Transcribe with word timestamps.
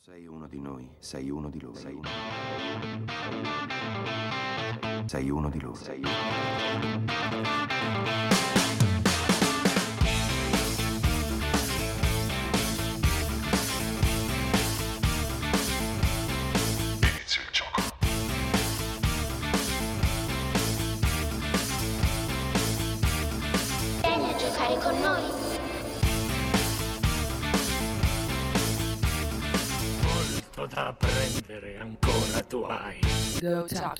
sei 0.00 0.26
uno 0.26 0.46
di 0.46 0.60
noi, 0.60 0.88
sei 0.98 1.28
uno 1.28 1.50
di 1.50 1.60
loro. 1.60 1.74
Sei 1.74 1.94
uno, 1.94 2.08
sei 5.06 5.30
uno 5.30 5.50
di 5.50 5.60
loro. 5.60 5.74
Sei 5.74 5.98
uno. 5.98 6.08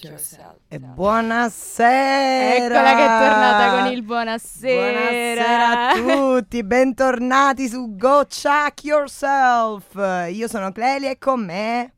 Yourself. 0.01 0.59
E 0.69 0.79
buonasera! 0.79 2.65
Eccola 2.65 2.95
che 2.95 3.05
è 3.05 3.29
tornata 3.29 3.83
con 3.83 3.93
il 3.93 4.03
buonasera. 4.03 5.01
Buonasera 5.01 5.89
a 5.89 5.95
tutti, 5.95 6.63
bentornati 6.63 7.69
su 7.69 7.97
Go 7.97 8.25
Chuck 8.27 8.85
Yourself. 8.85 9.95
Io 10.31 10.47
sono 10.47 10.71
Clelia 10.71 11.11
e 11.11 11.19
con 11.19 11.45
me, 11.45 11.95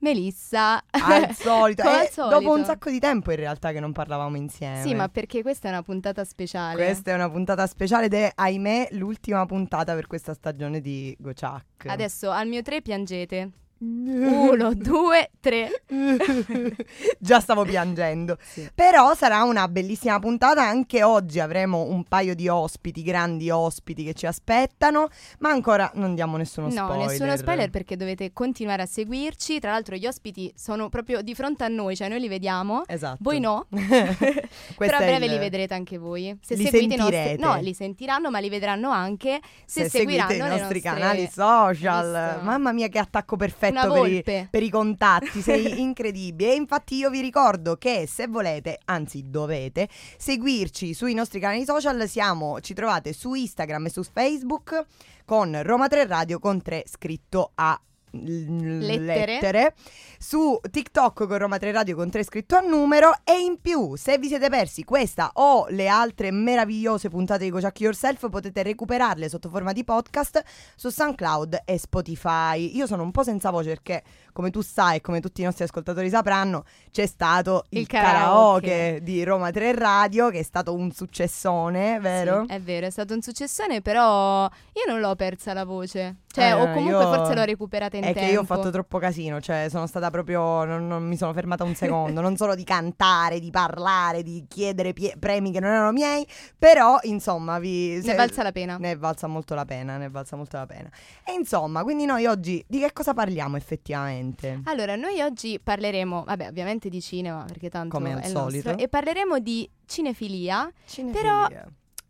Melissa. 0.00 0.82
al 0.90 1.34
solito, 1.34 1.82
Come 1.88 1.96
al 1.96 2.04
eh, 2.04 2.10
solito. 2.10 2.38
dopo 2.38 2.54
un 2.54 2.64
sacco 2.64 2.90
di 2.90 2.98
tempo 2.98 3.30
in 3.30 3.36
realtà 3.36 3.72
che 3.72 3.80
non 3.80 3.92
parlavamo 3.92 4.36
insieme. 4.36 4.82
Sì, 4.82 4.94
ma 4.94 5.08
perché 5.08 5.40
questa 5.42 5.68
è 5.68 5.70
una 5.70 5.82
puntata 5.82 6.24
speciale. 6.24 6.74
Questa 6.74 7.12
è 7.12 7.14
una 7.14 7.30
puntata 7.30 7.66
speciale 7.66 8.06
ed 8.06 8.14
è, 8.14 8.30
ahimè, 8.34 8.88
l'ultima 8.92 9.46
puntata 9.46 9.94
per 9.94 10.06
questa 10.06 10.34
stagione 10.34 10.80
di 10.80 11.16
Go 11.18 11.32
Chuck. 11.32 11.86
Adesso 11.86 12.30
al 12.30 12.46
mio 12.46 12.60
3 12.60 12.82
piangete. 12.82 13.50
Uno, 13.80 14.74
due, 14.76 15.30
tre. 15.40 15.82
Già 17.18 17.40
stavo 17.40 17.64
piangendo. 17.64 18.36
Sì. 18.42 18.68
Però 18.74 19.14
sarà 19.14 19.42
una 19.44 19.68
bellissima 19.68 20.18
puntata. 20.18 20.62
Anche 20.62 21.02
oggi 21.02 21.40
avremo 21.40 21.82
un 21.82 22.04
paio 22.04 22.34
di 22.34 22.48
ospiti, 22.48 23.02
grandi 23.02 23.50
ospiti 23.50 24.04
che 24.04 24.14
ci 24.14 24.26
aspettano. 24.26 25.08
Ma 25.38 25.50
ancora 25.50 25.90
non 25.94 26.14
diamo 26.14 26.36
nessuno 26.36 26.66
No, 26.68 26.72
spoiler. 26.72 27.06
nessuno 27.08 27.36
spoiler 27.36 27.70
perché 27.70 27.96
dovete 27.96 28.32
continuare 28.32 28.82
a 28.82 28.86
seguirci. 28.86 29.60
Tra 29.60 29.70
l'altro 29.72 29.96
gli 29.96 30.06
ospiti 30.06 30.52
sono 30.56 30.88
proprio 30.88 31.22
di 31.22 31.34
fronte 31.34 31.64
a 31.64 31.68
noi, 31.68 31.94
cioè 31.96 32.08
noi 32.08 32.20
li 32.20 32.28
vediamo. 32.28 32.82
Esatto. 32.86 33.18
Voi 33.20 33.40
no, 33.40 33.66
però 34.76 34.96
a 34.96 35.00
breve 35.00 35.26
il- 35.26 35.32
li 35.32 35.38
vedrete 35.38 35.74
anche 35.74 35.98
voi. 35.98 36.36
Se 36.42 36.54
Li 36.54 36.64
seguite 36.66 36.94
i 36.94 36.96
nostri. 36.96 37.36
No, 37.38 37.56
li 37.60 37.74
sentiranno, 37.74 38.30
ma 38.30 38.38
li 38.40 38.48
vedranno 38.48 38.90
anche 38.90 39.40
se, 39.64 39.84
Se, 39.84 39.88
seguiranno 39.98 40.32
i 40.34 40.38
nostri 40.38 40.58
nostre- 40.60 40.80
canali 40.80 41.28
social. 41.30 42.30
Visto? 42.32 42.44
Mamma 42.44 42.72
mia, 42.72 42.88
che 42.88 42.98
attacco 42.98 43.36
perfetto 43.36 43.66
Una 43.70 43.92
per 43.92 44.12
i, 44.12 44.48
per 44.50 44.62
i 44.62 44.70
contatti. 44.70 45.40
Sei 45.40 45.80
incredibile. 45.80 46.52
E 46.52 46.56
infatti 46.56 46.96
io 46.96 47.10
vi 47.10 47.20
ricordo 47.20 47.76
che 47.76 48.06
se 48.08 48.26
volete, 48.26 48.78
anzi 48.84 49.24
dovete, 49.28 49.88
seguirci 50.16 50.94
sui 50.94 51.14
nostri 51.14 51.40
canali 51.40 51.64
social, 51.64 52.08
siamo, 52.08 52.60
ci 52.60 52.74
trovate 52.74 53.12
su 53.12 53.34
Instagram 53.34 53.86
e 53.86 53.90
su 53.90 54.02
Facebook 54.02 54.84
con 55.24 55.62
Roma 55.62 55.88
3 55.88 56.06
Radio 56.06 56.38
con 56.38 56.62
3 56.62 56.84
scritto 56.86 57.52
a 57.54 57.78
l- 58.12 58.78
Lettere. 58.78 59.74
su 60.18 60.58
TikTok 60.70 61.26
con 61.26 61.38
Roma 61.38 61.58
3 61.58 61.72
Radio 61.72 61.94
con 61.96 62.10
3 62.10 62.22
scritto 62.24 62.56
a 62.56 62.60
numero 62.60 63.12
e 63.24 63.38
in 63.40 63.60
più 63.60 63.94
se 63.96 64.18
vi 64.18 64.28
siete 64.28 64.48
persi 64.48 64.84
questa 64.84 65.30
o 65.34 65.66
le 65.68 65.88
altre 65.88 66.30
meravigliose 66.30 67.08
puntate 67.08 67.44
di 67.44 67.50
Go 67.50 67.60
Chuck 67.60 67.80
Yourself 67.80 68.28
potete 68.30 68.62
recuperarle 68.62 69.28
sotto 69.28 69.48
forma 69.48 69.72
di 69.72 69.84
podcast 69.84 70.42
su 70.76 70.88
SoundCloud 70.90 71.62
e 71.64 71.78
Spotify. 71.78 72.76
Io 72.76 72.86
sono 72.86 73.02
un 73.02 73.10
po' 73.10 73.22
senza 73.22 73.50
voce 73.50 73.68
perché 73.68 74.02
come 74.32 74.50
tu 74.50 74.60
sai 74.60 74.96
e 74.96 75.00
come 75.00 75.20
tutti 75.20 75.40
i 75.40 75.44
nostri 75.44 75.64
ascoltatori 75.64 76.08
sapranno 76.08 76.64
c'è 76.90 77.06
stato 77.06 77.64
il, 77.70 77.80
Il 77.80 77.86
karaoke. 77.86 78.68
karaoke. 78.68 79.00
di 79.02 79.22
Roma 79.24 79.50
3 79.50 79.74
Radio 79.74 80.30
che 80.30 80.38
è 80.40 80.42
stato 80.42 80.74
un 80.74 80.90
successone, 80.92 81.98
vero? 82.00 82.44
Sì, 82.48 82.54
è 82.54 82.60
vero, 82.60 82.86
è 82.86 82.90
stato 82.90 83.14
un 83.14 83.22
successone, 83.22 83.80
però 83.82 84.44
io 84.44 84.82
non 84.92 85.00
l'ho 85.00 85.14
persa 85.16 85.52
la 85.52 85.64
voce. 85.64 86.16
Cioè, 86.38 86.48
Eh, 86.48 86.52
o 86.52 86.72
comunque 86.72 86.90
io- 87.04 87.14
forse 87.14 87.34
l'ho 87.34 87.44
recuperata 87.44 87.96
in 87.96 88.02
È 88.04 88.06
tempo. 88.12 88.20
che 88.20 88.32
io 88.32 88.40
ho 88.40 88.44
fatto 88.44 88.70
troppo 88.70 88.98
casino, 88.98 89.40
cioè 89.40 89.66
sono 89.68 89.86
stata 89.86 90.10
proprio. 90.10 90.64
Non, 90.64 90.86
non 90.86 91.06
mi 91.06 91.16
sono 91.16 91.32
fermata 91.32 91.64
un 91.64 91.74
secondo. 91.74 92.20
non 92.20 92.36
solo 92.36 92.54
di 92.54 92.64
cantare, 92.64 93.40
di 93.40 93.50
parlare, 93.50 94.22
di 94.22 94.44
chiedere 94.48 94.92
pie- 94.92 95.16
premi 95.18 95.50
che 95.52 95.60
non 95.60 95.70
erano 95.70 95.92
miei. 95.92 96.26
Però, 96.58 96.98
insomma, 97.02 97.58
vi. 97.58 97.94
Ne 97.96 98.02
se- 98.02 98.12
è 98.12 98.16
valsa 98.16 98.42
la 98.42 98.52
pena. 98.52 98.76
Ne 98.78 98.92
è 98.92 98.96
valsa 98.96 99.26
molto 99.26 99.54
la 99.54 99.64
pena, 99.64 99.96
ne 99.96 100.06
è 100.06 100.10
valsa 100.10 100.36
molto 100.36 100.56
la 100.56 100.66
pena. 100.66 100.88
E 101.24 101.32
insomma, 101.32 101.82
quindi 101.82 102.04
noi 102.04 102.26
oggi 102.26 102.64
di 102.68 102.78
che 102.78 102.92
cosa 102.92 103.14
parliamo 103.14 103.56
effettivamente? 103.56 104.60
Allora, 104.64 104.96
noi 104.96 105.20
oggi 105.20 105.58
parleremo, 105.62 106.24
vabbè, 106.24 106.46
ovviamente 106.48 106.88
di 106.88 107.00
cinema, 107.00 107.44
perché 107.46 107.68
tanto 107.68 107.96
Come 107.96 108.12
al 108.14 108.20
è 108.20 108.26
solito. 108.28 108.68
nostro, 108.68 108.84
e 108.84 108.88
parleremo 108.88 109.38
di 109.38 109.68
cinefilia, 109.86 110.70
Cinefilia. 110.86 111.66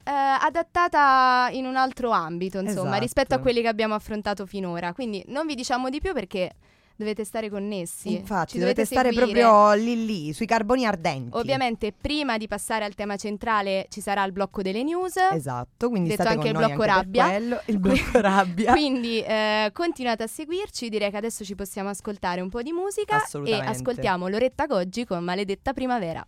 Eh, 0.08 0.46
adattata 0.46 1.48
in 1.52 1.66
un 1.66 1.76
altro 1.76 2.10
ambito, 2.10 2.58
insomma, 2.60 2.82
Esatto. 2.88 3.00
rispetto 3.02 3.34
a 3.34 3.38
quelli 3.38 3.60
che 3.60 3.68
abbiamo 3.68 3.94
affrontato 3.94 4.46
finora. 4.46 4.92
Quindi 4.94 5.22
non 5.28 5.46
vi 5.46 5.54
diciamo 5.54 5.90
di 5.90 6.00
più 6.00 6.12
perché 6.14 6.52
dovete 6.96 7.24
stare 7.24 7.48
connessi. 7.48 8.12
Infatti, 8.14 8.52
Ci 8.54 8.58
dovete, 8.58 8.84
stare 8.84 9.12
seguire. 9.12 9.40
proprio 9.42 9.72
lì 9.74 10.04
lì, 10.04 10.32
sui 10.32 10.46
carboni 10.46 10.84
ardenti. 10.86 11.36
Ovviamente, 11.36 11.92
prima 11.92 12.36
di 12.38 12.48
passare 12.48 12.84
al 12.84 12.94
tema 12.94 13.16
centrale, 13.16 13.86
ci 13.90 14.00
sarà 14.00 14.24
il 14.24 14.32
blocco 14.32 14.62
delle 14.62 14.82
news. 14.82 15.14
Esatto, 15.30 15.90
quindi 15.90 16.08
Detto 16.08 16.26
anche 16.26 16.48
il 16.48 16.54
blocco 16.54 16.72
anche 16.72 16.86
rabbia. 16.86 17.28
quello, 17.28 17.60
il 17.66 17.78
blocco 17.78 18.18
rabbia. 18.20 18.72
Quindi 18.72 19.20
eh, 19.20 19.70
continuate 19.72 20.22
a 20.24 20.26
seguirci, 20.26 20.88
direi 20.88 21.10
che 21.10 21.18
adesso 21.18 21.44
ci 21.44 21.54
possiamo 21.54 21.90
ascoltare 21.90 22.40
un 22.40 22.48
po' 22.48 22.62
di 22.62 22.72
musica 22.72 23.22
e 23.44 23.54
ascoltiamo 23.60 24.26
Loretta 24.26 24.66
Goggi 24.66 25.04
con 25.04 25.22
Maledetta 25.22 25.72
Primavera. 25.72 26.26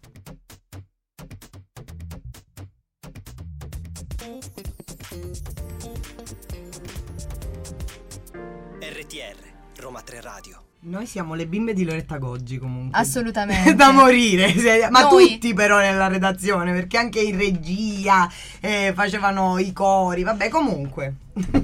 RTR, 8.80 9.80
Roma 9.80 10.02
3 10.02 10.20
Radio. 10.20 10.62
Noi 10.80 11.06
siamo 11.06 11.32
le 11.32 11.46
bimbe 11.46 11.72
di 11.72 11.84
Loretta 11.86 12.18
Goggi 12.18 12.58
comunque. 12.58 12.98
Assolutamente. 12.98 13.72
da 13.76 13.92
morire, 13.92 14.52
ma 14.90 15.08
Noi. 15.08 15.30
tutti 15.32 15.54
però 15.54 15.78
nella 15.78 16.08
redazione, 16.08 16.72
perché 16.72 16.98
anche 16.98 17.20
in 17.20 17.38
regia 17.38 18.30
eh, 18.60 18.92
facevano 18.94 19.56
i 19.56 19.72
cori, 19.72 20.22
vabbè 20.22 20.50
comunque. 20.50 21.14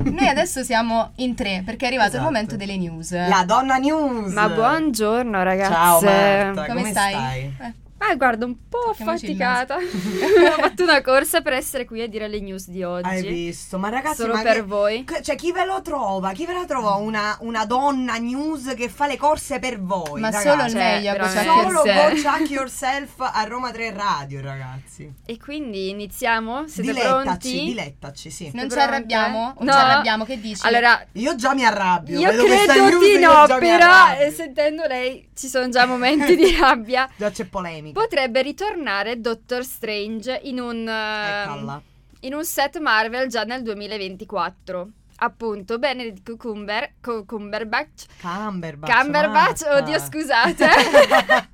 Noi 0.05 0.27
adesso 0.27 0.63
siamo 0.63 1.13
in 1.17 1.35
tre 1.35 1.63
perché 1.63 1.85
è 1.85 1.89
arrivato 1.89 2.17
Esatto. 2.17 2.25
il 2.25 2.33
momento 2.33 2.57
delle 2.57 2.79
news. 2.79 3.13
La 3.13 3.45
donna 3.47 3.77
news. 3.77 4.33
Ma 4.33 4.49
buongiorno 4.49 5.43
ragazze. 5.43 5.73
Ciao 5.75 6.01
Marta, 6.01 6.67
Come, 6.69 6.81
come, 6.81 6.91
stai? 6.91 7.15
Eh, 7.15 7.73
Ah, 7.99 8.15
guarda, 8.15 8.45
un 8.45 8.57
po' 8.69 8.91
affaticata. 8.91 9.77
Ho 9.77 9.81
fatto 10.61 10.83
una 10.83 11.01
corsa 11.01 11.41
per 11.41 11.55
essere 11.55 11.85
qui 11.87 12.03
a 12.03 12.07
dire 12.09 12.29
le 12.29 12.41
news 12.41 12.69
di 12.69 12.83
oggi. 12.83 13.09
Hai 13.09 13.23
visto? 13.27 13.79
Ma 13.79 13.89
ragazzi, 13.89 14.17
Solo 14.17 14.35
ma 14.35 14.43
per 14.43 14.55
che- 14.57 14.63
voi. 14.63 15.05
Cioè, 15.23 15.35
chi 15.35 15.51
ve 15.51 15.65
lo 15.65 15.81
trova? 15.81 16.33
Chi 16.33 16.45
ve 16.45 16.53
la 16.53 16.67
trova 16.67 16.95
una, 16.97 17.37
una 17.41 17.65
donna 17.65 18.17
news 18.17 18.75
che 18.77 18.89
fa 18.91 19.07
le 19.07 19.17
corse 19.17 19.59
per 19.59 19.81
voi? 19.81 20.21
Ma 20.21 20.29
ragazzi? 20.29 20.49
solo 20.49 20.63
il 20.65 20.71
Cioè, 20.71 20.79
meglio 20.79 21.11
a 21.13 21.29
Solo 21.29 21.43
Chuck 21.45 21.87
Yourself. 21.87 22.23
Go 22.23 22.29
Chuck 22.31 22.51
Yourself 22.51 23.13
a 23.21 23.45
Roma 23.49 23.71
3 23.71 23.93
Radio, 23.93 24.41
ragazzi. 24.43 25.13
E 25.25 25.39
quindi 25.39 25.89
iniziamo? 25.89 26.67
Siete 26.69 26.93
dilettaci, 26.93 27.23
pronti? 27.25 27.65
dilettaci, 27.65 28.31
sì. 28.31 28.51
Non 28.53 28.71
ci 28.71 28.79
arrabbiamo? 28.79 29.55
No. 29.61 29.73
ci 29.73 29.79
arrabbiamo? 29.79 30.25
Che 30.27 30.39
dici? 30.41 30.67
Allora, 30.67 31.03
Io 31.13 31.35
già 31.35 31.55
mi 31.55 31.65
arrabbio. 31.65 32.19
io 32.21 32.29
credo 32.31 32.99
di 32.99 33.19
no, 33.19 33.47
però 33.59 34.19
eh, 34.21 34.31
sentendo 34.31 34.85
lei 34.87 35.31
ci 35.35 35.49
sono 35.49 35.69
già 35.71 35.87
momenti 35.87 36.37
di 36.37 36.55
rabbia. 36.61 37.09
Già 37.17 37.31
c'è 37.31 37.45
polemica. 37.47 37.85
Potrebbe 37.93 38.43
ritornare 38.43 39.21
Doctor 39.21 39.65
Strange 39.65 40.41
in 40.45 40.61
un, 40.61 40.89
eh, 40.89 41.43
Eccola. 41.43 41.83
in 42.21 42.35
un 42.35 42.45
set 42.45 42.79
Marvel 42.79 43.29
già 43.29 43.45
nel 43.45 43.63
2024. 43.63 44.89
Appunto, 45.19 45.79
Benedict 45.79 46.37
Cumber, 46.37 46.93
Cu- 47.01 47.25
Cumberbatch 47.25 48.05
Cumberbatch. 48.21 48.93
Cumberbatch, 49.01 49.63
oddio 49.67 49.99
scusate. 49.99 50.67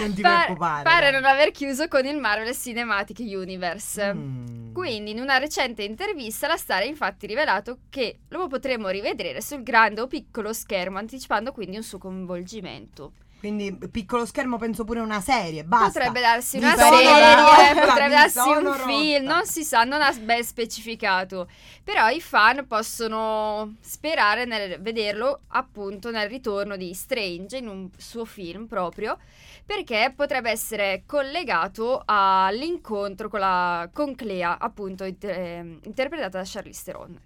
non 0.00 0.14
ti 0.14 0.20
Pa- 0.22 0.42
preoccupare. 0.44 0.82
pare 0.82 1.10
non 1.10 1.24
aver 1.24 1.50
chiuso 1.50 1.86
con 1.88 2.04
il 2.06 2.16
Marvel 2.18 2.54
Cinematic 2.54 3.18
Universe. 3.20 4.12
Mm. 4.14 4.72
Quindi, 4.72 5.10
in 5.12 5.20
una 5.20 5.38
recente 5.38 5.82
intervista, 5.82 6.46
la 6.46 6.56
star 6.56 6.82
ha 6.82 6.84
infatti 6.84 7.26
rivelato 7.26 7.78
che 7.88 8.18
lo 8.28 8.46
potremo 8.46 8.88
rivedere 8.88 9.40
sul 9.40 9.62
grande 9.62 10.00
o 10.00 10.06
piccolo 10.06 10.52
schermo, 10.52 10.98
anticipando 10.98 11.52
quindi 11.52 11.76
un 11.76 11.82
suo 11.82 11.98
coinvolgimento. 11.98 13.12
Quindi 13.38 13.72
piccolo 13.90 14.26
schermo 14.26 14.56
penso 14.58 14.82
pure 14.82 14.98
una 14.98 15.20
serie, 15.20 15.62
basta. 15.62 16.00
Potrebbe 16.00 16.20
darsi 16.20 16.58
una 16.58 16.74
serie, 16.74 17.34
rotta, 17.36 17.86
potrebbe 17.86 18.14
darsi 18.14 18.38
un 18.38 18.74
film, 18.74 19.22
rotta. 19.22 19.34
non 19.34 19.46
si 19.46 19.62
sa, 19.62 19.84
non 19.84 20.02
ha 20.02 20.12
ben 20.12 20.42
specificato. 20.42 21.48
Però 21.84 22.08
i 22.08 22.20
fan 22.20 22.66
possono 22.66 23.76
sperare 23.80 24.44
nel 24.44 24.80
vederlo 24.80 25.42
appunto 25.48 26.10
nel 26.10 26.28
ritorno 26.28 26.76
di 26.76 26.92
Strange 26.94 27.58
in 27.58 27.68
un 27.68 27.88
suo 27.96 28.24
film 28.24 28.66
proprio, 28.66 29.16
perché 29.64 30.12
potrebbe 30.16 30.50
essere 30.50 31.04
collegato 31.06 32.02
all'incontro 32.04 33.28
con, 33.28 33.38
la, 33.38 33.88
con 33.92 34.16
Clea, 34.16 34.58
appunto 34.58 35.04
inter- 35.04 35.38
eh, 35.38 35.78
interpretata 35.84 36.38
da 36.38 36.44
Charlize 36.44 36.82
Theron. 36.84 37.20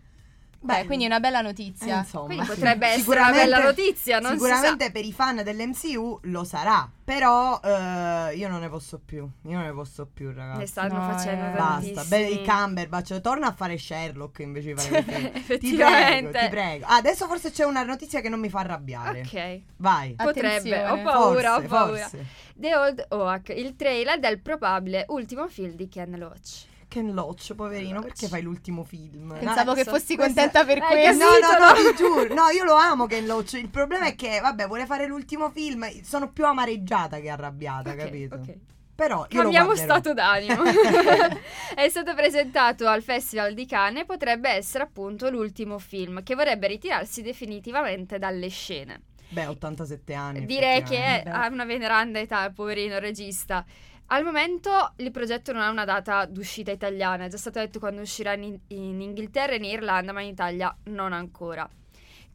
Beh, 0.65 0.87
quindi 0.87 1.05
è 1.05 1.09
una 1.09 1.19
bella 1.21 1.41
Eh, 1.41 1.43
notizia. 1.43 1.99
insomma, 1.99 2.27
Quindi 2.27 2.45
sì. 2.45 2.51
potrebbe 2.53 2.87
essere 2.87 3.19
una 3.21 3.31
bella 3.33 3.63
notizia, 3.63 4.19
non 4.21 4.31
si 4.33 4.37
Sicuramente 4.39 4.91
per 4.93 5.05
i 5.05 5.13
fan 5.13 5.43
dell'MCU 5.43 6.21
lo 6.23 6.45
sarà, 6.45 6.89
però 7.05 7.61
eh, 7.63 8.35
io 8.37 8.49
non 8.49 8.61
ne 8.61 8.69
posso 8.69 9.01
più, 9.05 9.29
io 9.43 9.57
non 9.57 9.65
ne 9.65 9.73
posso 9.73 10.07
più 10.07 10.29
Ne 10.29 10.35
ragazzi. 10.35 10.67
stanno 10.69 10.95
No, 11.05 11.13
facendo 11.13 11.47
eh. 11.47 11.51
Basta, 11.51 12.05
beh, 12.05 12.29
il 12.29 12.47
Cumberbatch, 12.47 13.21
torna 13.21 13.49
a 13.49 13.53
fare 13.53 13.77
Sherlock 13.77 14.39
invece 14.39 14.73
di 14.75 14.81
fare 14.81 15.03
film. 15.03 15.15
Ti 15.15 15.21
prego, 15.31 15.37
Effettivamente. 15.39 16.39
ti 16.39 16.49
prego. 16.49 16.87
Ah, 16.87 16.95
adesso 16.97 17.27
forse 17.27 17.51
c'è 17.51 17.65
una 17.65 17.83
notizia 17.83 18.21
che 18.21 18.29
non 18.29 18.39
mi 18.39 18.49
fa 18.49 18.61
arrabbiare. 18.61 19.21
Ok. 19.23 19.61
Vai. 19.79 20.15
Potrebbe, 20.15 20.85
ho 20.85 20.93
Attenzione. 20.93 21.03
paura, 21.03 21.51
forse, 21.55 21.65
ho 21.67 21.69
paura. 21.69 21.99
forse. 22.09 22.27
The 22.55 22.77
Old 22.77 23.07
Oak, 23.09 23.49
il 23.49 23.75
trailer 23.75 24.21
del 24.21 24.39
probabile 24.41 25.07
ultimo 25.09 25.49
film 25.49 25.73
di 25.75 25.89
Ken 25.89 26.15
Loach. 26.17 26.71
Ken 26.93 27.15
Loach, 27.15 27.55
poverino, 27.55 27.95
Loach. 27.95 28.05
perché 28.09 28.29
fai 28.29 28.43
l'ultimo 28.43 28.85
film? 28.85 29.35
Pensavo 29.39 29.71
No, 29.71 29.75
che 29.75 29.85
fossi 29.85 30.15
questa- 30.15 30.43
contenta 30.49 30.65
per 30.67 30.77
Eh, 30.77 30.81
questo. 30.81 31.25
No, 31.25 31.31
no, 31.31 31.67
no, 31.67 31.73
ti 31.91 31.97
giuro. 31.97 32.35
No, 32.35 32.49
io 32.51 32.65
lo 32.65 32.75
amo 32.75 33.07
Ken 33.07 33.25
Loach. 33.27 33.55
Il 33.55 33.69
problema 33.71 34.07
è 34.07 34.15
che, 34.15 34.41
vabbè, 34.41 34.67
vuole 34.67 34.85
fare 34.85 35.07
l'ultimo 35.07 35.49
film. 35.51 35.87
Sono 36.03 36.31
più 36.31 36.45
amareggiata 36.45 37.19
che 37.21 37.31
arrabbiata, 37.31 37.91
Ok, 37.91 37.97
capito? 37.97 38.35
ok. 38.35 38.55
Però 38.95 39.27
io 39.31 39.41
Cambiamo 39.41 39.75
stato 39.75 40.13
d'animo. 40.13 40.63
è 41.75 41.89
stato 41.89 42.15
presentato 42.15 42.87
al 42.87 43.03
Festival 43.03 43.55
di 43.55 43.65
Cannes 43.67 44.03
e 44.03 44.05
potrebbe 44.05 44.51
essere 44.51 44.85
appunto 44.85 45.31
l'ultimo 45.31 45.79
film 45.79 46.23
che 46.23 46.35
vorrebbe 46.35 46.67
ritirarsi 46.67 47.23
definitivamente 47.23 48.19
dalle 48.19 48.49
scene. 48.49 49.01
Beh, 49.31 49.47
87 49.47 50.13
anni. 50.13 50.45
Direi 50.45 50.83
che 50.83 51.23
ha 51.27 51.49
una 51.51 51.65
veneranda 51.65 52.19
età, 52.19 52.51
poverino 52.55 52.99
regista. 52.99 53.65
Al 54.13 54.25
momento 54.25 54.93
il 54.97 55.11
progetto 55.11 55.53
non 55.53 55.63
ha 55.63 55.71
una 55.71 55.87
data 55.87 56.27
d'uscita 56.27 56.71
italiana, 56.71 57.25
è 57.25 57.29
già 57.29 57.39
stato 57.39 57.61
detto 57.61 57.79
quando 57.79 58.03
uscirà 58.03 58.35
in, 58.35 58.59
in 58.67 59.01
Inghilterra 59.01 59.53
e 59.53 59.57
in 59.57 59.65
Irlanda, 59.65 60.13
ma 60.13 60.21
in 60.21 60.29
Italia 60.29 60.77
non 60.85 61.15
ancora. 61.15 61.67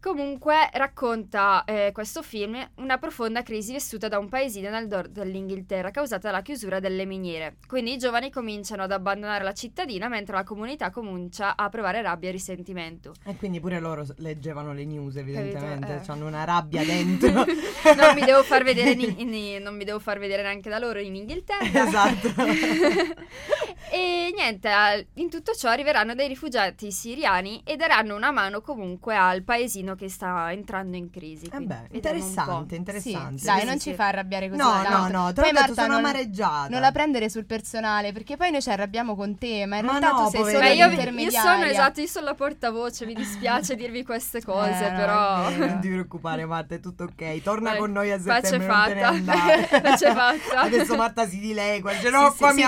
Comunque 0.07 0.69
racconta 0.71 1.65
eh, 1.65 1.89
questo 1.91 2.21
film 2.23 2.57
una 2.75 2.97
profonda 2.97 3.43
crisi 3.43 3.73
vissuta 3.73 4.07
da 4.07 4.17
un 4.17 4.29
paesino 4.29 4.69
nel 4.69 4.87
nord 4.87 5.11
dell'Inghilterra 5.11 5.91
causata 5.91 6.29
dalla 6.29 6.41
chiusura 6.41 6.79
delle 6.79 7.03
miniere. 7.03 7.57
Quindi 7.67 7.91
i 7.91 7.97
giovani 7.97 8.31
cominciano 8.31 8.83
ad 8.83 8.93
abbandonare 8.93 9.43
la 9.43 9.51
cittadina 9.51 10.07
mentre 10.07 10.35
la 10.35 10.45
comunità 10.45 10.91
comincia 10.91 11.57
a 11.57 11.67
provare 11.67 12.01
rabbia 12.01 12.29
e 12.29 12.31
risentimento. 12.31 13.15
E 13.25 13.35
quindi 13.35 13.59
pure 13.59 13.81
loro 13.81 14.05
leggevano 14.19 14.71
le 14.71 14.85
news, 14.85 15.17
evidentemente. 15.17 16.01
Eh. 16.01 16.09
Hanno 16.09 16.25
una 16.25 16.45
rabbia 16.45 16.85
dentro. 16.85 17.43
non 17.97 18.13
mi 18.15 18.21
devo 18.23 18.43
far 18.43 18.63
vedere, 18.63 18.91
in- 19.03 19.33
in- 19.33 19.61
non 19.61 19.75
mi 19.75 19.83
devo 19.83 19.99
far 19.99 20.19
vedere 20.19 20.41
neanche 20.41 20.69
da 20.69 20.79
loro 20.79 20.99
in 20.99 21.15
Inghilterra. 21.15 21.85
esatto. 21.85 22.33
e 23.89 24.31
niente, 24.35 25.07
in 25.15 25.29
tutto 25.29 25.53
ciò 25.53 25.69
arriveranno 25.69 26.13
dei 26.15 26.27
rifugiati 26.27 26.91
siriani 26.91 27.61
e 27.63 27.75
daranno 27.75 28.15
una 28.15 28.31
mano 28.31 28.61
comunque 28.61 29.15
al 29.15 29.43
paesino 29.43 29.95
che 29.95 30.09
sta 30.09 30.51
entrando 30.51 30.97
in 30.97 31.09
crisi. 31.09 31.45
Eh 31.49 31.59
beh, 31.61 31.87
po'. 31.89 31.95
interessante, 31.95 32.69
Sì, 32.71 32.75
interessante. 32.75 33.45
dai, 33.45 33.59
Sì, 33.61 33.65
non 33.65 33.79
sì, 33.79 33.89
ci 33.89 33.93
fa 33.93 34.07
arrabbiare 34.07 34.49
così 34.49 34.61
No, 34.61 34.71
tanto. 34.81 34.89
no, 34.89 35.23
no, 35.25 35.33
te 35.33 35.41
l'ho 35.41 35.47
Poi 35.47 35.51
detto, 35.51 35.59
Marta 35.59 35.73
sono 35.73 35.87
non, 35.95 36.05
amareggiata. 36.05 36.67
non 36.69 36.81
la 36.81 36.91
prendere 36.91 37.29
sul 37.29 37.45
personale, 37.45 38.11
perché 38.11 38.35
poi 38.37 38.51
noi 38.51 38.61
ci 38.61 38.69
arrabbiamo 38.69 39.15
con 39.15 39.37
te, 39.37 39.65
ma 39.65 39.77
in 39.77 39.85
Ma 39.85 39.99
realtà 39.99 40.11
no, 40.11 40.15
tu 40.23 40.25
sei 40.25 40.45
solo 40.45 40.51
poverina. 40.59 40.87
Beh, 40.87 40.95
io, 41.03 41.19
io 41.19 41.29
sono 41.31 41.63
esatto, 41.65 42.01
io 42.01 42.07
sono 42.07 42.25
la 42.25 42.33
portavoce, 42.35 43.05
mi 43.05 43.13
dispiace 43.15 43.75
dirvi 43.77 44.03
queste 44.03 44.41
cose, 44.41 44.85
Eh, 44.85 44.89
no, 44.89 44.95
però 44.95 45.49
vero. 45.49 45.65
Non 45.65 45.79
ti 45.79 45.87
preoccupare, 45.89 46.45
Marta, 46.45 46.75
è 46.75 46.79
tutto 46.79 47.03
ok. 47.05 47.41
Torna 47.41 47.69
Dai, 47.71 47.79
con 47.79 47.91
noi 47.91 48.11
a 48.11 48.19
settembre. 48.19 48.67
non 48.67 48.83
te 48.83 48.93
ne 48.93 49.01
fatta. 49.01 49.07
andare. 49.07 49.67
Pace 49.81 50.11
fatta. 50.13 50.61
Adesso 50.61 50.95
Marta 50.95 51.27
si 51.27 51.39
dilegua. 51.39 51.93
Dice, 51.93 52.09
no, 52.09 52.31
Sì, 52.31 52.37
qua 52.37 52.49
sì, 52.49 52.53
mi 52.53 52.61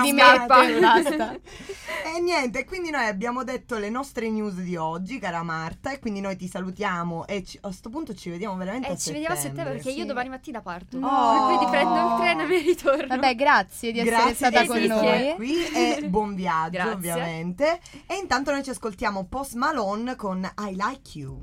si 1.04 1.09
basta. 1.16 1.38
E 2.16 2.20
niente, 2.20 2.64
quindi 2.64 2.90
noi 2.90 3.06
abbiamo 3.06 3.44
detto 3.44 3.76
le 3.78 3.88
nostre 3.90 4.28
news 4.30 4.54
di 4.54 4.74
oggi, 4.76 5.18
cara 5.18 5.42
Marta, 5.42 5.92
e 5.92 5.98
quindi 6.00 6.20
noi 6.20 6.34
ti 6.36 6.48
salutiamo 6.48 7.26
e 7.26 7.44
ci- 7.44 7.58
a 7.62 7.70
sto 7.72 7.88
punto 7.88 8.14
ci 8.14 8.30
vediamo 8.30 8.56
veramente 8.56 8.88
Eh, 8.88 8.92
a 8.92 8.96
ci 8.96 9.12
vediamo 9.12 9.34
a 9.34 9.38
settembre 9.38 9.74
perché 9.74 9.90
Sì. 9.92 9.98
io 9.98 10.06
domani 10.06 10.28
mattina 10.28 10.60
parto. 10.60 10.98
No. 10.98 11.08
E 11.52 11.54
quindi 11.56 11.66
prendo 11.70 11.94
il 11.94 12.14
treno 12.20 12.42
e 12.42 12.46
mi 12.46 12.58
ritorno. 12.58 13.06
Vabbè, 13.06 13.34
grazie 13.36 13.92
di 13.92 13.98
essere 14.00 14.16
Grazie 14.16 14.34
stata 14.34 14.60
di 14.62 14.66
con 14.66 14.76
essere 14.78 14.94
noi. 14.94 15.18
stata 15.20 15.34
qui 15.36 15.66
e 15.72 16.08
buon 16.10 16.34
viaggio 16.34 16.70
Grazie. 16.70 16.92
ovviamente. 16.92 17.80
E 18.06 18.16
intanto 18.16 18.50
noi 18.50 18.62
ci 18.64 18.70
ascoltiamo 18.70 19.24
Post 19.26 19.54
Malone 19.54 20.16
con 20.16 20.42
I 20.58 20.74
Like 20.74 21.18
You. 21.18 21.38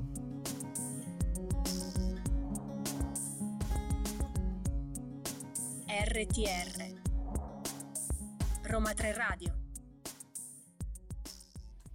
RTR 5.86 6.94
Roma 8.70 8.92
3 8.92 9.12
Radio 9.14 9.57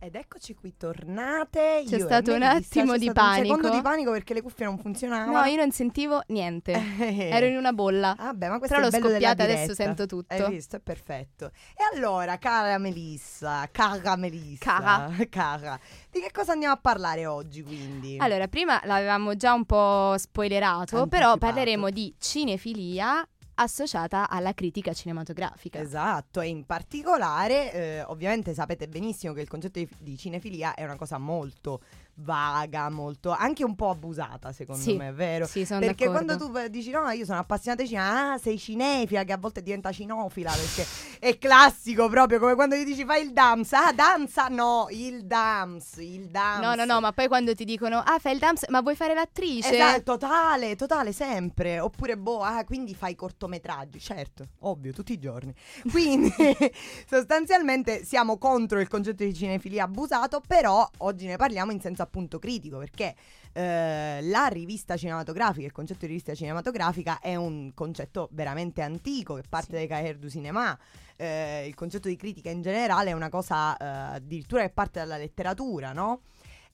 Ed 0.03 0.15
eccoci 0.15 0.53
qui 0.53 0.75
tornate. 0.75 1.83
C'è 1.87 1.95
Io 1.95 2.03
stato 2.03 2.33
un 2.33 2.41
attimo 2.41 2.97
di 2.97 3.07
stato 3.07 3.21
Un 3.25 3.33
secondo 3.35 3.55
panico. 3.61 3.69
di 3.69 3.81
panico 3.81 4.11
perché 4.11 4.33
le 4.33 4.41
cuffie 4.41 4.65
non 4.65 4.77
funzionavano. 4.77 5.39
No, 5.39 5.45
io 5.45 5.55
non 5.55 5.71
sentivo 5.71 6.21
niente. 6.27 6.73
Ero 6.99 7.45
in 7.45 7.55
una 7.55 7.71
bolla. 7.71 8.13
Vabbè, 8.17 8.49
ma 8.49 8.57
questo 8.57 8.75
Però 8.75 8.89
è 8.89 8.91
l'ho 8.91 8.97
scoppiata, 8.99 9.43
adesso 9.43 9.73
sento 9.73 10.05
tutto. 10.05 10.33
Hai 10.33 10.51
visto? 10.51 10.75
È 10.75 10.79
perfetto. 10.81 11.51
E 11.73 11.95
allora, 11.95 12.37
cara 12.37 12.77
Melissa, 12.79 13.65
cara 13.71 14.17
Melissa, 14.17 14.65
Cara. 14.77 15.09
cara, 15.29 15.79
di 16.11 16.19
che 16.19 16.31
cosa 16.33 16.51
andiamo 16.51 16.73
a 16.73 16.79
parlare 16.81 17.25
oggi 17.25 17.63
quindi? 17.63 18.17
Allora, 18.19 18.49
prima 18.49 18.81
l'avevamo 18.83 19.37
già 19.37 19.53
un 19.53 19.63
po' 19.63 20.15
spoilerato, 20.17 21.07
però 21.07 21.27
Anticipato. 21.31 21.37
parleremo 21.37 21.89
di 21.91 22.13
cinefilia 22.19 23.25
associata 23.55 24.29
alla 24.29 24.53
critica 24.53 24.93
cinematografica. 24.93 25.79
Esatto, 25.79 26.41
e 26.41 26.47
in 26.47 26.65
particolare, 26.65 27.73
eh, 27.73 28.03
ovviamente 28.03 28.53
sapete 28.53 28.87
benissimo 28.87 29.33
che 29.33 29.41
il 29.41 29.47
concetto 29.47 29.79
di, 29.79 29.89
di 29.99 30.17
cinefilia 30.17 30.73
è 30.73 30.83
una 30.83 30.95
cosa 30.95 31.17
molto 31.17 31.81
vaga, 32.15 32.89
molto 32.89 33.31
anche 33.31 33.63
un 33.63 33.75
po' 33.75 33.89
abusata, 33.89 34.51
secondo 34.51 34.81
Sì, 34.81 34.95
me, 34.95 35.09
è 35.09 35.13
vero? 35.13 35.45
Sì, 35.47 35.65
sono 35.65 35.79
Perché 35.79 36.05
d'accordo. 36.05 36.37
quando 36.37 36.63
tu 36.63 36.69
dici 36.69 36.91
no, 36.91 37.09
io 37.09 37.25
sono 37.25 37.39
appassionata 37.39 37.81
di 37.81 37.87
cinema, 37.89 38.33
ah, 38.33 38.37
sei 38.37 38.57
cinefila, 38.57 39.23
che 39.23 39.33
a 39.33 39.37
volte 39.37 39.61
diventa 39.63 39.91
cinofila, 39.91 40.51
perché 40.51 40.85
è 41.19 41.37
classico 41.37 42.07
proprio, 42.09 42.39
come 42.39 42.53
quando 42.55 42.75
gli 42.75 42.83
dici 42.83 43.03
fai 43.03 43.23
il 43.23 43.33
dams, 43.33 43.73
ah, 43.73 43.91
danza, 43.93 44.47
no, 44.47 44.87
il 44.91 45.25
dams, 45.25 45.95
il 45.97 46.27
dams. 46.27 46.61
No, 46.61 46.75
no, 46.75 46.85
no, 46.85 46.99
ma 46.99 47.11
poi 47.11 47.27
quando 47.27 47.55
ti 47.55 47.65
dicono 47.65 47.97
"Ah, 48.05 48.19
fai 48.19 48.33
il 48.33 48.39
dams, 48.39 48.67
ma 48.69 48.81
vuoi 48.81 48.95
fare 48.95 49.13
l'attrice?" 49.13 49.73
Esatto, 49.73 50.17
totale, 50.17 50.75
totale, 50.75 51.11
sempre. 51.11 51.79
Oppure, 51.79 52.15
boh, 52.17 52.41
ah, 52.41 52.63
quindi 52.63 52.93
fai 52.93 53.15
cortometraggi. 53.15 53.99
Certo, 53.99 54.47
ovvio, 54.59 54.93
tutti 54.93 55.13
i 55.13 55.19
giorni. 55.19 55.53
Quindi, 55.89 56.31
sostanzialmente 57.09 58.03
siamo 58.05 58.37
contro 58.37 58.79
il 58.79 58.87
concetto 58.87 59.23
di 59.23 59.33
cinefilia 59.33 59.85
abusato, 59.85 60.41
però 60.45 60.87
oggi 60.99 61.25
ne 61.25 61.37
parliamo 61.37 61.71
in 61.71 61.81
senso 61.81 62.02
appunto 62.03 62.39
critico, 62.39 62.77
perché 62.77 63.15
eh, 63.53 64.19
la 64.21 64.47
rivista 64.47 64.95
cinematografica, 64.95 65.65
il 65.65 65.71
concetto 65.71 66.01
di 66.01 66.07
rivista 66.07 66.35
cinematografica 66.35 67.19
è 67.19 67.35
un 67.35 67.71
concetto 67.73 68.29
veramente 68.31 68.81
antico 68.81 69.35
che 69.35 69.43
parte 69.47 69.73
dai 69.73 69.87
Cahiers 69.87 70.19
du 70.19 70.29
Cinéma. 70.29 70.77
Eh, 71.15 71.65
il 71.67 71.75
concetto 71.75 72.07
di 72.07 72.15
critica 72.15 72.49
in 72.49 72.61
generale 72.61 73.11
è 73.11 73.13
una 73.13 73.29
cosa 73.29 73.77
eh, 73.77 74.15
addirittura 74.15 74.63
che 74.63 74.69
parte 74.69 74.99
dalla 74.99 75.17
letteratura, 75.17 75.93
no? 75.93 76.21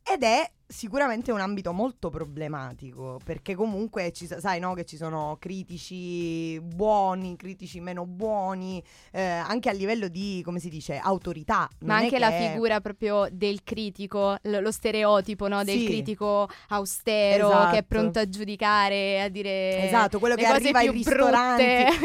Ed 0.04 0.24
è 0.24 0.52
sicuramente 0.72 1.32
un 1.32 1.40
ambito 1.40 1.74
molto 1.74 2.10
problematico, 2.12 3.20
perché 3.24 3.56
comunque 3.56 4.12
ci, 4.12 4.28
sa- 4.28 4.40
sai 4.40 4.60
no, 4.60 4.76
che 4.76 4.86
ci 4.86 4.98
sono 4.98 5.36
critici 5.40 6.60
buoni, 6.62 7.36
critici 7.36 7.80
meno 7.80 8.06
buoni, 8.06 8.82
eh, 9.12 9.20
anche 9.20 9.70
a 9.70 9.72
livello 9.72 10.08
di, 10.08 10.44
come 10.46 10.60
si 10.60 10.70
dice, 10.70 11.00
autorità. 11.00 11.68
Ma 11.86 11.98
è 12.00 12.04
anche 12.04 12.20
la 12.20 12.30
che- 12.30 12.50
figura 12.52 12.82
proprio 12.82 13.28
del 13.32 13.64
critico, 13.64 14.38
l- 14.44 14.60
lo 14.60 14.72
stereotipo 14.72 15.48
no? 15.48 15.64
del 15.64 15.80
Sì. 15.80 15.86
critico 15.86 16.48
austero 16.68 17.48
Esatto. 17.50 17.72
che 17.72 17.78
è 17.80 17.84
pronto 17.84 18.20
a 18.20 18.30
giudicare, 18.30 19.22
a 19.24 19.28
dire 19.28 19.86
Esatto, 19.88 20.20
quello 20.20 20.36
che 20.36 20.46
arriva 20.46 20.80
ai 20.80 20.92
ristoranti, 20.92 21.64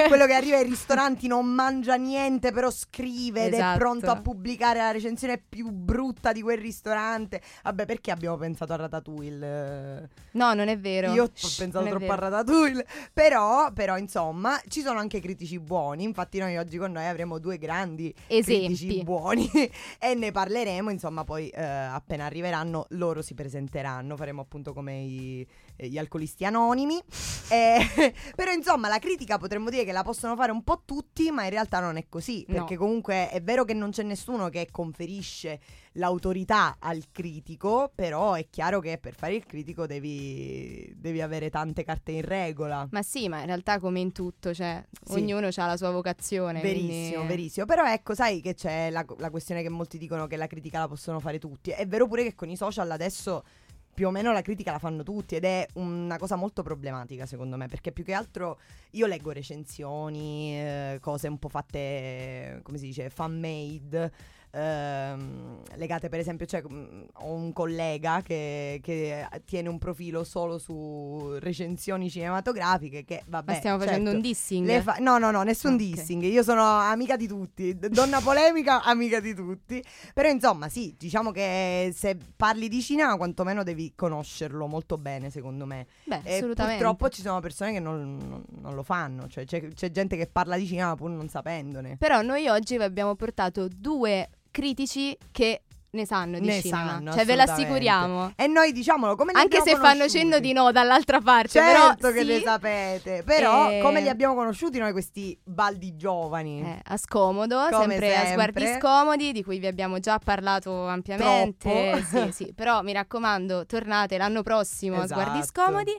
quello 0.09 0.25
che 0.25 0.33
arriva 0.35 0.56
ai 0.56 0.64
ristoranti 0.64 1.26
non 1.26 1.44
mangia 1.47 1.97
niente, 1.97 2.50
però 2.50 2.71
scrive 2.71 3.44
ed 3.44 3.52
è 3.52 3.56
Esatto. 3.56 3.78
pronto 3.78 4.11
a 4.11 4.16
pubblicare 4.23 4.78
la 4.78 4.90
recensione 4.90 5.37
più 5.47 5.68
brutta 5.71 6.33
di 6.33 6.40
quel 6.40 6.56
ristorante. 6.56 7.42
Vabbè, 7.62 7.85
perché 7.85 8.11
abbiamo 8.11 8.37
pensato 8.37 8.52
a 8.73 8.76
Ratatouille? 8.76 10.08
No, 10.32 10.54
non 10.54 10.68
è 10.68 10.78
vero. 10.78 11.12
Io 11.12 11.25
ho 11.25 11.30
Shh, 11.32 11.58
pensato 11.58 11.84
non 11.84 11.94
è 11.94 11.96
troppo 11.96 12.12
a. 12.12 12.16
Ratatouille. 12.16 12.87
Però, 13.12 13.73
però, 13.73 13.96
insomma, 13.99 14.61
ci 14.68 14.80
sono 14.80 14.99
anche 14.99 15.20
critici 15.20 15.58
buoni. 15.58 16.04
Infatti, 16.04 16.38
noi 16.38 16.56
oggi 16.56 16.76
con 16.78 16.92
noi 16.92 17.06
avremo 17.06 17.38
due 17.38 17.58
grandi 17.58 18.12
critici 18.26 18.87
Esempi. 18.87 19.02
buoni 19.04 19.50
e 19.99 20.14
ne 20.14 20.30
parleremo. 20.32 20.90
Insomma, 20.90 21.25
poi 21.25 21.49
eh, 21.49 21.62
appena 21.62 22.25
arriveranno, 22.26 22.87
loro 22.90 23.23
si 23.23 23.34
presenteranno. 23.34 24.16
Faremo 24.16 24.40
appunto 24.40 24.73
come 24.73 25.00
i- 25.00 25.40
eh, 25.40 25.46
gli 25.76 25.99
alcolisti 25.99 26.45
anonimi. 26.45 27.00
Eh, 27.49 28.14
però, 28.35 28.52
insomma, 28.52 28.88
la 28.88 28.99
critica 28.99 29.38
potremmo 29.38 29.71
dire 29.71 29.85
che 29.85 29.93
la 29.93 30.02
possono 30.02 30.37
fare 30.37 30.52
un 30.52 30.62
po' 30.62 30.83
tutti, 30.85 31.31
ma 31.31 31.45
in 31.45 31.50
realtà 31.50 31.81
non 31.81 31.97
è 31.97 32.07
così. 32.09 32.45
No. 32.49 32.54
Perché 32.54 32.76
comunque 32.76 33.28
è 33.31 33.43
vero 33.43 33.64
che 33.64 33.75
non 33.75 33.90
c'è 33.90 34.02
nessuno 34.02 34.49
che 34.49 34.69
conferisce 34.71 35.61
l'autorità 35.97 36.76
al 36.81 37.04
critico, 37.12 37.90
però 37.95 38.35
è 38.35 38.49
chiaro 38.50 38.81
che 38.81 38.99
per 38.99 39.14
fare 39.14 39.35
il 39.35 39.47
critico 39.47 39.87
devi, 39.87 40.93
devi 40.97 41.21
avere 41.21 41.50
tante 41.50 41.85
carte 41.85 42.12
in 42.12 42.23
regola. 42.23 42.88
Ma 42.90 43.02
sì, 43.02 43.28
ma 43.28 43.40
in 43.40 43.47
realtà 43.47 43.78
come 43.78 44.00
in 44.00 44.12
tutto, 44.12 44.52
cioè, 44.52 44.85
Sì. 45.04 45.14
ognuno 45.14 45.49
ha 45.54 45.66
la 45.66 45.76
sua 45.76 45.90
vocazione. 45.90 46.61
Verissimo, 46.61 46.90
quindi- 46.90 47.26
verissimo. 47.26 47.66
Però 47.66 47.85
ecco, 47.87 48.14
sai 48.14 48.40
che 48.40 48.54
c'è 48.54 48.90
la, 48.90 49.04
la 49.19 49.31
questione 49.31 49.62
che 49.62 49.69
molti 49.69 49.99
dicono 49.99 50.26
che 50.26 50.37
la 50.37 50.47
critica 50.47 50.78
la 50.81 50.88
possono 50.88 51.21
fare 51.21 51.38
tutti. 51.38 51.71
È 51.71 51.87
vero 51.87 52.07
pure 52.07 52.23
che 52.23 52.35
con 52.35 52.49
i 52.49 52.57
social 52.57 52.90
adesso 52.90 53.45
più 53.94 54.08
o 54.08 54.10
meno 54.10 54.32
la 54.32 54.42
critica 54.42 54.72
la 54.72 54.78
fanno 54.78 55.02
tutti 55.02 55.36
ed 55.36 55.44
è 55.44 55.66
una 55.74 56.18
cosa 56.18 56.36
molto 56.36 56.62
problematica 56.62 57.24
secondo 57.26 57.56
me 57.56 57.68
perché 57.68 57.92
più 57.92 58.04
che 58.04 58.12
altro 58.12 58.58
io 58.90 59.06
leggo 59.06 59.30
recensioni, 59.30 60.58
eh, 60.58 60.98
cose 61.00 61.28
un 61.28 61.38
po' 61.38 61.48
fatte, 61.48 62.60
come 62.62 62.78
si 62.78 62.86
dice, 62.86 63.10
fan 63.10 63.38
made. 63.38 64.12
Ehm, 64.54 65.58
legate 65.76 66.08
per 66.08 66.18
esempio 66.20 66.46
cioè, 66.46 66.62
mh, 66.62 67.06
ho 67.14 67.32
un 67.32 67.52
collega 67.52 68.23
che, 68.23 68.80
che 68.82 69.26
tiene 69.44 69.68
un 69.68 69.78
profilo 69.78 70.25
solo 70.25 70.58
su 70.58 71.37
recensioni 71.40 72.08
cinematografiche 72.11 73.04
che 73.04 73.23
vabbè 73.26 73.52
Ma 73.52 73.58
stiamo 73.58 73.78
facendo 73.78 74.11
certo, 74.11 74.16
un 74.16 74.23
dissing. 74.23 74.80
fa- 74.82 74.96
no, 75.00 75.18
no, 75.18 75.30
no, 75.30 75.42
nessun 75.42 75.73
Ok. 75.73 75.78
dissing. 75.78 76.23
Io 76.25 76.42
sono 76.42 76.62
amica 76.62 77.16
di 77.16 77.26
tutti. 77.26 77.76
Donna 77.78 78.20
polemica, 78.20 78.82
amica 78.84 79.20
di 79.20 79.34
tutti. 79.34 79.82
Però, 80.12 80.28
insomma, 80.28 80.68
sì, 80.68 80.94
diciamo 80.99 81.30
che 81.30 81.92
se 81.94 82.16
parli 82.37 82.68
di 82.68 82.80
cinema, 82.80 83.16
quantomeno 83.16 83.62
devi 83.62 83.92
conoscerlo 83.94 84.66
molto 84.66 84.99
bene, 84.99 85.30
secondo 85.30 85.66
me. 85.66 85.87
Beh, 86.04 86.20
E 86.25 86.37
assolutamente. 86.37 86.82
purtroppo 86.82 87.08
ci 87.08 87.23
sono 87.23 87.40
persone 87.40 87.73
che 87.73 87.80
non, 87.80 88.16
non- 88.18 88.44
non 88.61 88.75
lo 88.75 88.82
fanno. 88.82 89.26
Cioè, 89.28 89.44
c'è, 89.44 89.68
c'è 89.68 89.90
gente 89.90 90.16
che 90.16 90.26
parla 90.26 90.56
di 90.56 90.66
cinema 90.66 90.94
pur 90.94 91.11
non 91.11 91.28
sapendone. 91.28 91.96
Però 91.99 92.23
noi 92.23 92.49
oggi 92.49 92.76
vi 92.76 92.82
abbiamo 92.84 93.14
portato 93.14 93.68
due 93.68 94.28
critici 94.54 95.18
che 95.32 95.62
ne 95.94 96.04
sanno 96.06 96.38
di 96.38 96.46
Ne 96.46 96.60
cinema. 96.60 96.88
sanno, 96.88 97.12
cioè, 97.12 97.24
ve 97.24 97.34
l'assicuriamo. 97.36 98.32
E 98.36 98.46
noi 98.46 98.72
diciamolo 98.72 99.14
come 99.16 99.32
li 99.32 99.38
Anche 99.40 99.60
se 99.62 99.76
fanno 99.76 100.08
cenno 100.08 100.38
di 100.40 100.52
no 100.52 100.72
dall'altra 100.72 101.20
parte. 101.20 101.48
Certo 101.48 102.10
che 102.10 102.20
sì, 102.20 102.24
le 102.26 102.40
sapete. 102.42 103.22
Però, 103.24 103.70
E- 103.70 103.80
come 103.80 104.00
li 104.00 104.08
abbiamo 104.08 104.34
conosciuti 104.34 104.78
noi 104.78 104.92
questi 104.92 105.38
baldi 105.44 105.96
giovani? 105.96 106.60
eh, 106.62 106.80
a 106.84 106.96
scomodo, 106.96 107.66
Come 107.70 107.88
sempre, 107.98 108.16
a 108.16 108.26
sguardi 108.32 108.64
sempre. 108.66 108.80
scomodi, 108.80 109.32
di 109.32 109.42
cui 109.42 109.58
vi 109.58 109.66
abbiamo 109.66 109.98
già 110.00 110.18
parlato 110.18 110.86
ampiamente. 110.86 112.02
Sì, 112.04 112.30
sì, 112.32 112.52
però 112.54 112.82
mi 112.82 112.92
raccomando, 112.92 113.66
tornate 113.66 114.16
l'anno 114.18 114.42
prossimo 114.42 115.00
a 115.00 115.06
sguardi 115.06 115.38
Esatto. 115.38 115.60
scomodi. 115.62 115.92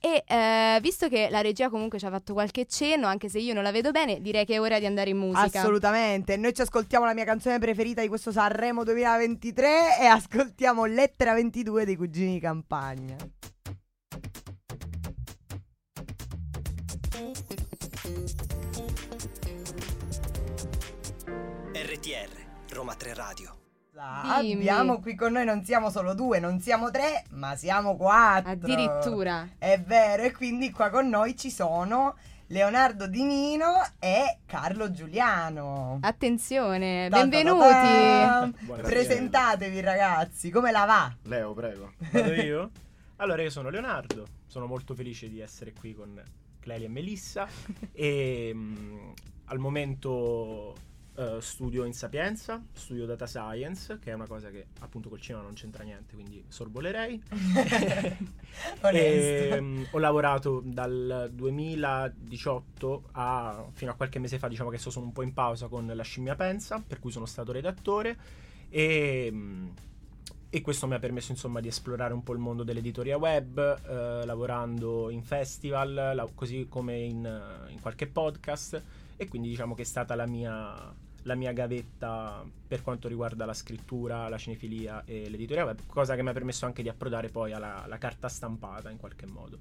E 0.00 0.24
eh, 0.26 0.78
visto 0.80 1.08
che 1.08 1.28
la 1.30 1.40
regia 1.40 1.68
comunque 1.68 1.98
ci 1.98 2.06
ha 2.06 2.10
fatto 2.10 2.32
qualche 2.32 2.66
cenno, 2.66 3.06
anche 3.06 3.28
se 3.28 3.38
io 3.38 3.54
non 3.54 3.62
la 3.62 3.70
vedo 3.70 3.90
bene, 3.90 4.20
direi 4.20 4.44
che 4.44 4.54
è 4.54 4.60
ora 4.60 4.78
di 4.78 4.86
andare 4.86 5.10
in 5.10 5.18
musica. 5.18 5.60
Assolutamente, 5.60 6.36
noi 6.36 6.52
ci 6.54 6.62
ascoltiamo 6.62 7.04
la 7.04 7.14
mia 7.14 7.24
canzone 7.24 7.58
preferita 7.58 8.00
di 8.00 8.08
questo 8.08 8.32
Sanremo 8.32 8.82
2023 9.42 9.98
e 9.98 10.06
ascoltiamo 10.06 10.84
Lettera 10.84 11.34
22 11.34 11.84
dei 11.84 11.96
Cugini 11.96 12.34
di 12.34 12.38
Campagna. 12.38 13.16
RTR, 21.72 22.44
Roma 22.70 22.94
3 22.94 23.14
Radio. 23.14 23.56
Dimmi. 24.40 24.52
Abbiamo 24.52 25.00
qui 25.00 25.16
con 25.16 25.32
noi 25.32 25.44
non 25.44 25.64
siamo 25.64 25.90
solo 25.90 26.14
due, 26.14 26.38
non 26.38 26.60
siamo 26.60 26.92
tre, 26.92 27.24
ma 27.30 27.56
siamo 27.56 27.96
quattro. 27.96 28.52
Addirittura. 28.52 29.48
È 29.58 29.80
vero, 29.80 30.22
e 30.22 30.32
quindi 30.32 30.70
qua 30.70 30.88
con 30.88 31.08
noi 31.08 31.36
ci 31.36 31.50
sono 31.50 32.14
Leonardo 32.48 33.06
Di 33.06 33.22
Nino 33.22 33.82
e 33.98 34.38
Carlo 34.46 34.90
Giuliano. 34.90 35.98
Attenzione, 36.02 37.08
ta 37.08 37.18
benvenuti. 37.18 37.68
tam. 37.68 38.54
Buonasera. 38.60 38.88
Presentatevi 38.88 39.80
ragazzi, 39.80 40.50
come 40.50 40.70
la 40.70 40.84
va? 40.84 41.16
Leo, 41.22 41.54
prego. 41.54 41.92
Vado 42.10 42.32
io? 42.34 42.70
Allora, 43.16 43.42
io 43.42 43.50
sono 43.50 43.70
Leonardo, 43.70 44.26
sono 44.46 44.66
molto 44.66 44.94
felice 44.94 45.28
di 45.28 45.40
essere 45.40 45.72
qui 45.72 45.94
con 45.94 46.20
Clelia 46.60 46.86
e 46.86 46.90
Melissa 46.90 47.46
e 47.92 48.50
mm, 48.52 49.10
al 49.46 49.58
momento 49.58 50.74
eh, 51.14 51.38
studio 51.40 51.84
in 51.84 51.92
Sapienza, 51.92 52.62
studio 52.72 53.04
Data 53.04 53.26
Science, 53.26 53.98
che 53.98 54.10
è 54.10 54.14
una 54.14 54.26
cosa 54.26 54.50
che 54.50 54.66
appunto 54.80 55.08
col 55.08 55.20
cinema 55.20 55.44
non 55.44 55.52
c'entra 55.52 55.84
niente, 55.84 56.14
quindi 56.14 56.42
sorvolerei. 56.48 57.22
Onesto. 58.80 59.54
E, 59.54 59.60
mm, 59.60 59.82
ho 59.90 59.98
lavorato 59.98 60.62
dal 60.64 61.30
2018 61.32 63.08
a, 63.12 63.66
fino 63.72 63.90
a 63.90 63.94
qualche 63.94 64.18
mese 64.18 64.38
fa, 64.38 64.48
diciamo 64.48 64.70
che 64.70 64.76
adesso 64.76 64.90
sono 64.90 65.06
un 65.06 65.12
po' 65.12 65.22
in 65.22 65.34
pausa 65.34 65.68
con 65.68 65.86
La 65.86 66.02
Scimmia 66.02 66.34
Pensa, 66.34 66.82
per 66.86 66.98
cui 66.98 67.10
sono 67.10 67.26
stato 67.26 67.52
redattore 67.52 68.16
e, 68.70 69.28
mm, 69.30 69.68
e 70.48 70.60
questo 70.62 70.86
mi 70.86 70.94
ha 70.94 70.98
permesso 70.98 71.32
insomma 71.32 71.60
di 71.60 71.68
esplorare 71.68 72.14
un 72.14 72.22
po' 72.22 72.32
il 72.32 72.38
mondo 72.38 72.62
dell'editoria 72.62 73.18
web, 73.18 73.58
eh, 73.58 74.24
lavorando 74.24 75.10
in 75.10 75.22
festival, 75.22 75.92
la- 75.92 76.28
così 76.34 76.66
come 76.68 76.98
in, 77.00 77.68
in 77.68 77.80
qualche 77.80 78.06
podcast 78.06 78.82
e 79.22 79.28
quindi 79.28 79.48
diciamo 79.48 79.74
che 79.74 79.82
è 79.82 79.84
stata 79.84 80.14
la 80.14 80.26
mia, 80.26 80.94
la 81.22 81.34
mia 81.34 81.52
gavetta 81.52 82.44
per 82.66 82.82
quanto 82.82 83.08
riguarda 83.08 83.44
la 83.44 83.54
scrittura, 83.54 84.28
la 84.28 84.38
cinefilia 84.38 85.04
e 85.04 85.28
l'editoria 85.28 85.64
web, 85.64 85.80
cosa 85.86 86.14
che 86.14 86.22
mi 86.22 86.28
ha 86.28 86.32
permesso 86.32 86.66
anche 86.66 86.82
di 86.82 86.88
approdare 86.88 87.28
poi 87.28 87.52
alla, 87.52 87.84
alla 87.84 87.98
carta 87.98 88.28
stampata 88.28 88.90
in 88.90 88.98
qualche 88.98 89.26
modo. 89.26 89.58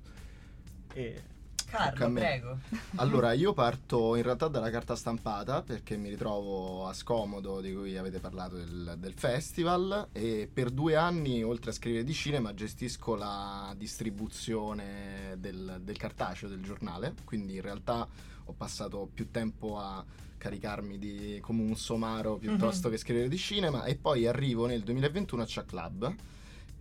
E 0.93 1.39
Carlo, 1.71 2.11
prego. 2.11 2.59
Allora, 2.95 3.31
io 3.31 3.53
parto 3.53 4.17
in 4.17 4.23
realtà 4.23 4.49
dalla 4.49 4.69
carta 4.69 4.93
stampata 4.93 5.61
perché 5.61 5.95
mi 5.95 6.09
ritrovo 6.09 6.85
a 6.85 6.93
scomodo 6.93 7.61
di 7.61 7.73
cui 7.73 7.95
avete 7.95 8.19
parlato 8.19 8.57
del, 8.57 8.95
del 8.97 9.13
festival 9.13 10.09
e 10.11 10.49
per 10.51 10.69
due 10.69 10.97
anni, 10.97 11.41
oltre 11.43 11.69
a 11.69 11.73
scrivere 11.73 12.03
di 12.03 12.13
cinema, 12.13 12.53
gestisco 12.53 13.15
la 13.15 13.73
distribuzione 13.77 15.37
del, 15.37 15.79
del 15.81 15.95
cartaceo 15.95 16.49
del 16.49 16.61
giornale, 16.61 17.13
quindi 17.23 17.55
in 17.55 17.61
realtà 17.61 18.05
ho 18.51 18.55
passato 18.55 19.09
più 19.13 19.31
tempo 19.31 19.77
a 19.79 20.03
caricarmi 20.37 20.97
di, 20.97 21.39
come 21.41 21.61
un 21.61 21.75
somaro 21.75 22.37
piuttosto 22.37 22.89
che 22.89 22.97
scrivere 22.97 23.27
di 23.27 23.37
cinema 23.37 23.83
e 23.83 23.95
poi 23.95 24.25
arrivo 24.25 24.65
nel 24.65 24.81
2021 24.81 25.41
a 25.41 25.45
Chuck 25.45 25.65
Club 25.65 26.15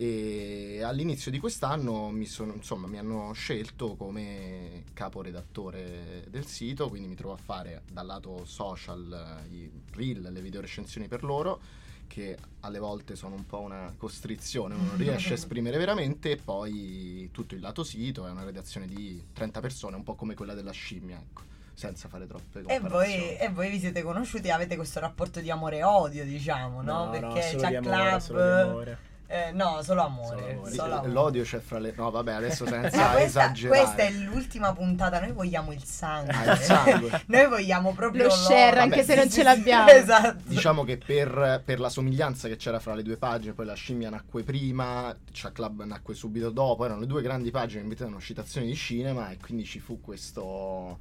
e 0.01 0.81
all'inizio 0.83 1.31
di 1.31 1.39
quest'anno 1.39 2.09
mi, 2.09 2.25
sono, 2.25 2.55
insomma, 2.55 2.87
mi 2.87 2.97
hanno 2.97 3.33
scelto 3.35 3.97
come 3.97 4.85
caporedattore 4.95 6.25
del 6.31 6.47
sito, 6.47 6.89
quindi 6.89 7.07
mi 7.07 7.15
trovo 7.15 7.35
a 7.35 7.37
fare 7.37 7.83
dal 7.93 8.07
lato 8.07 8.47
social 8.47 9.45
eh, 9.47 9.55
i 9.55 9.71
reel, 9.93 10.23
le 10.33 10.41
video 10.41 10.63
recensioni 10.63 11.07
per 11.07 11.23
loro, 11.23 11.61
che 12.07 12.39
alle 12.61 12.79
volte 12.79 13.15
sono 13.15 13.35
un 13.35 13.45
po' 13.45 13.61
una 13.61 13.93
costrizione, 13.95 14.75
non 14.75 14.93
riesce 14.97 15.33
a 15.33 15.35
esprimere 15.35 15.77
veramente, 15.77 16.31
e 16.31 16.37
poi 16.37 17.29
tutto 17.31 17.55
il 17.55 17.61
lato 17.61 17.85
sito 17.85 18.27
è 18.27 18.31
una 18.31 18.45
redazione 18.45 18.87
di 18.87 19.23
30 19.35 19.61
persone, 19.61 19.97
un 19.97 20.03
po' 20.03 20.15
come 20.15 20.33
quella 20.33 20.55
della 20.55 20.73
scimmia, 20.73 21.19
ecco, 21.19 21.43
senza 21.75 22.09
fare 22.09 22.27
troppe 22.27 22.61
E 22.61 22.63
comparazioni. 22.81 22.89
voi, 22.89 23.37
e 23.37 23.49
voi 23.51 23.71
vi 23.71 23.79
siete 23.79 24.03
conosciuti 24.03 24.49
e 24.49 24.51
avete 24.51 24.77
questo 24.77 25.01
rapporto 25.01 25.41
di 25.41 25.51
amore 25.51 25.79
e 25.79 25.85
odio, 25.85 26.25
diciamo, 26.25 26.83
no? 26.83 27.11
Perché 27.11 27.43
solo 27.43 27.63
c'è 27.63 27.69
di 27.69 27.77
amore, 27.77 27.97
club. 28.09 28.19
solo 28.19 28.39
di 28.45 28.61
amore. 28.61 28.99
eh, 29.27 29.53
no, 29.53 29.81
solo 29.83 30.03
amore. 30.03 30.39
Solo 30.41 30.51
amore. 30.53 30.71
solo 30.73 30.95
amore. 30.95 31.09
L'odio 31.13 31.43
c'è 31.45 31.61
fra 31.61 31.79
le... 31.79 31.93
No, 31.97 32.11
vabbè, 32.11 32.33
adesso 32.33 32.67
senza 32.69 33.11
questa, 33.11 33.23
esagerare. 33.23 33.81
questa 33.83 34.03
è 34.03 34.11
l'ultima 34.11 34.73
puntata, 34.75 35.21
noi 35.21 35.31
vogliamo 35.33 35.73
il 35.73 35.85
sangue. 35.85 36.33
Ah, 36.35 36.53
il 36.53 36.59
sangue. 36.59 37.23
noi 37.27 37.47
vogliamo 37.49 37.93
proprio 37.95 38.25
Lo 38.25 38.31
share, 38.31 38.71
l'oro. 38.73 38.81
anche 38.83 39.03
se 39.05 39.13
Sì, 39.13 39.19
non 39.19 39.25
sì, 39.29 39.31
ce 39.31 39.37
sì, 39.39 39.43
l'abbiamo. 39.45 39.89
Esatto. 39.91 40.43
Diciamo 40.45 40.83
che 40.85 40.99
per, 40.99 41.63
per 41.65 41.79
la 41.81 41.89
somiglianza 41.89 42.49
che 42.49 42.57
c'era 42.57 42.81
fra 42.81 42.95
le 42.95 43.03
due 43.05 43.17
pagine, 43.17 43.53
poi 43.55 43.67
la 43.67 43.75
scimmia 43.75 44.11
nacque 44.11 44.43
prima, 44.43 45.17
Chuck 45.33 45.53
Club 45.53 45.85
nacque 45.85 46.15
subito 46.15 46.51
dopo, 46.51 46.85
erano 46.85 47.01
le 47.01 47.07
due 47.07 47.23
grandi 47.23 47.51
pagine 47.53 47.83
che 47.83 47.87
mettevano 47.89 48.21
citazioni 48.21 48.67
di 48.67 48.75
cinema 48.75 49.31
e 49.31 49.39
quindi 49.39 49.65
ci 49.65 49.79
fu 49.79 50.01
questo 50.01 50.99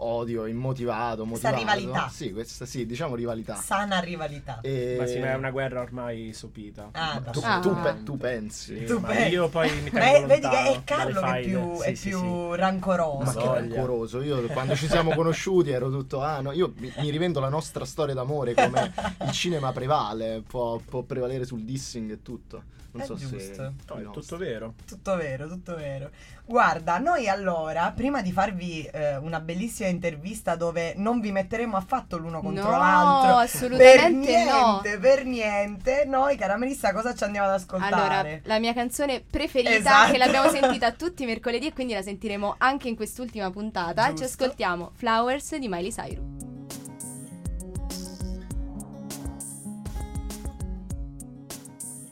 odio 0.00 0.46
immotivato, 0.46 1.24
Questa 1.24 1.50
motivato. 1.50 1.78
rivalità. 1.78 2.08
Sì, 2.08 2.32
questa 2.32 2.66
sì, 2.66 2.86
diciamo 2.86 3.14
rivalità. 3.14 3.54
Sana 3.56 3.98
rivalità. 3.98 4.60
E... 4.62 4.96
Ma 4.98 5.06
sì, 5.06 5.18
ma 5.18 5.30
è 5.30 5.34
una 5.34 5.50
guerra 5.50 5.80
ormai 5.80 6.32
sopita. 6.32 6.88
Ah, 6.92 7.20
Tu, 7.32 7.40
Ah. 7.42 7.58
tu 7.60 7.74
pe- 7.80 8.02
tu 8.04 8.16
pensi? 8.16 8.78
Sì, 8.78 8.84
Tu 8.84 8.98
ma 8.98 9.08
pensi- 9.08 9.32
io 9.32 9.48
poi 9.48 9.70
mi 9.82 9.90
Ma 9.90 10.00
tengo 10.00 10.16
è- 10.16 10.26
vedi 10.26 10.48
che 10.48 10.72
è 10.72 10.80
Carlo 10.84 11.20
che 11.20 11.38
è 11.38 11.40
più, 11.42 11.58
faide. 11.74 11.84
è 11.84 11.94
Sì, 11.94 11.96
sì, 11.96 12.08
più 12.10 12.18
sì. 12.20 12.56
rancoroso. 12.56 13.24
Ma 13.24 13.32
che 13.34 13.46
rancoroso, 13.60 14.22
io 14.22 14.40
quando 14.48 14.76
ci 14.76 14.86
siamo 14.88 15.14
conosciuti 15.14 15.70
ero 15.70 15.90
tutto, 15.90 16.20
ah 16.22 16.40
no, 16.40 16.52
io 16.52 16.72
mi, 16.76 16.92
mi 16.98 17.10
rivendo 17.10 17.40
la 17.40 17.48
nostra 17.48 17.84
storia 17.84 18.14
d'amore 18.14 18.54
come 18.54 18.92
il 19.24 19.30
cinema 19.32 19.72
prevale, 19.72 20.42
può, 20.46 20.78
può 20.78 21.02
prevalere 21.02 21.44
sul 21.44 21.62
dissing 21.64 22.10
e 22.12 22.22
tutto. 22.22 22.62
Non 22.90 23.02
È 23.02 23.04
so 23.04 23.14
giusto. 23.16 23.38
se... 23.38 23.72
No, 23.88 23.94
è 23.96 24.10
tutto 24.10 24.36
vero. 24.38 24.74
Tutto 24.86 25.16
vero, 25.16 25.46
tutto 25.46 25.76
vero. 25.76 26.10
Guarda, 26.46 26.96
noi 26.98 27.28
allora, 27.28 27.92
prima 27.94 28.22
di 28.22 28.32
farvi 28.32 28.82
eh, 28.84 29.16
una 29.16 29.40
bellissima 29.40 29.88
intervista 29.90 30.56
dove 30.56 30.94
non 30.96 31.20
vi 31.20 31.30
metteremo 31.30 31.76
affatto 31.76 32.16
l'uno 32.16 32.40
contro 32.40 32.70
No, 32.70 32.78
l'altro. 32.78 33.34
Per 33.36 33.44
assolutamente 33.44 34.44
no. 34.44 34.80
niente, 34.80 34.98
per 34.98 35.24
niente. 35.26 36.04
Noi, 36.06 36.36
cara 36.36 36.56
Melissa, 36.56 36.92
cosa 36.94 37.14
ci 37.14 37.24
andiamo 37.24 37.46
ad 37.48 37.54
ascoltare? 37.54 37.94
Allora, 37.94 38.40
la 38.44 38.58
mia 38.58 38.72
canzone 38.72 39.20
preferita 39.20 39.70
Esatto. 39.74 40.12
che 40.12 40.18
l'abbiamo 40.18 40.48
sentita 40.50 40.90
tutti 40.96 41.24
i 41.24 41.26
mercoledì 41.26 41.66
e 41.66 41.72
quindi 41.74 41.92
la 41.92 42.02
sentiremo 42.02 42.54
anche 42.58 42.88
in 42.88 42.96
quest'ultima 42.96 43.50
puntata. 43.50 44.06
Ci 44.08 44.14
Giusto. 44.14 44.44
ascoltiamo 44.44 44.92
Flowers 44.94 45.56
di 45.56 45.68
Miley 45.68 45.90
Cyrus. 45.92 46.57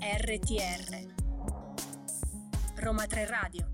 RTR 0.08 1.14
Roma 2.76 3.06
3 3.08 3.26
Radio 3.26 3.66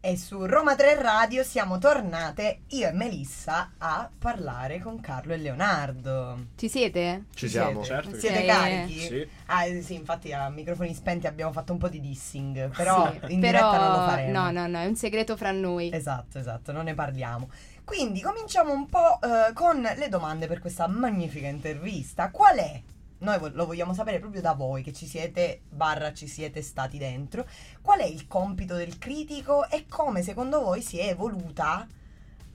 E 0.00 0.16
su 0.16 0.44
Roma 0.44 0.74
3 0.74 1.00
Radio 1.00 1.44
siamo 1.44 1.78
tornate 1.78 2.62
io 2.70 2.88
e 2.88 2.92
Melissa 2.92 3.74
a 3.78 4.10
parlare 4.18 4.80
con 4.80 4.98
Carlo 5.00 5.34
e 5.34 5.36
Leonardo. 5.36 6.46
Ci 6.56 6.68
siete? 6.68 7.26
Ci 7.32 7.48
siamo. 7.48 7.84
Siete, 7.84 8.02
Certo 8.02 8.18
Siete 8.18 8.40
sì. 8.40 8.46
carichi? 8.46 8.98
Sì. 9.00 9.28
Ah 9.46 9.64
eh, 9.66 9.82
sì, 9.82 9.94
infatti 9.94 10.32
a 10.32 10.48
microfoni 10.48 10.92
spenti 10.92 11.28
abbiamo 11.28 11.52
fatto 11.52 11.70
un 11.72 11.78
po' 11.78 11.88
di 11.88 12.00
dissing, 12.00 12.70
però 12.74 13.08
Sì, 13.08 13.34
in 13.34 13.38
però- 13.40 13.70
diretta 13.70 13.78
non 13.78 14.00
lo 14.00 14.06
faremo. 14.08 14.32
No, 14.32 14.50
no, 14.50 14.66
no, 14.66 14.78
è 14.80 14.86
un 14.86 14.96
segreto 14.96 15.36
fra 15.36 15.52
noi. 15.52 15.92
Esatto, 15.92 16.40
esatto, 16.40 16.72
non 16.72 16.84
ne 16.86 16.94
parliamo. 16.94 17.48
Quindi 17.84 18.20
cominciamo 18.20 18.72
un 18.72 18.88
po' 18.88 19.20
eh, 19.22 19.52
con 19.52 19.80
le 19.80 20.08
domande 20.08 20.48
per 20.48 20.58
questa 20.58 20.88
magnifica 20.88 21.46
intervista. 21.46 22.30
Qual 22.32 22.56
è? 22.56 22.82
Noi 23.18 23.38
vo- 23.38 23.50
lo 23.52 23.66
vogliamo 23.66 23.94
sapere 23.94 24.18
proprio 24.18 24.40
da 24.40 24.52
voi 24.52 24.82
che 24.82 24.92
ci 24.92 25.06
siete, 25.06 25.62
barra 25.68 26.12
ci 26.12 26.26
siete 26.26 26.60
stati 26.62 26.98
dentro. 26.98 27.46
Qual 27.80 28.00
è 28.00 28.06
il 28.06 28.26
compito 28.26 28.74
del 28.74 28.98
critico 28.98 29.68
e 29.68 29.86
come 29.88 30.22
secondo 30.22 30.60
voi 30.60 30.82
si 30.82 30.98
è 30.98 31.08
evoluta 31.08 31.86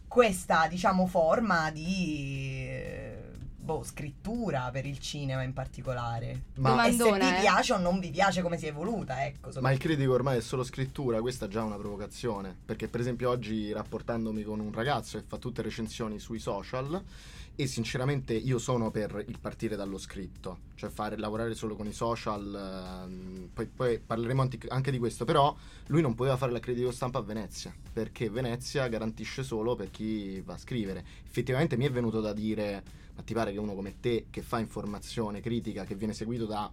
questa, 0.07 0.67
diciamo, 0.67 1.07
forma 1.07 1.71
di 1.71 2.67
eh, 2.67 3.21
boh, 3.57 3.83
scrittura 3.83 4.69
per 4.71 4.85
il 4.85 4.99
cinema 4.99 5.41
in 5.41 5.53
particolare? 5.53 6.43
Ma, 6.55 6.85
e 6.85 6.91
se 6.91 7.11
vi 7.11 7.19
eh. 7.19 7.39
piace 7.39 7.73
o 7.73 7.77
non 7.77 7.99
vi 7.99 8.09
piace 8.09 8.41
come 8.41 8.57
si 8.57 8.65
è 8.65 8.69
evoluta, 8.69 9.25
ecco. 9.25 9.49
ma 9.61 9.71
il 9.71 9.79
critico 9.79 10.13
ormai 10.13 10.37
è 10.37 10.41
solo 10.41 10.63
scrittura, 10.63 11.21
questa 11.21 11.45
è 11.45 11.47
già 11.47 11.63
una 11.63 11.77
provocazione. 11.77 12.55
Perché, 12.65 12.87
per 12.87 12.99
esempio, 12.99 13.29
oggi 13.29 13.71
rapportandomi 13.71 14.43
con 14.43 14.59
un 14.59 14.73
ragazzo 14.73 15.17
che 15.17 15.23
fa 15.25 15.37
tutte 15.37 15.61
recensioni 15.61 16.19
sui 16.19 16.39
social. 16.39 17.01
E 17.53 17.67
sinceramente 17.67 18.33
io 18.33 18.57
sono 18.57 18.89
per 18.89 19.23
il 19.27 19.37
partire 19.39 19.75
dallo 19.75 19.99
scritto, 19.99 20.61
cioè 20.73 20.89
fare 20.89 21.15
lavorare 21.17 21.53
solo 21.53 21.75
con 21.75 21.85
i 21.85 21.93
social. 21.93 23.03
ehm, 23.05 23.49
poi, 23.53 23.67
poi 23.67 23.99
parleremo 23.99 24.47
anche 24.69 24.89
di 24.89 24.97
questo. 24.97 25.25
Però 25.25 25.55
lui 25.87 26.01
non 26.01 26.15
poteva 26.15 26.37
fare 26.37 26.51
la 26.51 26.59
critico 26.59 26.91
stampa 26.91 27.19
a 27.19 27.21
Venezia 27.21 27.73
perché 27.93 28.29
Venezia 28.29 28.87
garantisce 28.87 29.43
solo 29.43 29.75
per 29.75 29.91
chi 29.91 30.41
va 30.41 30.53
a 30.53 30.57
scrivere. 30.57 31.05
Effettivamente 31.23 31.77
mi 31.77 31.85
è 31.85 31.91
venuto 31.91 32.19
da 32.19 32.33
dire: 32.33 32.83
Ma 33.15 33.21
ti 33.21 33.33
pare 33.33 33.51
che 33.51 33.59
uno 33.59 33.75
come 33.75 33.99
te, 33.99 34.25
che 34.31 34.41
fa 34.41 34.57
informazione 34.57 35.39
critica, 35.39 35.83
che 35.83 35.95
viene 35.95 36.13
seguito 36.13 36.45
da 36.45 36.71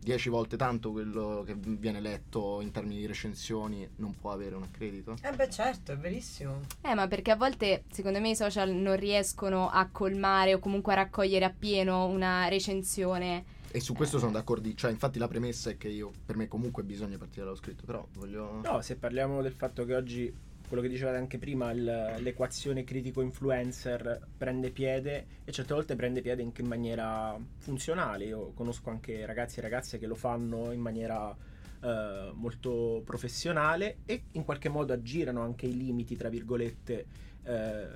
dieci 0.00 0.28
volte 0.28 0.56
tanto 0.56 0.92
quello 0.92 1.42
che 1.44 1.54
viene 1.54 2.00
letto 2.00 2.60
in 2.60 2.70
termini 2.70 3.00
di 3.00 3.06
recensioni, 3.06 3.88
non 3.96 4.14
può 4.18 4.32
avere 4.32 4.54
un 4.54 4.62
accredito? 4.62 5.16
Eh 5.22 5.32
beh 5.32 5.50
certo, 5.50 5.92
è 5.92 5.96
verissimo. 5.96 6.60
Eh, 6.82 6.94
ma 6.94 7.06
perché 7.08 7.30
a 7.30 7.36
volte, 7.36 7.84
secondo 7.90 8.20
me, 8.20 8.30
i 8.30 8.36
social 8.36 8.70
non 8.70 8.96
riescono 8.96 9.68
a 9.68 9.88
colmare 9.90 10.54
o 10.54 10.58
comunque 10.58 10.92
a 10.92 10.96
raccogliere 10.96 11.44
appieno 11.44 12.06
una 12.06 12.48
recensione. 12.48 13.56
E 13.70 13.80
su 13.80 13.92
questo 13.92 14.18
sono 14.18 14.32
d'accordo. 14.32 14.72
Cioè, 14.72 14.90
infatti, 14.90 15.18
la 15.18 15.28
premessa 15.28 15.70
è 15.70 15.76
che 15.76 15.88
io, 15.88 16.10
per 16.24 16.36
me, 16.36 16.48
comunque 16.48 16.82
bisogna 16.82 17.18
partire 17.18 17.44
dallo 17.44 17.56
scritto. 17.56 17.84
Però 17.84 18.06
voglio. 18.14 18.60
No, 18.62 18.80
se 18.80 18.96
parliamo 18.96 19.42
del 19.42 19.52
fatto 19.52 19.84
che 19.84 19.94
oggi, 19.94 20.34
quello 20.68 20.82
che 20.82 20.88
dicevate 20.88 21.16
anche 21.16 21.38
prima, 21.38 21.70
il- 21.72 22.16
l'equazione 22.18 22.84
critico-influencer 22.84 24.20
prende 24.36 24.70
piede 24.70 25.26
e 25.44 25.50
certe 25.50 25.74
volte 25.74 25.96
prende 25.96 26.20
piede 26.20 26.42
anche 26.42 26.62
in 26.62 26.68
maniera 26.68 27.36
funzionale. 27.56 28.26
Io 28.26 28.52
conosco 28.52 28.90
anche 28.90 29.26
ragazzi 29.26 29.58
e 29.58 29.62
ragazze 29.62 29.98
che 29.98 30.06
lo 30.06 30.14
fanno 30.14 30.70
in 30.72 30.80
maniera 30.80 31.34
eh, 31.80 32.30
molto 32.34 33.02
professionale 33.04 33.98
e 34.04 34.24
in 34.32 34.44
qualche 34.44 34.68
modo 34.68 34.92
aggirano 34.92 35.42
anche 35.42 35.66
i 35.66 35.76
limiti, 35.76 36.16
tra 36.16 36.28
virgolette, 36.28 37.06
eh, 37.44 37.86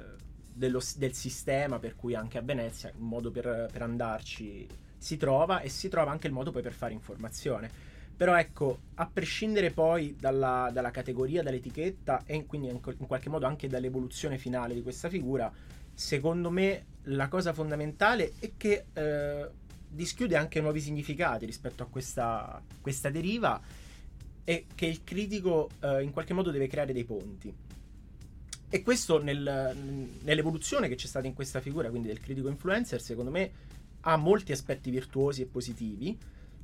dello 0.53 0.81
del 0.97 1.13
sistema, 1.15 1.79
per 1.79 1.97
cui 1.97 2.15
anche 2.15 2.39
a 2.39 2.43
Venezia 2.43 2.93
un 2.97 3.09
modo 3.09 3.31
per, 3.31 3.69
per 3.73 3.83
andarci 3.83 4.67
si 4.97 5.17
trova 5.17 5.61
e 5.61 5.69
si 5.69 5.89
trova 5.89 6.13
anche 6.13 6.29
il 6.29 6.33
modo 6.33 6.53
poi 6.53 6.63
per 6.63 6.73
fare 6.73 6.93
informazione. 6.93 7.71
Però 8.17 8.37
ecco, 8.37 8.79
a 8.95 9.07
prescindere 9.13 9.71
poi 9.71 10.15
dalla, 10.19 10.71
dalla 10.73 10.91
categoria, 10.91 11.43
dall'etichetta 11.43 12.25
e 12.25 12.47
quindi 12.47 12.69
in, 12.69 12.81
qualche 12.81 13.29
modo 13.29 13.47
anche 13.47 13.69
dall'evoluzione 13.69 14.39
finale 14.39 14.75
di 14.75 14.83
questa 14.83 15.09
figura, 15.09 15.53
secondo 15.95 16.51
me 16.51 16.87
la 17.05 17.29
cosa 17.29 17.53
fondamentale 17.53 18.35
è 18.39 18.53
che 18.57 18.85
eh, 18.93 19.49
dischiude 19.89 20.37
anche 20.37 20.61
nuovi 20.61 20.81
significati 20.81 21.47
rispetto 21.47 21.83
a 21.83 21.87
questa, 21.87 22.63
questa 22.81 23.11
deriva 23.11 23.61
e 24.45 24.67
che 24.75 24.87
il 24.87 25.03
critico 25.05 25.71
eh, 25.81 26.03
in 26.03 26.13
qualche 26.13 26.35
modo 26.35 26.51
deve 26.51 26.69
creare 26.69 26.93
dei 26.93 27.05
ponti. 27.05 27.53
E 28.69 28.83
questo 28.83 29.23
nel- 29.23 29.77
nell'evoluzione 30.23 30.89
che 30.89 30.95
c'è 30.95 31.07
stata 31.07 31.27
in 31.27 31.35
questa 31.35 31.61
figura, 31.61 31.91
quindi 31.91 32.09
del 32.09 32.21
critico 32.21 32.49
influencer, 32.49 33.01
secondo 33.01 33.31
me 33.31 33.51
ha 34.01 34.17
molti 34.17 34.53
aspetti 34.53 34.91
virtuosi 34.91 35.43
e 35.43 35.47
positivi 35.47 36.19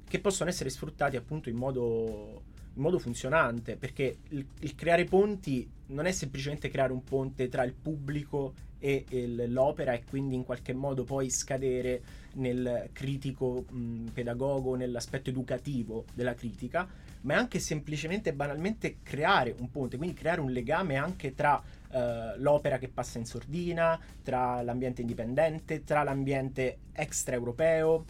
che 0.09 0.21
possono 0.21 0.51
essere 0.51 0.71
sfruttati 0.71 1.16
appunto 1.16 1.49
in 1.49 1.57
modo, 1.57 2.42
in 2.75 2.83
modo 2.83 2.99
funzionante, 2.99 3.77
perché 3.77 4.18
il, 4.31 4.47
il 4.61 4.75
creare 4.75 5.05
ponti 5.05 5.68
non 5.88 6.07
è 6.07 6.12
semplicemente 6.12 6.68
creare 6.68 6.92
un 6.92 7.05
ponte 7.05 7.49
tra 7.49 7.62
il 7.64 7.75
pubblico 7.75 8.55
e 8.79 9.05
il- 9.11 9.53
l'opera 9.53 9.92
e 9.92 10.05
quindi 10.05 10.35
in 10.35 10.44
qualche 10.44 10.73
modo 10.73 11.05
poi 11.05 11.31
scadere 11.31 12.01
nel 12.35 12.90
critico 12.92 13.64
mh, 13.68 14.11
pedagogo, 14.14 14.77
nell'aspetto 14.77 15.31
educativo 15.31 16.05
della 16.14 16.35
critica, 16.35 16.88
ma 17.23 17.35
è 17.35 17.37
anche 17.37 17.59
semplicemente 17.59 18.31
e 18.31 18.33
banalmente 18.33 18.99
creare 19.03 19.55
un 19.59 19.71
ponte, 19.71 19.97
quindi 19.97 20.14
creare 20.14 20.40
un 20.40 20.51
legame 20.51 20.97
anche 20.97 21.35
tra 21.35 21.61
eh, 21.90 22.38
l'opera 22.38 22.79
che 22.79 22.88
passa 22.88 23.18
in 23.18 23.27
sordina, 23.27 23.99
tra 24.23 24.62
l'ambiente 24.62 25.01
indipendente, 25.01 25.83
tra 25.83 26.03
l'ambiente 26.05 26.79
extraeuropeo, 26.92 28.05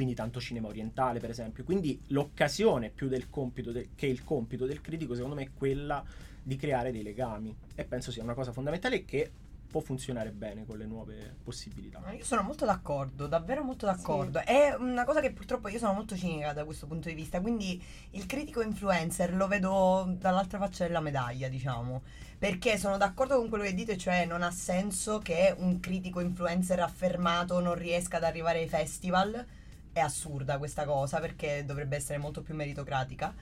quindi 0.00 0.16
tanto 0.16 0.40
cinema 0.40 0.68
orientale 0.68 1.20
per 1.20 1.28
esempio. 1.28 1.62
Quindi 1.62 2.00
l'occasione 2.06 2.88
più 2.88 3.06
del 3.06 3.28
compito 3.28 3.70
del- 3.70 3.90
che 3.94 4.06
il 4.06 4.24
compito 4.24 4.64
del 4.64 4.80
critico 4.80 5.14
secondo 5.14 5.34
me 5.34 5.42
è 5.42 5.50
quella 5.52 6.02
di 6.42 6.56
creare 6.56 6.90
dei 6.90 7.02
legami 7.02 7.54
e 7.74 7.84
penso 7.84 8.10
sia 8.10 8.22
una 8.22 8.32
cosa 8.32 8.50
fondamentale 8.50 9.04
che 9.04 9.30
può 9.70 9.80
funzionare 9.80 10.30
bene 10.30 10.64
con 10.64 10.78
le 10.78 10.86
nuove 10.86 11.36
possibilità. 11.44 12.02
Io 12.12 12.24
sono 12.24 12.42
molto 12.42 12.64
d'accordo, 12.64 13.26
davvero 13.26 13.62
molto 13.62 13.84
d'accordo. 13.84 14.40
È 14.40 14.74
una 14.76 15.04
cosa 15.04 15.20
che 15.20 15.32
purtroppo 15.32 15.68
io 15.68 15.78
sono 15.78 15.92
molto 15.92 16.16
cinica 16.16 16.54
da 16.54 16.64
questo 16.64 16.86
punto 16.86 17.08
di 17.08 17.14
vista, 17.14 17.40
quindi 17.42 17.80
il 18.12 18.24
critico 18.24 18.62
influencer 18.62 19.34
lo 19.34 19.46
vedo 19.48 20.16
dall'altra 20.18 20.58
faccia 20.58 20.86
della 20.86 21.00
medaglia, 21.00 21.48
diciamo. 21.48 22.02
Perché 22.38 22.78
sono 22.78 22.96
d'accordo 22.96 23.36
con 23.36 23.50
quello 23.50 23.64
che 23.64 23.74
dite, 23.74 23.98
cioè 23.98 24.24
non 24.24 24.42
ha 24.42 24.50
senso 24.50 25.18
che 25.18 25.54
un 25.58 25.78
critico 25.78 26.20
influencer 26.20 26.80
affermato 26.80 27.60
non 27.60 27.74
riesca 27.74 28.16
ad 28.16 28.24
arrivare 28.24 28.60
ai 28.60 28.68
festival. 28.68 29.46
È 29.92 30.00
assurda 30.00 30.58
questa 30.58 30.84
cosa 30.84 31.18
perché 31.20 31.64
dovrebbe 31.64 31.96
essere 31.96 32.18
molto 32.18 32.42
più 32.42 32.54
meritocratica. 32.54 33.34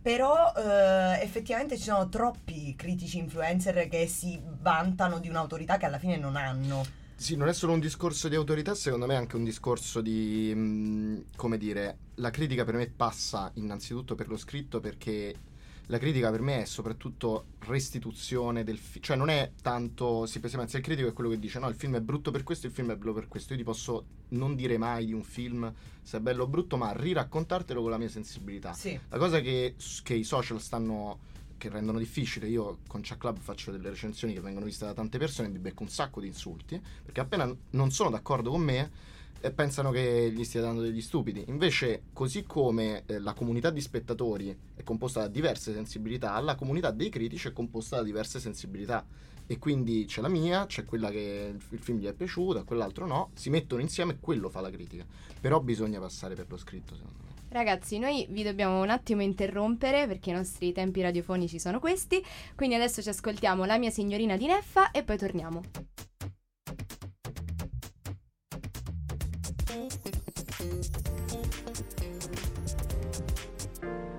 Però 0.00 0.52
eh, 0.56 1.20
effettivamente 1.22 1.76
ci 1.76 1.84
sono 1.84 2.08
troppi 2.08 2.74
critici 2.74 3.18
influencer 3.18 3.88
che 3.88 4.08
si 4.08 4.40
vantano 4.60 5.20
di 5.20 5.28
un'autorità 5.28 5.76
che 5.76 5.86
alla 5.86 5.98
fine 5.98 6.16
non 6.16 6.34
hanno. 6.36 6.84
Sì, 7.14 7.36
non 7.36 7.46
è 7.46 7.52
solo 7.52 7.74
un 7.74 7.78
discorso 7.78 8.28
di 8.28 8.34
autorità, 8.34 8.74
secondo 8.74 9.06
me 9.06 9.14
è 9.14 9.16
anche 9.16 9.36
un 9.36 9.44
discorso 9.44 10.00
di, 10.00 10.52
mh, 10.52 11.36
come 11.36 11.56
dire, 11.56 11.98
la 12.16 12.30
critica 12.30 12.64
per 12.64 12.74
me 12.74 12.88
passa 12.88 13.48
innanzitutto 13.54 14.16
per 14.16 14.26
lo 14.26 14.36
scritto 14.36 14.80
perché 14.80 15.32
la 15.86 15.98
critica 15.98 16.30
per 16.30 16.40
me 16.40 16.62
è 16.62 16.64
soprattutto 16.64 17.46
restituzione 17.60 18.64
del 18.64 18.78
film, 18.78 19.02
cioè 19.02 19.16
non 19.16 19.28
è 19.28 19.52
tanto, 19.60 20.26
si 20.26 20.40
pensa, 20.40 20.58
anzi 20.58 20.76
il 20.76 20.82
critico 20.82 21.08
è 21.08 21.12
quello 21.12 21.30
che 21.30 21.38
dice 21.38 21.58
no, 21.58 21.68
il 21.68 21.74
film 21.74 21.96
è 21.96 22.00
brutto 22.00 22.30
per 22.30 22.42
questo, 22.42 22.66
il 22.66 22.72
film 22.72 22.92
è 22.92 22.96
bello 22.96 23.12
per 23.12 23.28
questo, 23.28 23.52
io 23.52 23.58
ti 23.58 23.64
posso 23.64 24.06
non 24.28 24.54
dire 24.54 24.78
mai 24.78 25.06
di 25.06 25.12
un 25.12 25.22
film 25.22 25.72
se 26.02 26.18
è 26.18 26.20
bello 26.20 26.44
o 26.44 26.46
brutto, 26.46 26.76
ma 26.76 26.92
riraccontartelo 26.92 27.80
con 27.80 27.90
la 27.90 27.98
mia 27.98 28.08
sensibilità. 28.08 28.72
Sì. 28.72 28.98
La 29.08 29.18
cosa 29.18 29.40
che, 29.40 29.74
che 30.02 30.14
i 30.14 30.24
social 30.24 30.60
stanno 30.60 31.30
che 31.58 31.68
rendono 31.68 31.98
difficile, 31.98 32.48
io 32.48 32.78
con 32.88 33.02
Chuck 33.02 33.18
Club 33.18 33.38
faccio 33.38 33.70
delle 33.70 33.90
recensioni 33.90 34.34
che 34.34 34.40
vengono 34.40 34.66
viste 34.66 34.84
da 34.84 34.94
tante 34.94 35.16
persone 35.18 35.46
e 35.46 35.50
mi 35.52 35.58
becco 35.58 35.84
un 35.84 35.88
sacco 35.88 36.20
di 36.20 36.26
insulti, 36.26 36.80
perché 37.04 37.20
appena 37.20 37.54
non 37.70 37.90
sono 37.92 38.10
d'accordo 38.10 38.50
con 38.50 38.62
me 38.62 38.90
eh, 39.42 39.50
pensano 39.50 39.90
che 39.90 40.32
gli 40.34 40.44
stia 40.44 40.60
dando 40.60 40.80
degli 40.80 41.00
stupidi. 41.00 41.44
Invece, 41.48 42.04
così 42.12 42.44
come 42.44 43.02
eh, 43.06 43.18
la 43.18 43.34
comunità 43.34 43.70
di 43.70 43.80
spettatori 43.80 44.56
è 44.74 44.82
composta 44.82 45.20
da 45.20 45.28
diverse 45.28 45.72
sensibilità, 45.72 46.38
la 46.40 46.54
comunità 46.54 46.90
dei 46.90 47.08
critici 47.10 47.48
è 47.48 47.52
composta 47.52 47.96
da 47.96 48.02
diverse 48.02 48.40
sensibilità. 48.40 49.04
E 49.44 49.58
quindi 49.58 50.04
c'è 50.06 50.20
la 50.20 50.28
mia, 50.28 50.66
c'è 50.66 50.84
quella 50.84 51.10
che 51.10 51.52
il, 51.52 51.60
il 51.70 51.78
film 51.80 51.98
gli 51.98 52.06
è 52.06 52.14
piaciuto, 52.14 52.60
e 52.60 52.64
quell'altro 52.64 53.06
no, 53.06 53.30
si 53.34 53.50
mettono 53.50 53.82
insieme 53.82 54.12
e 54.12 54.18
quello 54.20 54.48
fa 54.48 54.60
la 54.60 54.70
critica. 54.70 55.04
Però 55.40 55.60
bisogna 55.60 55.98
passare 55.98 56.34
per 56.34 56.46
lo 56.48 56.56
scritto, 56.56 56.94
secondo 56.94 57.18
me. 57.24 57.30
Ragazzi, 57.48 57.98
noi 57.98 58.26
vi 58.30 58.42
dobbiamo 58.42 58.80
un 58.80 58.88
attimo 58.88 59.20
interrompere 59.20 60.06
perché 60.06 60.30
i 60.30 60.32
nostri 60.32 60.72
tempi 60.72 61.02
radiofonici 61.02 61.58
sono 61.58 61.80
questi. 61.80 62.24
Quindi 62.54 62.76
adesso 62.76 63.02
ci 63.02 63.10
ascoltiamo 63.10 63.64
La 63.66 63.76
mia 63.76 63.90
signorina 63.90 64.38
di 64.38 64.46
Neffa 64.46 64.90
e 64.90 65.02
poi 65.02 65.18
torniamo. 65.18 66.11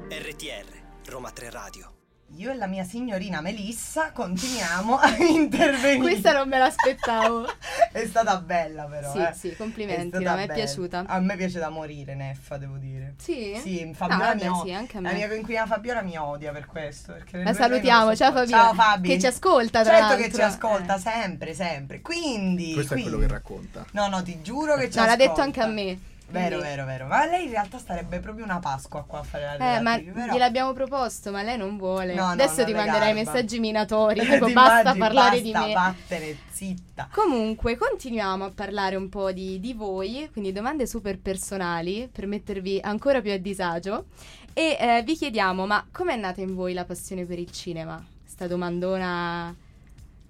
RTR, 0.10 0.66
Roma 1.06 1.30
3 1.32 1.52
Radio. 1.52 2.03
Io 2.36 2.52
e 2.52 2.56
la 2.56 2.66
mia 2.68 2.84
signorina 2.84 3.42
Melissa 3.42 4.12
continuiamo 4.12 4.98
a 4.98 5.16
intervenire. 5.24 5.98
Questa 6.00 6.32
non 6.34 6.48
me 6.50 6.58
l'aspettavo. 6.58 7.46
è 7.92 8.06
stata 8.08 8.38
bella 8.38 8.86
però. 8.86 9.12
Sì, 9.12 9.18
eh. 9.20 9.34
sì, 9.34 9.56
complimenti, 9.56 10.24
no, 10.24 10.36
mi 10.36 10.44
è 10.44 10.54
piaciuta. 10.54 11.04
A 11.08 11.20
me 11.20 11.36
piace 11.36 11.60
da 11.60 11.70
morire 11.70 12.16
Neffa, 12.16 12.58
devo 12.58 12.78
dire. 12.78 13.14
Sì? 13.18 13.56
Sì, 13.62 13.86
No, 13.86 13.94
Fabiola 13.94 14.26
vabbè, 14.26 14.44
mi 14.44 14.50
o- 14.50 14.64
sì, 14.66 14.72
anche 14.74 14.98
a 14.98 15.02
La 15.02 15.10
me. 15.10 15.16
mia 15.16 15.28
coinquilina 15.28 15.66
Fabiola 15.68 16.02
mi 16.02 16.18
odia 16.18 16.52
per 16.52 16.66
questo. 16.66 17.16
La 17.32 17.54
salutiamo, 17.54 18.16
ciao. 18.16 18.32
Fabiola. 18.32 18.62
Ciao 18.64 18.74
Fabi. 18.74 19.08
Che 19.10 19.20
ci 19.20 19.28
ascolta, 19.28 19.84
tra 19.84 19.98
Certo 19.98 20.16
che 20.16 20.34
ci 20.34 20.42
ascolta, 20.42 20.96
Eh. 20.96 21.00
sempre, 21.00 21.54
sempre. 21.54 22.02
Quindi. 22.02 22.74
Questo 22.74 22.94
è 22.96 23.02
quello 23.02 23.18
quindi- 23.18 23.28
che 23.28 23.34
racconta. 23.40 23.86
No, 23.92 24.08
no, 24.08 24.24
ti 24.24 24.42
giuro 24.42 24.76
che 24.76 24.90
ci 24.90 24.98
No, 24.98 25.06
l'ha 25.06 25.12
ascolta. 25.12 25.28
detto 25.30 25.42
anche 25.42 25.62
a 25.62 25.68
me. 25.68 26.00
Vero, 26.34 26.58
Quindi- 26.58 26.76
vero, 26.76 26.86
vero. 26.86 27.06
Ma 27.08 27.26
lei 27.26 27.46
in 27.46 27.52
realtà 27.52 27.78
starebbe 27.78 28.20
proprio 28.20 28.44
una 28.44 28.60
Pasqua 28.60 29.04
qua 29.04 29.20
a 29.20 29.24
fare 29.24 29.56
la 29.58 29.76
Eh, 29.78 29.80
ma 29.82 29.98
però- 30.00 30.34
gliel'abbiamo 30.34 30.74
proposto, 30.74 31.32
ma 31.32 31.42
lei 31.44 31.58
non 31.58 31.78
vuole. 31.78 32.14
No, 32.16 32.26
no, 32.26 32.32
Adesso 32.32 32.64
ti 32.66 32.74
manderai 32.74 33.14
messaggi 33.14 33.60
minatori, 33.60 34.20
Ti 34.26 34.26
tipo 34.28 34.50
basta 34.52 34.80
immagini? 34.94 34.98
parlare 35.00 35.42
Basta, 35.42 35.60
di 35.60 35.66
me. 35.68 35.74
vattene, 35.74 36.38
zitta. 36.52 37.08
Comunque, 37.12 37.78
continuiamo 37.78 38.46
a 38.46 38.52
parlare 38.54 38.96
un 38.96 39.10
po' 39.10 39.32
di, 39.32 39.60
di 39.60 39.74
voi, 39.74 40.30
quindi 40.32 40.52
domande 40.52 40.88
super 40.88 41.20
personali 41.20 42.10
per 42.12 42.26
mettervi 42.28 42.80
ancora 42.84 43.22
più 43.22 43.32
a 43.32 43.38
disagio. 43.38 44.06
E 44.54 44.78
eh, 44.80 45.02
vi 45.06 45.16
chiediamo, 45.16 45.66
ma 45.66 45.86
com'è 45.92 46.16
nata 46.16 46.42
in 46.42 46.54
voi 46.56 46.74
la 46.74 46.86
passione 46.86 47.26
per 47.26 47.40
il 47.40 47.52
cinema? 47.52 48.04
Sta 48.26 48.48
domandona... 48.48 49.56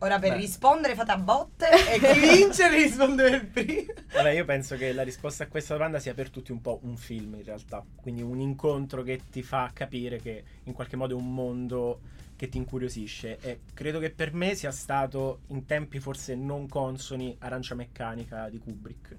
Ora 0.03 0.19
per 0.19 0.31
Beh. 0.31 0.35
rispondere 0.37 0.95
fate 0.95 1.11
a 1.11 1.17
botte 1.17 1.65
e 1.89 1.97
chi 1.97 2.19
vince 2.19 2.67
risponde 2.69 3.29
per 3.29 3.47
primo. 3.47 3.93
Vabbè, 4.13 4.31
io 4.31 4.43
penso 4.43 4.75
che 4.75 4.91
la 4.91 5.01
risposta 5.01 5.45
a 5.45 5.47
questa 5.47 5.75
domanda 5.75 5.97
sia 5.99 6.13
per 6.13 6.29
tutti 6.29 6.51
un 6.51 6.59
po' 6.59 6.79
un 6.83 6.97
film 6.97 7.35
in 7.35 7.43
realtà. 7.45 7.81
Quindi 7.95 8.21
un 8.21 8.41
incontro 8.41 9.01
che 9.01 9.21
ti 9.31 9.41
fa 9.43 9.71
capire 9.73 10.17
che 10.19 10.43
in 10.63 10.73
qualche 10.73 10.97
modo 10.97 11.15
è 11.15 11.17
un 11.17 11.33
mondo 11.33 12.01
che 12.35 12.49
ti 12.49 12.57
incuriosisce. 12.57 13.37
E 13.39 13.59
credo 13.73 13.99
che 13.99 14.09
per 14.09 14.33
me 14.33 14.55
sia 14.55 14.71
stato 14.71 15.39
in 15.47 15.65
tempi 15.65 15.99
forse 15.99 16.35
non 16.35 16.67
consoni 16.67 17.33
Arancia 17.39 17.73
Meccanica 17.73 18.49
di 18.49 18.59
Kubrick. 18.59 19.15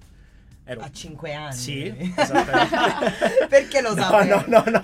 Ero... 0.65 0.81
A 0.81 0.91
5 0.91 1.33
anni. 1.33 1.55
Sì, 1.55 1.87
esattamente. 2.15 3.47
Perché 3.49 3.81
lo 3.81 3.95
No, 3.95 4.01
sapevi? 4.03 4.29
no, 4.29 4.43
no, 4.47 4.63
no. 4.67 4.83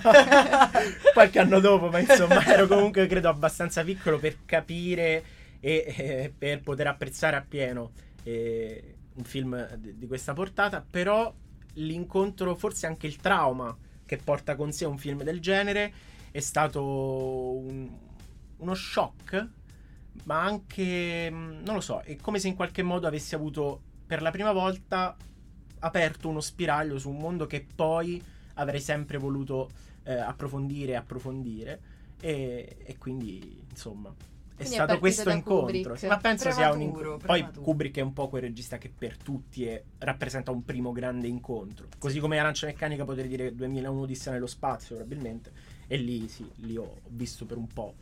Qualche 1.12 1.38
anno 1.38 1.60
dopo, 1.60 1.90
ma 1.90 2.00
insomma, 2.00 2.44
ero 2.44 2.66
comunque 2.66 3.06
credo 3.06 3.28
abbastanza 3.28 3.84
piccolo 3.84 4.18
per 4.18 4.38
capire 4.44 5.22
e 5.64 5.84
eh, 5.86 6.34
per 6.36 6.60
poter 6.60 6.88
apprezzare 6.88 7.36
appieno 7.36 7.92
eh, 8.24 8.96
un 9.14 9.22
film 9.22 9.76
di, 9.76 9.96
di 9.96 10.06
questa 10.08 10.32
portata. 10.32 10.84
Però 10.88 11.32
l'incontro, 11.74 12.56
forse 12.56 12.86
anche 12.86 13.06
il 13.06 13.16
trauma 13.16 13.74
che 14.04 14.16
porta 14.16 14.56
con 14.56 14.72
sé 14.72 14.84
un 14.86 14.98
film 14.98 15.22
del 15.22 15.40
genere, 15.40 15.92
è 16.32 16.40
stato 16.40 16.82
un- 16.82 17.88
uno 18.56 18.74
shock. 18.74 19.48
Ma 20.24 20.42
anche, 20.42 21.30
mh, 21.30 21.62
non 21.64 21.76
lo 21.76 21.80
so, 21.80 22.00
è 22.00 22.16
come 22.16 22.38
se 22.40 22.48
in 22.48 22.56
qualche 22.56 22.82
modo 22.82 23.06
avessi 23.06 23.34
avuto 23.34 23.80
per 24.06 24.20
la 24.20 24.30
prima 24.30 24.52
volta 24.52 25.16
aperto 25.78 26.28
uno 26.28 26.40
spiraglio 26.40 26.98
su 26.98 27.08
un 27.08 27.18
mondo 27.18 27.46
che 27.46 27.64
poi 27.74 28.22
avrei 28.54 28.80
sempre 28.80 29.16
voluto 29.16 29.70
eh, 30.02 30.12
approfondire 30.12 30.92
e 30.92 30.96
approfondire. 30.96 31.80
E, 32.20 32.96
quindi, 32.98 33.64
insomma, 33.70 34.14
Quindi 34.54 34.62
è 34.62 34.76
stato 34.76 34.98
partito 34.98 34.98
questo 34.98 35.30
incontro. 35.30 35.80
Kubrick. 35.82 36.02
Ma 36.04 36.16
penso 36.18 36.50
sia 36.50 36.70
un 36.70 36.78
Prematuro, 36.78 36.84
incontro. 37.04 37.26
Poi 37.26 37.38
prematuro. 37.38 37.62
Kubrick 37.64 37.96
è 37.96 38.00
un 38.00 38.12
po' 38.12 38.28
quel 38.28 38.42
regista 38.42 38.78
che 38.78 38.90
per 38.96 39.16
tutti 39.16 39.64
è- 39.66 39.82
rappresenta 39.98 40.50
un 40.50 40.64
primo 40.64 40.92
grande 40.92 41.26
incontro. 41.26 41.88
Così 41.98 42.18
come 42.20 42.38
Arancia 42.38 42.66
Meccanica 42.66 43.04
potrei 43.04 43.28
dire 43.28 43.54
2001 43.54 44.00
Odissea 44.02 44.32
nello 44.32 44.46
spazio, 44.46 44.96
probabilmente. 44.96 45.52
E 45.86 45.96
lì 45.96 46.28
sì, 46.28 46.48
lì 46.56 46.76
ho 46.76 47.00
visto 47.08 47.44
per 47.46 47.56
un 47.56 47.66
po'. 47.66 47.94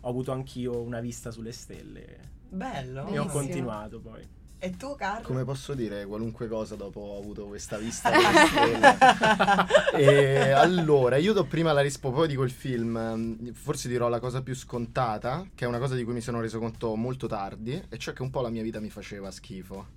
Ho 0.00 0.08
avuto 0.08 0.32
anch'io 0.32 0.80
una 0.80 1.00
vista 1.00 1.30
sulle 1.30 1.52
stelle. 1.52 2.32
Bello. 2.48 3.00
E 3.00 3.02
ho 3.02 3.04
Bellissimo. 3.24 3.26
continuato 3.32 4.00
poi. 4.00 4.28
E 4.64 4.70
tu, 4.78 4.94
Carlo? 4.96 5.26
Come 5.26 5.44
posso 5.44 5.74
dire 5.74 6.06
qualunque 6.06 6.48
cosa 6.48 6.74
dopo 6.74 6.98
ho 6.98 7.18
avuto 7.18 7.44
questa 7.44 7.76
vista? 7.76 8.10
E 9.92 10.50
allora, 10.52 11.18
io 11.18 11.34
do 11.34 11.44
prima 11.44 11.70
la 11.74 11.82
risposta, 11.82 12.16
poi 12.16 12.28
dico 12.28 12.44
il 12.44 12.50
film. 12.50 13.52
Forse 13.52 13.88
dirò 13.88 14.08
la 14.08 14.18
cosa 14.20 14.40
più 14.40 14.54
scontata, 14.54 15.46
che 15.54 15.66
è 15.66 15.68
una 15.68 15.78
cosa 15.78 15.94
di 15.94 16.02
cui 16.02 16.14
mi 16.14 16.22
sono 16.22 16.40
reso 16.40 16.58
conto 16.58 16.96
molto 16.96 17.26
tardi, 17.26 17.78
e 17.90 17.98
cioè 17.98 18.14
che 18.14 18.22
un 18.22 18.30
po' 18.30 18.40
la 18.40 18.48
mia 18.48 18.62
vita 18.62 18.80
mi 18.80 18.88
faceva 18.88 19.30
schifo. 19.30 19.88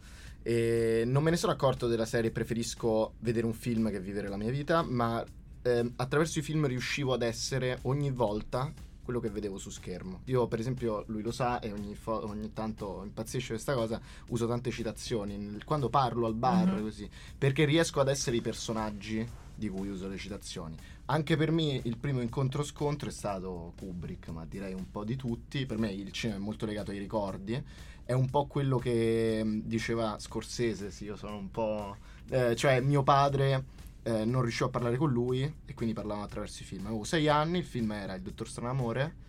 E 0.43 1.03
non 1.05 1.23
me 1.23 1.29
ne 1.29 1.37
sono 1.37 1.53
accorto 1.53 1.87
della 1.87 2.05
serie, 2.05 2.31
preferisco 2.31 3.13
vedere 3.19 3.45
un 3.45 3.53
film 3.53 3.89
che 3.89 4.01
vivere 4.01 4.27
la 4.27 4.35
mia 4.35 4.51
vita, 4.51 4.81
ma 4.81 5.23
ehm, 5.61 5.93
attraverso 5.95 6.39
i 6.39 6.41
film 6.41 6.67
riuscivo 6.67 7.13
ad 7.13 7.21
essere 7.21 7.79
ogni 7.83 8.11
volta 8.11 8.69
quello 9.07 9.21
che 9.21 9.29
vedevo 9.29 9.57
su 9.57 9.69
schermo. 9.69 10.19
Io, 10.25 10.47
per 10.47 10.59
esempio, 10.59 11.05
lui 11.07 11.21
lo 11.21 11.31
sa 11.31 11.59
e 11.59 11.71
ogni, 11.71 11.95
fo- 11.95 12.27
ogni 12.27 12.51
tanto 12.51 13.03
impazzisce 13.05 13.53
questa 13.53 13.73
cosa, 13.73 14.01
uso 14.27 14.45
tante 14.47 14.69
citazioni 14.69 15.57
quando 15.63 15.87
parlo 15.87 16.25
al 16.25 16.35
bar, 16.35 16.73
Mhm. 16.73 16.81
così, 16.81 17.09
perché 17.37 17.63
riesco 17.63 18.01
ad 18.01 18.09
essere 18.09 18.35
i 18.35 18.41
personaggi 18.41 19.25
di 19.55 19.69
cui 19.69 19.87
uso 19.87 20.09
le 20.09 20.17
citazioni. 20.17 20.75
Anche 21.05 21.37
per 21.37 21.51
me 21.51 21.79
il 21.85 21.95
primo 21.97 22.19
incontro-scontro 22.19 23.07
è 23.07 23.11
stato 23.13 23.71
Kubrick, 23.77 24.27
ma 24.27 24.45
direi 24.45 24.73
un 24.73 24.91
po' 24.91 25.05
di 25.05 25.15
tutti. 25.15 25.65
Per 25.65 25.77
me 25.77 25.89
il 25.89 26.11
cinema 26.11 26.37
è 26.37 26.43
molto 26.43 26.65
legato 26.65 26.91
ai 26.91 26.99
ricordi. 26.99 27.63
È 28.03 28.11
un 28.11 28.29
po' 28.29 28.45
quello 28.45 28.77
che 28.77 29.61
diceva 29.63 30.17
Scorsese, 30.19 30.91
sì, 30.91 31.05
io 31.05 31.15
sono 31.15 31.37
un 31.37 31.49
po'... 31.49 31.95
eh, 32.29 32.57
cioè 32.57 32.81
mio 32.81 33.03
padre 33.03 33.63
eh, 34.03 34.25
non 34.25 34.41
riuscivo 34.41 34.65
a 34.67 34.69
parlare 34.71 34.97
con 34.97 35.11
lui 35.11 35.41
e 35.65 35.73
quindi 35.73 35.93
parlavamo 35.93 36.23
attraverso 36.25 36.63
i 36.63 36.65
film. 36.65 36.85
Avevo 36.87 37.03
sei 37.03 37.27
anni, 37.27 37.59
il 37.59 37.65
film 37.65 37.91
era 37.91 38.13
Il 38.15 38.21
Dottor 38.21 38.47
Stranamore, 38.47 39.25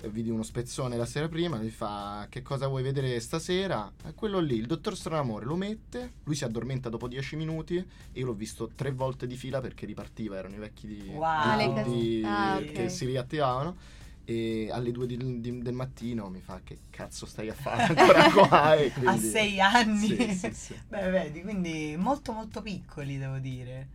eh, 0.00 0.08
vidi 0.10 0.30
uno 0.30 0.42
spezzone 0.42 0.96
la 0.96 1.06
sera 1.06 1.28
prima, 1.28 1.56
lui 1.58 1.70
fa 1.70 2.26
che 2.28 2.42
cosa 2.42 2.66
vuoi 2.68 2.82
vedere 2.82 3.18
stasera? 3.20 3.90
È 4.04 4.14
quello 4.14 4.38
lì, 4.38 4.56
il 4.56 4.66
Dottor 4.66 4.96
Stranamore 4.96 5.44
lo 5.44 5.56
mette, 5.56 6.12
lui 6.24 6.34
si 6.36 6.44
addormenta 6.44 6.88
dopo 6.88 7.08
dieci 7.08 7.36
minuti 7.36 7.76
e 7.76 7.84
io 8.12 8.26
l'ho 8.26 8.34
visto 8.34 8.70
tre 8.74 8.92
volte 8.92 9.26
di 9.26 9.36
fila 9.36 9.60
perché 9.60 9.86
ripartiva, 9.86 10.36
erano 10.36 10.54
i 10.54 10.58
vecchi 10.58 10.86
di, 10.86 11.10
Wow. 11.14 11.82
Di- 11.90 12.22
ah, 12.24 12.56
ok. 12.58 12.72
che 12.72 12.88
si 12.88 13.06
riattivavano. 13.06 13.96
E 14.30 14.68
alle 14.70 14.92
due 14.92 15.06
di- 15.06 15.40
di- 15.40 15.62
del 15.62 15.72
mattino 15.72 16.28
mi 16.28 16.42
fa 16.42 16.60
che 16.62 16.80
cazzo 16.90 17.24
stai 17.24 17.48
a 17.48 17.54
fare 17.54 17.84
ancora 17.94 18.28
qua? 18.30 18.74
E 18.76 18.88
A 18.88 18.90
quindi- 18.92 19.26
sei 19.30 19.58
anni. 19.58 20.06
Sì, 20.06 20.34
sì, 20.34 20.50
sì. 20.52 20.74
Beh, 20.86 21.08
vedi, 21.08 21.40
quindi 21.40 21.96
molto 21.98 22.32
molto 22.32 22.60
piccoli, 22.60 23.16
devo 23.16 23.38
dire. 23.38 23.88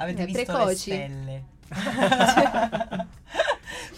Avete 0.00 0.22
Eh, 0.22 0.26
visto 0.26 0.42
precoci. 0.44 0.90
le 0.90 0.96
stelle. 0.96 1.44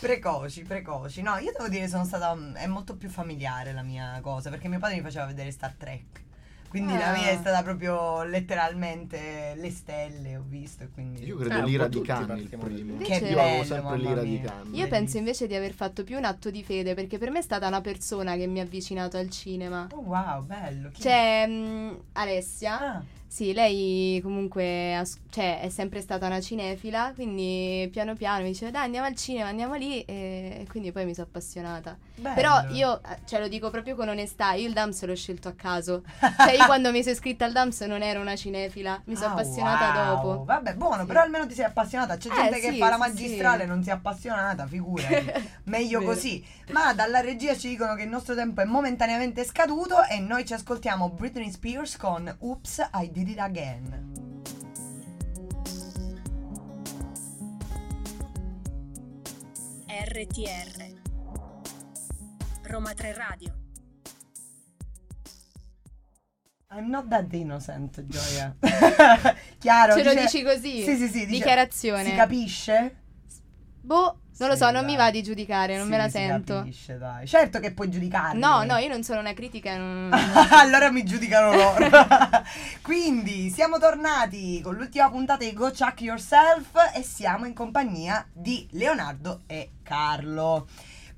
precoci, 0.01 0.62
precoci. 0.62 1.23
No, 1.23 1.37
io 1.38 1.53
devo 1.57 1.69
dire 1.69 1.88
sono 1.88 2.05
stata 2.05 2.37
è 2.55 2.67
molto 2.67 2.97
più 2.97 3.09
familiare 3.09 3.73
la 3.73 3.83
mia 3.83 4.19
cosa, 4.21 4.51
perché 4.51 4.69
mio 4.69 4.79
padre 4.79 4.97
mi 4.97 5.03
faceva 5.03 5.27
vedere 5.27 5.51
Star 5.51 5.73
Trek. 5.79 6.21
Quindi 6.69 6.97
la 6.97 7.09
Ah. 7.11 7.12
mia 7.12 7.29
è 7.29 7.37
stata 7.37 7.62
proprio 7.62 8.23
letteralmente 8.25 9.53
le 9.57 9.71
stelle, 9.71 10.37
ho 10.38 10.45
visto 10.47 10.85
e 10.85 10.88
quindi 10.91 11.23
Io 11.25 11.37
credo 11.37 11.59
un 11.59 11.65
l'ira 11.67 11.87
di 11.87 12.01
Cannes 12.01 12.41
il 12.41 12.49
primo. 12.49 12.67
lì. 12.67 12.77
Che 12.77 12.83
Invece- 13.15 13.27
Io 13.29 13.38
avevo 13.38 13.53
bello, 13.59 13.65
sempre 13.65 13.97
l'ira 13.99 14.23
di 14.23 14.41
Cannes. 14.41 14.79
Io 14.79 14.88
penso 14.88 15.19
invece 15.19 15.47
di 15.47 15.55
aver 15.55 15.73
fatto 15.75 16.03
più 16.03 16.17
un 16.17 16.25
atto 16.25 16.51
di 16.51 16.65
fede, 16.65 16.95
perché 16.95 17.19
per 17.19 17.31
me 17.31 17.41
è 17.41 17.43
stata 17.43 17.67
una 17.69 17.83
persona 17.83 18.37
che 18.37 18.47
mi 18.47 18.59
ha 18.59 18.62
avvicinato 18.62 19.19
al 19.19 19.29
cinema. 19.31 19.87
Oh 19.93 20.01
wow, 20.01 20.43
bello. 20.45 20.88
Chi- 20.93 21.03
C'è 21.03 21.47
mm, 21.47 21.95
Alessia. 22.12 22.81
Ah, 22.97 23.03
Sì, 23.33 23.55
lei 23.55 24.21
comunque 24.23 24.95
as- 24.95 25.18
cioè, 25.31 25.61
è 25.61 25.71
sempre 25.71 26.03
stata 26.03 26.27
una 26.27 26.38
cinefila, 26.38 27.12
quindi 27.14 27.88
piano 27.90 28.14
piano 28.14 28.42
mi 28.42 28.51
diceva 28.51 28.71
dai 28.71 28.85
andiamo 28.85 29.07
al 29.07 29.14
cinema, 29.16 29.49
andiamo 29.49 29.73
lì 29.73 30.03
e 30.03 30.66
quindi 30.68 30.92
poi 30.92 31.07
mi 31.07 31.14
sono 31.14 31.29
appassionata. 31.29 31.97
bello. 32.14 32.35
Però 32.35 32.61
io, 32.73 32.99
eh, 33.03 33.21
cioè 33.25 33.40
lo 33.40 33.49
dico 33.49 33.71
proprio 33.71 33.95
con 33.97 34.09
onestà, 34.11 34.53
io 34.53 34.66
il 34.68 34.75
DAMS 34.75 35.05
l'ho 35.05 35.14
scelto 35.16 35.49
a 35.49 35.53
caso. 35.55 36.03
Cioè 36.21 36.53
io 36.53 36.66
quando 36.66 36.90
mi 36.90 37.01
sono 37.01 37.14
iscritta 37.14 37.47
al 37.47 37.53
DAMS 37.53 37.81
non 37.83 38.03
ero 38.03 38.21
una 38.21 38.37
cinefila, 38.37 39.01
mi 39.07 39.14
sono 39.16 39.29
Ah, 39.29 39.31
appassionata 39.33 39.92
wow. 39.95 40.14
dopo. 40.14 40.45
Vabbè, 40.45 40.75
buono, 40.75 41.01
Sì. 41.01 41.07
però 41.07 41.23
almeno 41.23 41.47
ti 41.47 41.55
sei 41.55 41.64
appassionata. 41.64 42.18
C'è 42.18 42.29
Eh, 42.29 42.35
gente 42.35 42.61
che 42.61 42.71
sì, 42.73 42.79
fa 42.79 42.90
la 42.90 42.99
magistrale 42.99 43.62
e 43.62 43.64
sì. 43.64 43.73
non 43.73 43.83
si 43.83 43.88
è 43.88 43.92
appassionata, 43.92 44.66
figurati. 44.66 45.33
Meglio 45.64 46.03
così. 46.03 46.45
Ma 46.73 46.92
dalla 46.92 47.21
regia 47.21 47.57
ci 47.57 47.68
dicono 47.68 47.95
che 47.95 48.03
il 48.03 48.09
nostro 48.11 48.35
tempo 48.35 48.61
è 48.61 48.64
momentaneamente 48.64 49.42
scaduto 49.45 50.05
e 50.05 50.21
noi 50.21 50.45
ci 50.45 50.53
ascoltiamo 50.53 51.09
Britney 51.09 51.51
Spears 51.51 51.97
con 51.97 52.35
Oops, 52.40 52.88
I 52.95 53.11
Did 53.11 53.22
It 53.29 53.39
Again. 53.39 53.87
RTR 59.89 60.95
Roma 62.69 62.95
3 62.95 63.13
Radio 63.13 63.53
I'm 66.75 66.89
not 66.91 67.07
that 67.11 67.31
innocent, 67.35 68.03
Gioia. 68.09 68.57
Chiaro. 69.59 69.93
Ce 69.95 70.03
lo 70.03 70.15
dice- 70.15 70.23
dici 70.23 70.43
così? 70.43 70.83
Sì, 70.83 70.97
sì, 70.97 71.07
sì. 71.07 71.27
dice- 71.27 71.27
Dichiarazione. 71.27 72.05
Si 72.05 72.15
capisce? 72.15 72.97
Boh, 73.83 74.21
non 74.46 74.50
lo 74.50 74.57
so, 74.57 74.70
non 74.70 74.85
mi 74.85 74.96
va 74.96 75.11
di 75.11 75.22
giudicare, 75.22 75.76
non 75.76 75.85
Sì, 75.85 75.90
me 75.90 75.96
la 75.96 76.09
sento. 76.09 76.55
capisce, 76.57 76.98
dai. 76.98 77.26
Certo 77.26 77.59
che 77.61 77.72
puoi 77.72 77.88
giudicarmi. 77.90 78.40
No, 78.40 78.64
no, 78.64 78.76
io 78.76 78.88
non 78.88 79.02
sono 79.02 79.20
una 79.20 79.33
critica. 79.35 79.76
non- 79.76 80.11
allora 80.52 80.90
mi 80.90 81.05
giudicano 81.05 81.52
loro. 81.55 81.87
Quindi 82.83 83.50
siamo 83.50 83.78
tornati 83.78 84.61
con 84.62 84.74
l'ultima 84.74 85.09
puntata 85.11 85.44
di 85.44 85.52
Go 85.52 85.70
Chuck 85.70 86.00
Yourself 86.00 86.70
e 86.94 87.02
siamo 87.02 87.46
in 87.46 87.55
compagnia 87.55 88.24
di 88.33 88.66
Leonardo 88.72 89.42
e 89.46 89.70
Carlo. 89.83 90.66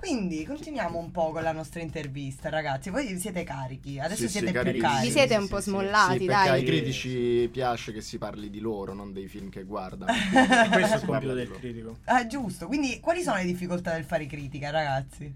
Quindi 0.05 0.45
continuiamo 0.45 0.99
un 0.99 1.11
po' 1.11 1.31
con 1.31 1.43
la 1.43 1.53
nostra 1.53 1.81
intervista, 1.81 2.51
ragazzi. 2.51 2.91
Voi 2.91 3.19
siete 3.19 3.43
carichi, 3.43 3.99
adesso 3.99 4.21
Sì, 4.21 4.27
sì, 4.27 4.33
siete 4.33 4.51
più 4.53 4.61
carichi. 4.61 4.79
carichi. 4.81 5.07
Vi 5.07 5.11
siete 5.11 5.35
un 5.35 5.45
sì, 5.45 5.49
po' 5.49 5.61
sì, 5.63 5.71
smollati, 5.71 6.19
sì, 6.19 6.25
perché 6.27 6.49
dai. 6.49 6.59
ai 6.59 6.65
critici 6.65 7.49
piace 7.51 7.91
che 7.91 8.03
si 8.03 8.19
parli 8.19 8.51
di 8.51 8.61
loro, 8.61 8.93
non 8.93 9.15
dei 9.15 9.29
film 9.29 9.49
che 9.49 9.63
guardano. 9.65 10.13
Questo 10.71 10.95
è 10.97 10.99
il 10.99 11.05
compito 11.07 11.33
del 11.33 11.51
critico. 11.51 11.97
Ah, 12.05 12.27
giusto. 12.27 12.67
Quindi, 12.67 13.01
quali 13.01 13.23
sono 13.23 13.39
le 13.39 13.47
difficoltà 13.47 13.95
del 13.95 14.05
fare 14.05 14.27
critica, 14.27 14.69
ragazzi? 14.69 15.35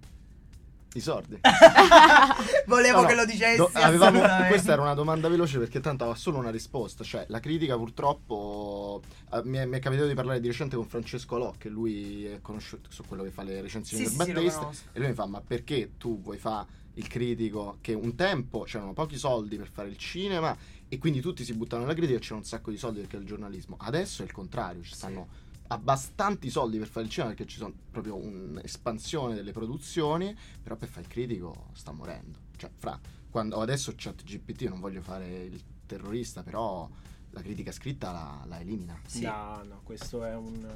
I 0.99 1.01
sordi. 1.01 1.41
Volevo 2.67 3.03
No, 3.03 3.07
che 3.07 3.15
lo 3.15 3.25
dicessi. 3.25 3.57
do- 3.57 3.71
avevamo- 3.73 4.21
questa 4.49 4.73
era 4.73 4.83
una 4.83 4.95
domanda 4.95 5.29
veloce 5.29 5.59
perché 5.59 5.81
tanto 5.81 6.05
aveva 6.05 6.19
solo 6.19 6.39
una 6.39 6.51
risposta. 6.51 7.05
Cioè, 7.05 7.25
la 7.29 7.41
critica 7.41 7.77
purtroppo. 7.77 9.03
eh, 9.33 9.41
mi, 9.45 9.59
è, 9.59 9.65
mi 9.67 9.77
è 9.77 9.81
capitato 9.81 10.09
di 10.09 10.15
parlare 10.15 10.41
di 10.41 10.47
recente 10.49 10.77
con 10.77 10.87
Francesco 10.87 11.37
Lò, 11.39 11.55
che 11.57 11.69
lui 11.69 12.25
è 12.27 12.41
conosciuto 12.41 12.91
su 12.91 13.05
quello 13.07 13.23
che 13.23 13.31
fa 13.31 13.43
le 13.43 13.61
recensioni 13.61 14.05
Sì, 14.07 14.17
del 14.17 14.27
sì, 14.27 14.33
Battista. 14.33 14.71
e 14.93 14.99
lui 14.99 15.09
mi 15.09 15.15
fa: 15.15 15.27
Ma 15.27 15.41
perché 15.41 15.93
tu 15.97 16.21
vuoi 16.21 16.39
fare 16.39 16.67
il 16.95 17.07
critico? 17.07 17.79
Che 17.81 17.95
un 17.95 18.15
tempo 18.15 18.63
c'erano 18.63 18.93
pochi 18.93 19.17
soldi 19.17 19.57
per 19.57 19.69
fare 19.73 19.89
il 19.89 19.97
cinema 19.97 20.57
e 20.89 20.99
quindi 20.99 21.21
tutti 21.21 21.45
si 21.45 21.53
buttano 21.55 21.83
nella 21.83 21.95
critica 21.95 22.19
e 22.19 22.21
c'era 22.21 22.37
un 22.37 22.45
sacco 22.45 22.71
di 22.71 22.77
soldi 22.79 23.01
perché 23.01 23.17
il 23.17 23.25
giornalismo. 23.25 23.77
Adesso 23.79 24.23
è 24.23 24.25
il 24.25 24.33
contrario, 24.33 24.83
ci 24.83 24.95
stanno 24.95 25.29
abbastanti 25.69 26.51
soldi 26.51 26.79
per 26.79 26.89
fare 26.89 27.07
il 27.07 27.11
cinema 27.11 27.35
perché 27.35 27.51
ci 27.51 27.59
sono 27.59 27.73
proprio 27.91 28.17
un'espansione 28.17 29.35
delle 29.35 29.53
produzioni, 29.53 30.37
però 30.63 30.77
per 30.77 30.89
fare 30.89 31.03
il 31.03 31.09
critico 31.09 31.67
sta 31.73 31.93
morendo. 31.93 32.39
Cioè, 32.57 32.71
fra 32.75 32.99
quando 33.31 33.61
adesso 33.61 33.93
chat 33.97 34.25
GPT, 34.25 34.63
non 34.63 34.81
voglio 34.81 35.03
fare 35.03 35.45
il 35.45 35.63
terrorista, 35.87 36.43
però 36.43 36.89
la 37.31 37.43
critica 37.43 37.73
scritta 37.73 38.11
la, 38.11 38.45
la 38.47 38.61
elimina. 38.61 38.99
Sì. 39.07 39.23
No, 39.23 39.63
no, 39.67 39.81
questo 39.85 40.25
è 40.25 40.35
un... 40.35 40.67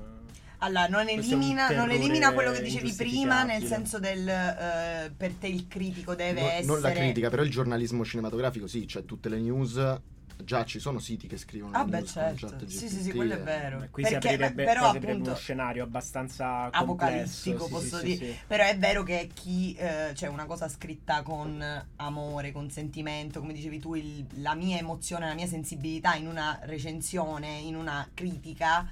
Allora, 0.58 0.86
non 0.86 1.08
elimina, 1.08 1.70
non 1.70 1.90
elimina 1.90 2.32
quello 2.32 2.52
che 2.52 2.62
dicevi 2.62 2.92
prima, 2.92 3.42
nel 3.42 3.64
senso 3.64 3.98
del 3.98 4.28
eh, 4.28 5.12
per 5.16 5.32
te 5.32 5.48
il 5.48 5.66
critico 5.66 6.14
deve 6.14 6.40
No- 6.40 6.46
essere. 6.46 6.66
Non 6.66 6.80
la 6.80 6.92
critica, 6.92 7.30
però 7.30 7.42
il 7.42 7.50
giornalismo 7.50 8.04
cinematografico 8.04 8.68
sì, 8.68 8.86
cioè 8.86 9.04
tutte 9.04 9.28
le 9.28 9.40
news, 9.40 10.00
già 10.44 10.64
ci 10.64 10.78
sono 10.78 10.98
siti 10.98 11.26
che 11.26 11.36
scrivono 11.36 11.72
Ah, 11.78 11.84
beh, 11.84 12.04
certo. 12.04 12.48
chat 12.48 12.66
Sì, 12.66 12.88
sì, 12.88 13.00
sì, 13.02 13.12
quello 13.14 13.34
è 13.34 13.38
e- 13.38 13.42
vero. 13.42 13.78
Beh, 13.80 13.90
qui 13.90 14.02
Perché, 14.02 14.08
si 14.08 14.14
aprirebbe, 14.26 14.64
però, 14.64 14.80
poi 14.80 14.90
si 14.90 14.96
aprirebbe 14.96 15.12
appunto, 15.12 15.30
uno 15.30 15.38
scenario 15.38 15.84
abbastanza 15.84 16.64
apocalittico, 16.70 17.56
complesso, 17.58 17.66
sì, 17.66 17.68
posso 17.68 17.96
sì, 17.98 18.02
dire. 18.06 18.16
sì, 18.16 18.24
sì. 18.26 18.38
Però 18.46 18.64
è 18.64 18.78
vero 18.78 19.02
che 19.02 19.30
chi, 19.32 19.74
eh, 19.74 20.12
cioè 20.14 20.28
una 20.28 20.46
cosa 20.46 20.68
scritta 20.68 21.22
con 21.22 21.86
amore, 21.96 22.52
con 22.52 22.70
sentimento, 22.70 23.40
come 23.40 23.52
dicevi 23.52 23.78
tu, 23.78 23.94
il- 23.94 24.26
la 24.36 24.54
mia 24.54 24.78
emozione, 24.78 25.26
la 25.26 25.34
mia 25.34 25.46
sensibilità 25.46 26.14
in 26.14 26.26
una 26.26 26.58
recensione, 26.62 27.48
in 27.58 27.76
una 27.76 28.08
critica, 28.14 28.86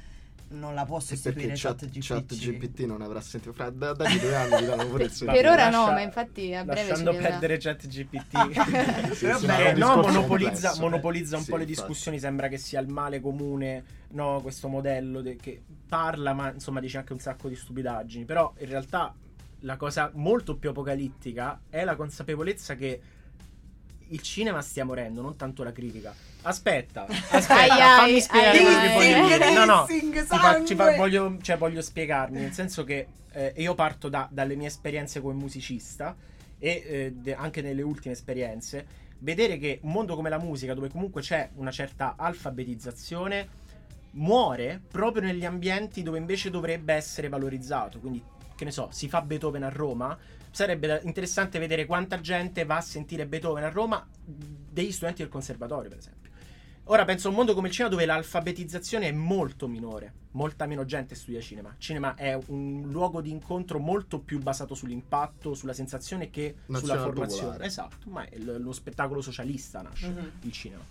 non 0.51 0.75
la 0.75 0.85
può 0.85 0.99
Sì, 1.01 1.17
sostituire 1.17 1.55
chat, 1.57 1.81
chat, 1.81 1.87
GPT. 1.89 2.07
chat 2.07 2.35
GPT 2.37 2.81
non 2.81 3.03
avrà 3.03 3.21
sentito 3.21 3.53
fra 3.53 3.71
da, 3.71 3.93
dagli 3.93 4.19
due 4.19 4.35
anni 4.35 4.65
danno 4.65 4.89
pure 4.89 5.05
il 5.05 5.13
Per 5.17 5.47
ora 5.47 5.71
no, 5.71 5.71
lascia- 5.71 5.93
ma 5.93 6.01
infatti 6.01 6.55
a 6.55 6.65
breve 6.65 6.81
ci 6.81 6.87
Lasciando 6.89 7.13
da- 7.13 7.19
perdere 7.19 7.59
chat 7.59 7.87
GPT. 7.87 8.35
Sì, 9.15 9.27
Però 9.27 9.39
sì, 9.39 9.47
un 9.47 9.79
no, 9.79 9.97
monopolizza, 9.97 10.69
complesso. 10.69 10.81
monopolizza 10.81 11.37
un 11.37 11.43
Sì, 11.45 11.51
po' 11.51 11.57
le 11.57 11.63
infatti. 11.65 11.81
discussioni, 11.87 12.19
sembra 12.19 12.49
che 12.49 12.59
sia 12.59 12.81
il 12.81 12.89
male 12.89 13.21
comune, 13.21 13.85
no, 14.13 14.41
questo 14.41 14.69
modello 14.69 15.21
de- 15.21 15.37
che 15.37 15.63
parla, 15.89 16.33
ma 16.33 16.53
insomma 16.53 16.81
dice 16.81 16.99
anche 16.99 17.13
un 17.13 17.19
sacco 17.19 17.49
di 17.49 17.55
stupidaggini, 17.57 18.25
però 18.25 18.53
in 18.59 18.67
realtà 18.69 19.15
la 19.61 19.77
cosa 19.77 20.11
molto 20.15 20.57
più 20.57 20.71
apocalittica 20.71 21.61
è 21.69 21.85
la 21.85 21.95
consapevolezza 21.97 22.75
che 22.75 23.01
il 24.09 24.21
cinema 24.23 24.61
stia 24.63 24.85
morendo, 24.85 25.21
non 25.23 25.37
tanto 25.37 25.63
la 25.63 25.73
critica. 25.73 26.15
Aspetta, 26.42 27.07
aspetta, 27.07 27.55
Ai, 27.55 27.68
fammi 27.68 28.12
ai, 28.12 28.20
spiegare 28.20 28.59
ai, 28.59 28.64
quello 28.64 28.81
che 28.81 28.92
voglio 28.94 29.26
dire. 29.26 29.53
No, 29.53 29.64
no, 29.66 29.85
ti 29.87 30.11
fa- 30.24 30.64
ci 30.64 30.74
fa- 30.74 30.96
voglio, 30.96 31.37
cioè, 31.42 31.59
voglio 31.59 31.83
spiegarmi, 31.83 32.40
nel 32.40 32.53
senso 32.53 32.83
che 32.85 33.07
eh, 33.33 33.53
io 33.57 33.74
parto 33.74 34.09
da- 34.09 34.29
dalle 34.31 34.57
mie 34.57 34.68
esperienze 34.68 35.20
come 35.20 35.35
musicista 35.35 36.16
e 36.59 36.83
eh, 36.87 37.12
de- 37.14 37.35
anche 37.35 37.61
nelle 37.62 37.83
ultime 37.83 38.14
esperienze, 38.14 38.87
vedere 39.18 39.59
che 39.59 39.81
un 39.83 39.92
mondo 39.92 40.14
come 40.14 40.31
la 40.31 40.38
musica, 40.38 40.72
dove 40.72 40.88
comunque 40.88 41.20
c'è 41.20 41.50
una 41.57 41.70
certa 41.70 42.14
alfabetizzazione, 42.16 43.48
muore 44.12 44.81
proprio 44.90 45.22
negli 45.22 45.44
ambienti 45.44 46.03
dove 46.03 46.18
invece 46.18 46.50
dovrebbe 46.50 46.94
essere 46.94 47.29
valorizzato. 47.29 47.98
Quindi, 48.00 48.22
che 48.57 48.64
ne 48.64 48.70
so, 48.70 48.88
si 48.92 49.09
fa 49.09 49.20
Beethoven 49.22 49.62
a 49.62 49.68
Roma. 49.68 50.16
Sarebbe 50.53 51.00
interessante 51.05 51.61
vedere 51.61 51.87
quanta 51.87 52.20
gente 52.20 52.64
va 52.64 52.79
a 52.79 52.81
sentire 52.81 53.24
Beethoven 53.26 53.62
a 53.62 53.68
Roma 53.68 54.05
degli 54.24 54.90
studenti 54.90 55.22
del 55.22 55.31
conservatorio, 55.31 55.88
per 55.88 55.98
esempio. 55.98 56.19
Ora 56.85 57.05
penso 57.05 57.29
a 57.29 57.31
un 57.31 57.37
mondo 57.37 57.55
come 57.55 57.69
il 57.69 57.73
cinema 57.75 57.90
dove 57.95 58.05
l'alfabetizzazione 58.05 59.07
è 59.09 59.12
molto 59.12 59.69
minore, 59.69 60.12
molta 60.33 60.66
meno 60.66 60.85
gente 60.85 61.14
studia 61.14 61.40
cinema. 61.40 61.69
Il 61.69 61.79
cinema 61.79 62.14
è 62.16 62.37
un 62.47 62.88
luogo 62.90 63.21
di 63.21 63.31
incontro 63.31 63.79
molto 63.79 64.19
più 64.19 64.40
basato 64.40 64.75
sull'impatto, 64.75 65.55
sulla 65.55 65.73
sensazione 65.73 66.31
che 66.31 66.57
sulla 66.64 66.79
Nazionale 66.79 67.01
formazione. 67.03 67.43
popolare. 67.43 67.66
Esatto, 67.66 68.11
ma 68.11 68.29
è 68.29 68.37
lo, 68.38 68.59
lo 68.59 68.73
spettacolo 68.73 69.21
socialista 69.21 69.83
nasce 69.83 70.09
Mhm. 70.09 70.31
il 70.43 70.53
cinema. 70.53 70.83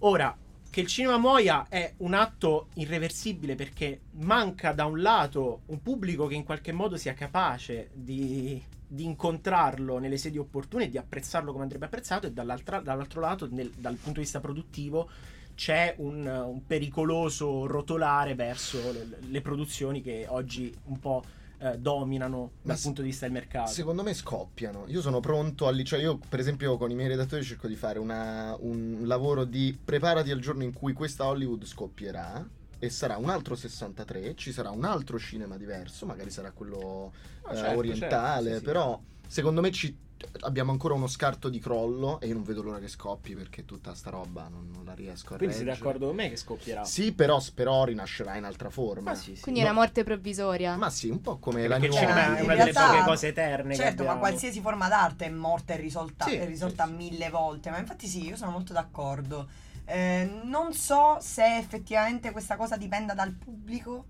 Ora, 0.00 0.36
che 0.70 0.80
il 0.80 0.86
cinema 0.86 1.18
muoia 1.18 1.66
è 1.68 1.94
un 1.98 2.14
atto 2.14 2.68
irreversibile 2.74 3.56
perché 3.56 4.02
manca 4.12 4.72
da 4.72 4.84
un 4.84 5.02
lato 5.02 5.62
un 5.66 5.82
pubblico 5.82 6.26
che 6.28 6.34
in 6.36 6.44
qualche 6.44 6.70
modo 6.70 6.96
sia 6.96 7.12
capace 7.12 7.90
di, 7.92 8.62
di 8.92 9.04
incontrarlo 9.04 9.98
nelle 9.98 10.16
sedi 10.16 10.36
opportune 10.36 10.84
e 10.84 10.88
di 10.88 10.98
apprezzarlo 10.98 11.52
come 11.52 11.62
andrebbe 11.62 11.84
apprezzato 11.84 12.26
e 12.26 12.32
dall'altro 12.32 13.20
lato, 13.20 13.46
nel- 13.50 13.70
dal 13.76 13.94
punto 13.94 14.14
di 14.18 14.24
vista 14.24 14.40
produttivo, 14.40 15.08
c'è 15.54 15.94
un, 15.98 16.26
un 16.26 16.66
pericoloso 16.66 17.66
rotolare 17.66 18.34
verso 18.34 18.78
le, 18.90 19.06
le 19.28 19.40
produzioni 19.42 20.00
che 20.02 20.26
oggi 20.28 20.74
un 20.86 20.98
po' 20.98 21.22
eh, 21.58 21.78
dominano 21.78 22.38
Ma 22.62 22.72
dal 22.72 22.78
s- 22.78 22.82
punto 22.82 23.02
di 23.02 23.08
vista 23.08 23.26
del 23.26 23.34
mercato. 23.34 23.70
Secondo 23.70 24.02
me 24.02 24.12
scoppiano. 24.12 24.86
Io 24.88 25.00
sono 25.00 25.20
pronto 25.20 25.68
a 25.68 25.82
cioè 25.84 26.00
io 26.00 26.18
per 26.28 26.40
esempio 26.40 26.76
con 26.76 26.90
i 26.90 26.94
miei 26.94 27.08
redattori 27.08 27.44
cerco 27.44 27.68
di 27.68 27.76
fare 27.76 27.98
una- 28.00 28.56
un 28.58 29.02
lavoro 29.04 29.44
di 29.44 29.78
preparati 29.84 30.32
al 30.32 30.40
giorno 30.40 30.64
in 30.64 30.72
cui 30.72 30.94
questa 30.94 31.26
Hollywood 31.26 31.64
scoppierà 31.64 32.44
e 32.80 32.88
sarà 32.90 33.16
un 33.18 33.28
altro 33.28 33.54
63, 33.54 34.34
ci 34.34 34.52
sarà 34.52 34.70
un 34.70 34.84
altro 34.84 35.18
cinema 35.18 35.56
diverso, 35.56 36.06
magari 36.06 36.30
sarà 36.30 36.50
quello 36.50 37.12
Ah, 37.42 37.52
eh, 37.52 37.56
certo, 37.56 37.76
orientale, 37.78 38.42
certo, 38.42 38.52
sì, 38.54 38.58
sì. 38.58 38.64
però 38.64 39.00
secondo 39.28 39.60
me 39.60 39.70
ci- 39.70 39.96
abbiamo 40.40 40.70
ancora 40.70 40.94
uno 40.94 41.06
scarto 41.06 41.48
di 41.48 41.58
crollo 41.58 42.20
e 42.20 42.26
io 42.26 42.34
non 42.34 42.42
vedo 42.42 42.62
l'ora 42.62 42.78
che 42.78 42.88
scoppi 42.88 43.34
perché 43.34 43.64
tutta 43.64 43.94
sta 43.94 44.10
roba 44.10 44.48
non, 44.48 44.68
non 44.72 44.84
la 44.84 44.94
riesco 44.94 45.34
a 45.34 45.36
Quindi 45.38 45.56
reggere. 45.56 45.76
d'accordo 45.76 46.06
con 46.06 46.16
me 46.16 46.28
che 46.30 46.36
scoppierà? 46.36 46.84
Sì, 46.84 47.12
però, 47.12 47.42
però 47.54 47.84
rinascerà 47.84 48.36
in 48.36 48.44
altra 48.44 48.70
forma. 48.70 49.10
Ma 49.10 49.16
sì, 49.16 49.34
sì. 49.36 49.42
Quindi 49.42 49.60
No. 49.60 49.66
una 49.66 49.74
morte 49.74 50.04
provvisoria. 50.04 50.76
Ma 50.76 50.90
sì, 50.90 51.08
un 51.08 51.20
po' 51.20 51.38
come 51.38 51.66
Perché 51.66 51.86
la 51.88 51.92
cinema 51.94 52.36
è 52.36 52.40
una 52.40 52.54
delle 52.54 52.72
poche 52.72 53.02
cose 53.02 53.26
eterne 53.28 53.74
Certo, 53.74 54.04
ma 54.04 54.16
qualsiasi 54.16 54.60
forma 54.60 54.88
d'arte 54.88 55.26
è 55.26 55.30
morta 55.30 55.74
e 55.74 55.76
risolta, 55.76 56.24
Sì, 56.26 56.34
è 56.36 56.46
risolta 56.46 56.84
sì, 56.84 56.90
sì. 56.90 56.96
mille 56.96 57.30
volte. 57.30 57.70
Ma 57.70 57.78
infatti 57.78 58.06
sì, 58.06 58.26
io 58.26 58.36
sono 58.36 58.50
molto 58.50 58.72
d'accordo. 58.72 59.48
Eh, 59.92 60.30
non 60.44 60.72
so 60.72 61.18
se 61.20 61.56
effettivamente 61.58 62.30
questa 62.30 62.56
cosa 62.56 62.76
dipenda 62.76 63.12
dal 63.12 63.32
pubblico 63.32 64.04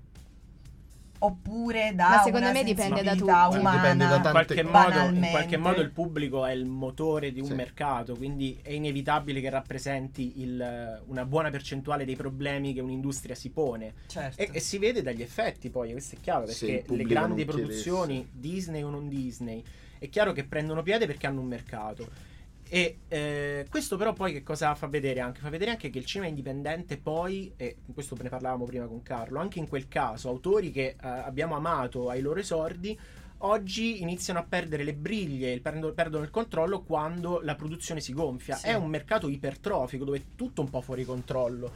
oppure 1.23 1.93
da 1.95 2.09
Ma 2.09 2.16
secondo 2.23 2.38
una 2.47 2.53
me 2.53 2.64
dipende 2.64 3.03
da 3.03 3.11
tutti. 3.12 3.23
umana. 3.23 3.71
Dipende 3.73 4.07
da 4.07 4.16
in 4.16 4.23
tante 4.23 4.31
qualche, 4.31 4.62
cose. 4.62 4.79
modo, 4.99 5.14
in 5.16 5.27
qualche 5.31 5.57
modo 5.59 5.81
il 5.83 5.90
pubblico 5.90 6.47
è 6.47 6.53
il 6.53 6.64
motore 6.64 7.31
di 7.33 7.40
un 7.40 7.47
Sì. 7.47 7.55
mercato, 7.55 8.14
quindi 8.16 8.59
è 8.62 8.71
inevitabile 8.73 9.40
che 9.43 9.51
rappresenti 9.51 10.40
il- 10.40 11.03
una 11.07 11.25
buona 11.27 11.51
percentuale 11.51 12.05
dei 12.07 12.16
problemi 12.16 12.73
che 12.73 12.81
un'industria 12.81 13.35
si 13.35 13.51
pone. 13.51 13.95
Certo. 14.07 14.40
E, 14.40 14.49
e 14.53 14.61
si 14.61 14.79
vede 14.79 15.03
dagli 15.03 15.21
effetti 15.21 15.69
poi, 15.69 15.93
questo 15.93 16.16
è 16.16 16.21
chiaro, 16.21 16.47
perché 16.47 16.85
le 16.88 17.05
grandi 17.05 17.45
produzioni, 17.45 18.27
Disney 18.33 18.83
o 18.83 18.88
non 18.88 19.09
Disney, 19.09 19.62
è 19.99 20.09
chiaro 20.09 20.33
che 20.33 20.45
prendono 20.45 20.83
piede 20.83 21.07
perché 21.07 21.27
hanno 21.27 21.40
un 21.40 21.49
mercato. 21.49 22.29
E 22.73 22.99
eh, 23.09 23.67
questo 23.69 23.97
però 23.97 24.13
poi 24.13 24.33
che 24.33 24.45
cosa 24.45 24.77
fa 24.77 24.87
vedere 24.87 25.19
anche? 25.19 25.41
Fa 25.41 25.51
vedere 25.51 25.73
anche 25.73 25.91
che 25.91 25.99
il 25.99 26.05
cinema 26.05 26.29
indipendente 26.29 26.99
poi, 26.99 27.53
e 27.57 27.79
questo 27.93 28.17
ne 28.23 28.29
parlavamo 28.29 28.65
prima 28.65 28.87
con 28.87 29.03
Carlo, 29.03 29.41
anche 29.41 29.59
in 29.59 29.67
quel 29.67 29.89
caso 29.89 30.29
autori 30.29 30.71
che 30.71 30.91
eh, 30.91 30.97
abbiamo 31.01 31.57
amato 31.57 32.09
ai 32.09 32.21
loro 32.21 32.39
esordi, 32.39 32.97
oggi 33.39 34.03
iniziano 34.03 34.39
a 34.39 34.45
perdere 34.49 34.85
le 34.85 34.95
briglie, 34.95 35.51
il- 35.51 35.63
perdo- 35.63 35.93
perdono 35.93 36.23
il 36.23 36.31
controllo 36.31 36.83
quando 36.83 37.41
la 37.43 37.57
produzione 37.57 38.01
si 38.01 38.13
gonfia. 38.13 38.55
Sì. 38.55 38.69
È 38.69 38.75
un 38.75 38.89
mercato 38.89 39.29
ipertrofico 39.29 40.05
dove 40.05 40.19
è 40.19 40.23
tutto 40.37 40.61
un 40.61 40.71
po' 40.71 40.81
fuori 40.81 41.05
controllo. 41.05 41.73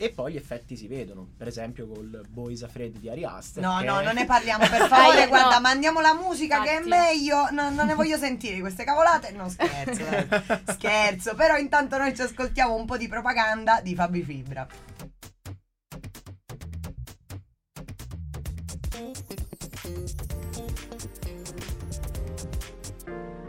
E 0.00 0.10
poi 0.10 0.32
gli 0.32 0.36
effetti 0.36 0.76
si 0.76 0.86
vedono, 0.86 1.26
per 1.36 1.48
esempio 1.48 1.88
col 1.88 2.24
Boys 2.28 2.62
Afraid 2.62 2.98
di 2.98 3.08
Ari 3.10 3.24
Aster. 3.24 3.60
No, 3.60 3.80
no, 3.80 4.00
non 4.00 4.14
ne 4.14 4.24
parliamo 4.26 4.64
per 4.68 4.86
favore. 4.88 5.22
Io- 5.22 5.28
guarda, 5.28 5.54
no. 5.56 5.60
mandiamo 5.60 6.00
la 6.00 6.14
musica 6.14 6.62
che 6.62 6.78
è 6.78 6.80
meglio. 6.84 7.50
No, 7.50 7.68
non 7.70 7.86
ne 7.86 7.94
voglio 7.94 8.16
sentire 8.16 8.60
queste 8.60 8.84
cavolate. 8.84 9.32
No, 9.32 9.48
scherzo. 9.48 10.06
eh. 10.06 10.62
scherzo. 10.72 11.34
Però 11.34 11.56
intanto 11.56 11.98
noi 11.98 12.14
ci 12.14 12.22
ascoltiamo 12.22 12.74
un 12.76 12.86
po' 12.86 12.96
di 12.96 13.08
propaganda 13.08 13.80
di 13.82 13.96
Fabi 13.96 14.22
Fibra. 14.22 14.66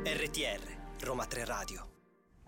RTR, 0.04 0.62
Roma 1.02 1.26
3 1.26 1.46
Radio. 1.46 1.89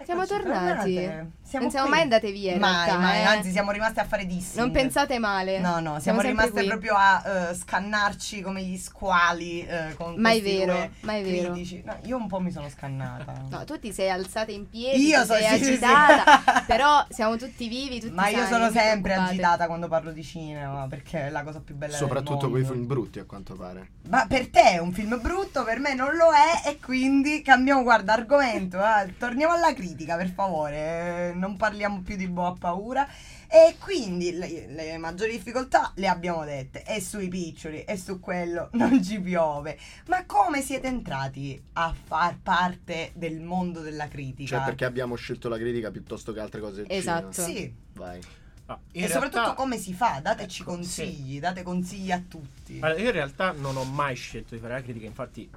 Siamo 0.05 0.25
tornati. 0.25 1.39
Siamo 1.51 1.65
non 1.65 1.69
siamo 1.71 1.87
qui. 1.87 1.95
mai 1.95 2.03
andate 2.03 2.31
via 2.31 2.57
Mai, 2.57 2.71
realtà, 2.85 2.97
mai, 2.97 3.19
eh. 3.19 3.23
anzi 3.23 3.51
siamo 3.51 3.71
rimaste 3.71 3.99
a 3.99 4.05
fare 4.05 4.25
dissing. 4.25 4.57
Non 4.59 4.71
pensate 4.71 5.19
male. 5.19 5.59
No, 5.59 5.79
no, 5.81 5.99
siamo, 5.99 6.21
sempre 6.21 6.27
rimaste 6.29 6.51
qui. 6.51 6.67
proprio 6.67 6.93
a 6.95 7.23
eh, 7.49 7.55
scannarci 7.55 8.41
come 8.41 8.63
gli 8.63 8.77
squali 8.77 9.65
eh, 9.65 9.93
con 9.97 10.15
Mai 10.17 10.39
vero, 10.39 10.73
due 10.73 10.91
mai 11.01 11.23
vero. 11.23 11.51
critici. 11.51 11.81
No, 11.85 11.97
io 12.05 12.15
un 12.15 12.27
po' 12.27 12.39
mi 12.39 12.51
sono 12.51 12.69
scannata. 12.69 13.33
No, 13.49 13.65
tu 13.65 13.77
ti 13.79 13.91
sei 13.91 14.09
alzata 14.09 14.51
in 14.51 14.69
piedi, 14.69 15.07
Io 15.07 15.19
ti 15.21 15.27
so- 15.27 15.33
sei 15.33 15.57
sì, 15.57 15.57
sì, 15.57 15.63
sì. 15.77 15.83
agitata, 15.83 16.63
però 16.65 17.05
siamo 17.09 17.35
tutti 17.35 17.67
vivi, 17.67 17.99
tutti 17.99 18.13
Ma 18.13 18.29
io 18.29 18.37
sani, 18.37 18.47
sono 18.49 18.71
sempre 18.71 19.13
agitata 19.15 19.67
quando 19.67 19.89
parlo 19.89 20.11
di 20.13 20.23
cinema, 20.23 20.87
perché 20.87 21.27
è 21.27 21.29
la 21.29 21.43
cosa 21.43 21.59
più 21.59 21.75
bella 21.75 21.97
Soprattutto 21.97 22.47
del 22.47 22.49
con 22.49 22.59
i 22.59 22.61
mondo. 22.61 22.73
film 22.73 22.87
brutti, 22.87 23.19
a 23.19 23.25
quanto 23.25 23.55
pare. 23.55 23.89
Ma 24.07 24.25
per 24.25 24.47
te 24.49 24.71
è 24.71 24.77
un 24.77 24.93
film 24.93 25.19
brutto, 25.21 25.65
per 25.65 25.79
me 25.79 25.93
non 25.95 26.15
lo 26.15 26.29
è 26.31 26.69
e 26.69 26.79
quindi 26.79 27.41
cambiamo, 27.41 27.83
guarda, 27.83 28.13
argomento. 28.13 28.77
eh. 28.79 29.17
Torniamo 29.17 29.53
alla 29.53 29.73
critica, 29.73 29.89
per 29.95 30.29
favore. 30.29 31.29
eh, 31.29 31.33
Non 31.35 31.57
parliamo 31.57 32.01
più 32.01 32.15
di 32.15 32.27
Boa 32.27 32.53
Paura. 32.57 33.07
E 33.47 33.75
quindi 33.79 34.31
le, 34.31 34.67
le 34.67 34.97
maggiori 34.97 35.31
difficoltà 35.31 35.91
le 35.95 36.07
abbiamo 36.07 36.45
dette. 36.45 36.83
E 36.83 37.01
sui 37.01 37.27
piccioli 37.27 37.83
e 37.83 37.97
su 37.97 38.19
quello 38.19 38.69
non 38.75 39.03
ci 39.03 39.19
piove. 39.19 39.77
Ma 40.07 40.25
come 40.25 40.61
siete 40.61 40.87
entrati 40.87 41.61
a 41.73 41.93
far 42.05 42.37
parte 42.41 43.11
del 43.15 43.41
mondo 43.41 43.81
della 43.81 44.07
critica? 44.07 44.55
Cioè, 44.57 44.65
perché 44.65 44.85
abbiamo 44.85 45.15
scelto 45.15 45.49
la 45.49 45.57
critica 45.57 45.91
piuttosto 45.91 46.31
che 46.33 46.39
altre 46.39 46.61
cose 46.61 46.83
del 46.83 46.97
Esatto. 46.97 47.31
cinema. 47.43 47.53
Sì. 47.53 47.73
Vai. 47.93 48.21
Ah, 48.67 48.79
E 48.93 49.01
soprattutto 49.07 49.35
realtà- 49.39 49.53
come 49.55 49.77
si 49.77 49.93
fa? 49.93 50.19
Dateci 50.23 50.61
Ecco, 50.61 50.71
consigli, 50.71 51.39
date 51.41 51.61
consigli 51.61 52.11
a 52.11 52.21
tutti. 52.25 52.77
Allora, 52.79 52.99
io 53.01 53.07
in 53.07 53.11
realtà 53.11 53.51
non 53.51 53.75
ho 53.75 53.83
mai 53.83 54.15
scelto 54.15 54.55
di 54.55 54.61
fare 54.61 54.75
la 54.75 54.81
critica, 54.81 55.05
infatti 55.07 55.49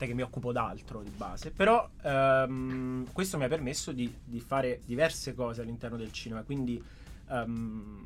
tant'è 0.00 0.06
che 0.06 0.14
mi 0.14 0.22
occupo 0.22 0.50
d'altro 0.52 1.02
di 1.02 1.10
base, 1.10 1.50
però 1.50 1.86
ehm, 2.02 3.12
questo 3.12 3.36
mi 3.36 3.44
ha 3.44 3.48
permesso 3.48 3.92
di, 3.92 4.12
di 4.24 4.40
fare 4.40 4.80
diverse 4.84 5.34
cose 5.34 5.60
all'interno 5.60 5.96
del 5.98 6.10
cinema, 6.10 6.42
quindi 6.42 6.82
ehm, 7.28 8.02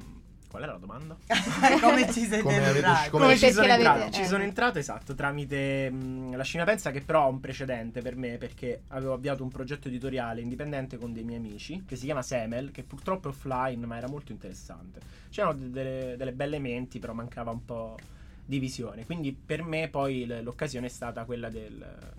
qual 0.48 0.62
era 0.64 0.72
la 0.72 0.78
domanda? 0.78 1.16
come 1.80 2.04
ci 2.12 2.20
siete 2.26 2.40
Come 2.42 2.56
entrati? 2.56 3.10
come- 3.10 3.24
Come 3.24 3.36
ci 3.38 3.52
sono, 3.52 3.66
entrato? 3.72 4.06
eh. 4.06 4.10
ci 4.12 4.26
sono 4.26 4.42
entrato 4.42 4.78
esatto 4.78 5.14
tramite 5.14 5.90
mh, 5.90 6.36
la 6.36 6.42
Scimmia 6.44 6.66
Pensa 6.66 6.90
che 6.92 7.00
però 7.00 7.22
ha 7.24 7.26
un 7.28 7.40
precedente 7.40 8.02
per 8.02 8.14
me 8.16 8.36
perché 8.38 8.82
avevo 8.88 9.14
avviato 9.14 9.42
un 9.42 9.50
progetto 9.50 9.88
editoriale 9.88 10.40
indipendente 10.40 10.96
con 10.96 11.12
dei 11.12 11.24
miei 11.24 11.38
amici 11.38 11.84
che 11.86 11.96
si 11.96 12.04
chiama 12.04 12.22
Semel 12.22 12.70
che 12.70 12.82
purtroppo 12.84 13.28
è 13.28 13.30
offline 13.32 13.84
ma 13.86 13.96
era 13.96 14.08
molto 14.08 14.30
interessante 14.30 15.00
c'erano 15.28 15.54
de- 15.54 15.70
delle, 15.70 16.16
delle 16.16 16.32
belle 16.32 16.58
menti 16.60 16.98
però 17.00 17.12
mancava 17.14 17.50
un 17.50 17.64
po' 17.64 17.96
di 18.46 18.58
quindi 19.06 19.32
per 19.32 19.62
me 19.62 19.88
poi 19.88 20.26
l'occasione 20.42 20.86
è 20.86 20.90
stata 20.90 21.24
quella 21.24 21.48
del- 21.48 22.12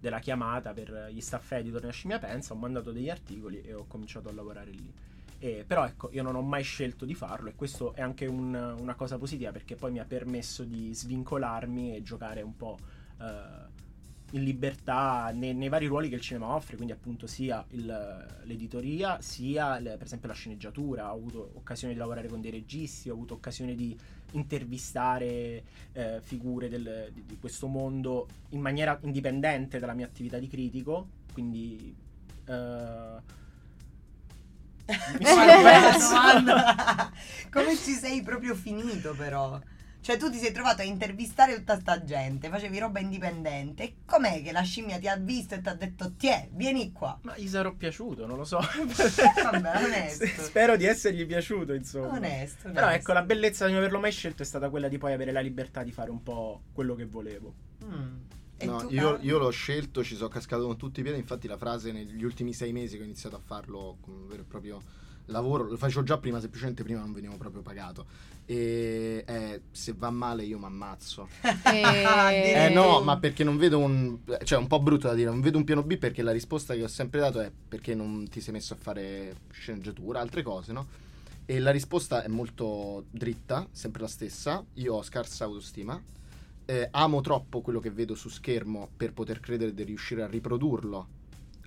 della 0.00 0.18
chiamata 0.18 0.72
per 0.72 1.10
gli 1.12 1.20
staff 1.20 1.52
editor 1.52 1.80
della 1.80 1.92
Scimmia 1.92 2.18
Pensa 2.18 2.54
ho 2.54 2.56
mandato 2.56 2.90
degli 2.90 3.10
articoli 3.10 3.60
e 3.60 3.74
ho 3.74 3.84
cominciato 3.86 4.28
a 4.28 4.32
lavorare 4.32 4.70
lì. 4.70 4.92
Eh, 5.38 5.64
però 5.66 5.86
ecco, 5.86 6.10
io 6.12 6.22
non 6.22 6.34
ho 6.34 6.42
mai 6.42 6.62
scelto 6.62 7.04
di 7.06 7.14
farlo 7.14 7.48
e 7.48 7.54
questo 7.54 7.94
è 7.94 8.02
anche 8.02 8.26
un- 8.26 8.54
una 8.78 8.94
cosa 8.94 9.16
positiva 9.16 9.52
perché 9.52 9.74
poi 9.74 9.90
mi 9.90 9.98
ha 9.98 10.04
permesso 10.04 10.64
di 10.64 10.92
svincolarmi 10.94 11.96
e 11.96 12.02
giocare 12.02 12.42
un 12.42 12.56
po' 12.56 12.78
eh, 13.22 13.68
in 14.32 14.44
libertà 14.44 15.30
nei, 15.34 15.54
nei 15.54 15.68
vari 15.68 15.86
ruoli 15.86 16.08
che 16.08 16.14
il 16.14 16.20
cinema 16.20 16.54
offre, 16.54 16.76
quindi 16.76 16.92
appunto 16.92 17.26
sia 17.26 17.64
il- 17.70 18.26
l'editoria 18.44 19.20
sia 19.20 19.78
le- 19.78 19.96
per 19.96 20.06
esempio 20.06 20.28
la 20.28 20.34
sceneggiatura. 20.34 21.12
Ho 21.12 21.16
avuto 21.16 21.50
occasione 21.54 21.92
di 21.92 21.98
lavorare 21.98 22.28
con 22.28 22.40
dei 22.40 22.50
registi, 22.50 23.10
ho 23.10 23.12
avuto 23.14 23.34
occasione 23.34 23.74
di 23.74 23.96
intervistare 24.32 25.62
eh, 25.92 26.20
figure 26.22 26.68
del- 26.68 27.10
di, 27.12 27.24
di 27.26 27.38
questo 27.38 27.66
mondo 27.66 28.26
in 28.50 28.60
maniera 28.60 28.98
indipendente 29.02 29.78
dalla 29.78 29.94
mia 29.94 30.06
attività 30.06 30.38
di 30.38 30.48
critico, 30.48 31.08
quindi... 31.32 31.94
eh, 32.46 33.38
mi 35.18 35.24
sono 35.24 35.60
perso. 35.62 36.14
Come 37.50 37.76
ci 37.76 37.92
sei 37.92 38.22
proprio 38.22 38.54
finito 38.54 39.14
però? 39.14 39.60
Cioè 40.02 40.16
tu 40.16 40.30
ti 40.30 40.38
sei 40.38 40.50
trovato 40.50 40.80
a 40.80 40.84
intervistare 40.84 41.54
tutta 41.56 41.78
sta 41.78 42.02
gente, 42.02 42.48
facevi 42.48 42.78
roba 42.78 43.00
indipendente. 43.00 43.82
E 43.82 43.94
com'è 44.06 44.42
che 44.42 44.50
la 44.50 44.62
scimmia 44.62 44.98
ti 44.98 45.06
ha 45.08 45.16
visto 45.16 45.54
e 45.54 45.60
ti 45.60 45.68
ha 45.68 45.74
detto 45.74 46.12
tiè, 46.16 46.48
vieni 46.52 46.90
qua? 46.92 47.18
Ma 47.22 47.36
gli 47.36 47.46
sarò 47.46 47.74
piaciuto, 47.74 48.26
non 48.26 48.38
lo 48.38 48.44
so. 48.44 48.58
Vabbè, 49.42 49.84
onesto. 49.84 50.26
Spero 50.42 50.76
di 50.76 50.86
essergli 50.86 51.26
piaciuto, 51.26 51.74
insomma. 51.74 52.16
Onesto, 52.16 52.70
Però 52.70 52.86
onesto. 52.86 53.00
ecco, 53.00 53.12
la 53.12 53.22
bellezza 53.22 53.66
di 53.66 53.72
non 53.72 53.80
averlo 53.80 54.00
mai 54.00 54.12
scelto 54.12 54.42
è 54.42 54.46
stata 54.46 54.70
quella 54.70 54.88
di 54.88 54.96
poi 54.96 55.12
avere 55.12 55.32
la 55.32 55.40
libertà 55.40 55.82
di 55.82 55.92
fare 55.92 56.10
un 56.10 56.22
po' 56.22 56.62
quello 56.72 56.94
che 56.94 57.04
volevo. 57.04 57.54
Mm. 57.84 58.16
No, 58.62 58.86
io, 58.90 59.18
io 59.20 59.38
l'ho 59.38 59.50
scelto, 59.50 60.04
ci 60.04 60.16
sono 60.16 60.28
cascato 60.28 60.66
con 60.66 60.76
tutti 60.76 61.00
i 61.00 61.02
piedi. 61.02 61.18
Infatti, 61.18 61.46
la 61.46 61.56
frase 61.56 61.92
negli 61.92 62.24
ultimi 62.24 62.52
sei 62.52 62.72
mesi 62.72 62.96
che 62.96 63.02
ho 63.02 63.06
iniziato 63.06 63.36
a 63.36 63.40
farlo 63.42 63.98
come 64.00 64.16
un 64.16 64.26
vero 64.26 64.42
e 64.42 64.44
proprio 64.44 64.80
lavoro, 65.30 65.64
lo 65.68 65.76
facevo 65.76 66.02
già 66.02 66.18
prima, 66.18 66.40
semplicemente 66.40 66.82
prima 66.82 67.00
non 67.00 67.12
venivo 67.12 67.36
proprio 67.36 67.62
pagato. 67.62 68.06
E 68.46 69.22
è, 69.24 69.60
se 69.70 69.94
va 69.96 70.10
male 70.10 70.42
io 70.44 70.58
mi 70.58 70.64
ammazzo. 70.64 71.28
E- 72.26 72.52
Eh 72.54 72.68
no, 72.70 73.00
ma 73.00 73.18
perché 73.18 73.44
non 73.44 73.56
vedo 73.56 73.78
un. 73.78 74.18
cioè, 74.44 74.58
è 74.58 74.60
un 74.60 74.66
po' 74.66 74.80
brutto 74.80 75.06
da 75.08 75.14
dire, 75.14 75.30
non 75.30 75.40
vedo 75.40 75.58
un 75.58 75.64
piano 75.64 75.82
B 75.82 75.96
perché 75.98 76.22
la 76.22 76.32
risposta 76.32 76.74
che 76.74 76.82
ho 76.82 76.88
sempre 76.88 77.20
dato 77.20 77.40
è 77.40 77.50
perché 77.68 77.94
non 77.94 78.28
ti 78.28 78.40
sei 78.40 78.52
messo 78.52 78.74
a 78.74 78.76
fare 78.76 79.36
sceneggiatura, 79.50 80.20
altre 80.20 80.42
cose, 80.42 80.72
no? 80.72 80.86
E 81.46 81.58
la 81.58 81.70
risposta 81.70 82.22
è 82.22 82.28
molto 82.28 83.04
dritta, 83.10 83.66
sempre 83.72 84.02
la 84.02 84.08
stessa. 84.08 84.64
Io 84.74 84.94
ho 84.94 85.02
scarsa 85.02 85.44
autostima. 85.44 86.00
eh, 86.66 86.88
amo 86.92 87.20
troppo 87.20 87.60
quello 87.62 87.80
che 87.80 87.90
vedo 87.90 88.14
su 88.14 88.28
schermo 88.28 88.88
per 88.96 89.12
poter 89.12 89.40
credere 89.40 89.74
di 89.74 89.82
riuscire 89.82 90.22
a 90.22 90.26
riprodurlo 90.28 91.08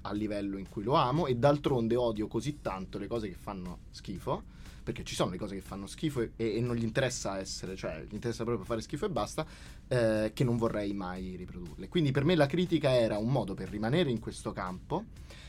al 0.04 0.18
livello 0.18 0.58
in 0.58 0.70
cui 0.70 0.84
lo 0.84 0.94
amo. 0.94 1.28
E 1.28 1.36
d'altronde 1.36 1.96
odio 1.96 2.28
così 2.28 2.62
tanto 2.62 2.98
le 2.98 3.08
cose 3.08 3.28
che 3.28 3.36
fanno 3.36 3.80
schifo. 3.92 4.62
Perché 4.84 5.06
ci 5.06 5.16
sono 5.16 5.32
le 5.32 5.38
cose 5.38 5.56
che 5.56 5.62
fanno 5.62 5.88
schifo 5.88 6.20
e, 6.20 6.32
e 6.36 6.60
non 6.60 6.76
gli 6.76 6.84
interessa 6.84 7.40
essere, 7.40 7.78
cioè 7.78 8.06
gli 8.06 8.16
interessa 8.16 8.44
proprio 8.44 8.66
fare 8.66 8.82
schifo 8.82 9.06
e 9.06 9.10
basta 9.10 9.46
eh, 9.88 10.32
che 10.34 10.44
non 10.44 10.58
vorrei 10.58 10.94
mai 10.94 11.38
riprodurle. 11.38 11.88
Quindi 11.88 12.12
per 12.12 12.26
me 12.26 12.36
la 12.36 12.48
critica 12.48 12.94
era 12.94 13.18
un 13.18 13.30
modo 13.30 13.54
per 13.54 13.70
rimanere 13.70 14.10
in 14.10 14.20
questo 14.20 14.52
campo, 14.52 15.06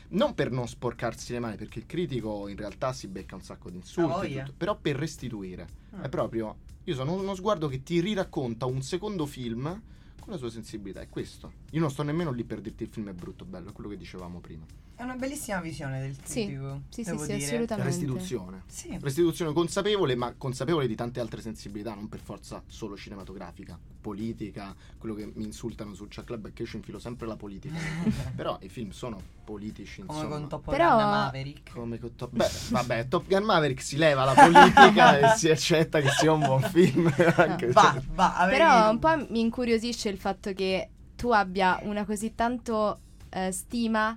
non 0.09 0.35
per 0.35 0.51
non 0.51 0.69
sporcarsi 0.69 1.33
le 1.33 1.39
mani, 1.39 1.57
perché 1.57 1.79
il 1.79 1.85
critico 1.85 2.47
in 2.47 2.55
realtà 2.55 2.93
si 2.93 3.07
becca 3.07 3.35
un 3.35 3.41
sacco 3.41 3.69
di 3.69 3.75
insulti, 3.75 4.35
tutto, 4.35 4.53
però 4.55 4.77
per 4.79 4.95
restituire. 4.95 5.67
Ah. 5.91 6.03
È 6.03 6.09
proprio, 6.09 6.55
io 6.85 6.95
sono 6.95 7.11
uno 7.11 7.35
sguardo 7.35 7.67
che 7.67 7.83
ti 7.83 7.99
riracconta 7.99 8.65
un 8.65 8.81
secondo 8.81 9.25
film 9.25 9.81
con 10.25 10.33
la 10.33 10.39
sua 10.39 10.49
sensibilità, 10.49 11.01
è 11.01 11.07
questo. 11.07 11.53
Io 11.71 11.79
non 11.79 11.91
sto 11.91 12.01
nemmeno 12.01 12.31
lì 12.31 12.43
per 12.43 12.59
dirti 12.59 12.81
il 12.83 12.89
film 12.89 13.09
è 13.09 13.13
brutto, 13.13 13.45
bello, 13.45 13.69
è 13.69 13.73
quello 13.73 13.91
che 13.91 13.97
dicevamo 13.97 14.39
prima. 14.39 14.65
È 14.97 15.03
una 15.03 15.15
bellissima 15.15 15.59
visione 15.59 15.99
del 15.99 16.15
Sì, 16.23 16.45
critico. 16.45 16.81
sì, 16.89 17.03
sì, 17.03 17.09
devo 17.11 17.23
sì, 17.23 17.33
dire. 17.33 17.45
assolutamente. 17.45 17.89
Restituzione. 17.91 18.63
Sì. 18.67 18.97
Restituzione 19.01 19.51
consapevole, 19.51 20.15
ma 20.15 20.33
consapevole 20.37 20.87
di 20.87 20.95
tante 20.95 21.19
altre 21.19 21.41
sensibilità, 21.41 21.93
non 21.93 22.07
per 22.07 22.19
forza 22.21 22.63
solo 22.67 22.95
cinematografica, 22.95 23.77
politica, 23.99 24.73
quello 24.97 25.13
che 25.15 25.29
mi 25.35 25.43
insultano 25.43 25.93
su 25.93 26.03
Chuck 26.07 26.23
Club 26.23 26.47
è 26.47 26.53
che 26.53 26.61
io 26.61 26.67
ci 26.69 26.77
infilo 26.77 26.99
sempre 26.99 27.27
la 27.27 27.35
politica. 27.35 27.75
Però 28.35 28.57
i 28.61 28.69
film 28.69 28.91
sono 28.91 29.19
politici, 29.43 30.01
Come 30.05 30.17
insomma. 30.17 30.37
con 30.39 30.47
Top 30.47 30.69
Però- 30.71 30.89
Gun 30.95 31.09
Maverick. 31.09 31.71
Come 31.73 31.99
con 31.99 32.15
Top... 32.15 32.29
Beh, 32.31 32.49
vabbè, 32.69 33.07
Top 33.09 33.27
Gun 33.27 33.43
Maverick 33.43 33.81
si 33.81 33.97
leva 33.97 34.23
la 34.23 34.33
politica 34.33 35.19
e 35.33 35.37
si 35.37 35.49
accetta 35.49 35.99
che 35.99 36.09
sia 36.11 36.31
un 36.31 36.39
buon 36.39 36.61
film. 36.61 37.11
Anche 37.35 37.67
Va, 37.71 37.91
se- 37.95 38.03
va, 38.13 38.47
Però 38.49 38.89
un 38.91 38.99
po' 38.99 39.17
mi 39.29 39.41
incuriosisce 39.41 40.07
il 40.07 40.17
fatto 40.17 40.53
che 40.53 40.89
tu 41.17 41.31
abbia 41.31 41.79
una 41.83 42.05
così 42.05 42.33
tanto 42.33 42.99
eh, 43.29 43.51
stima 43.51 44.15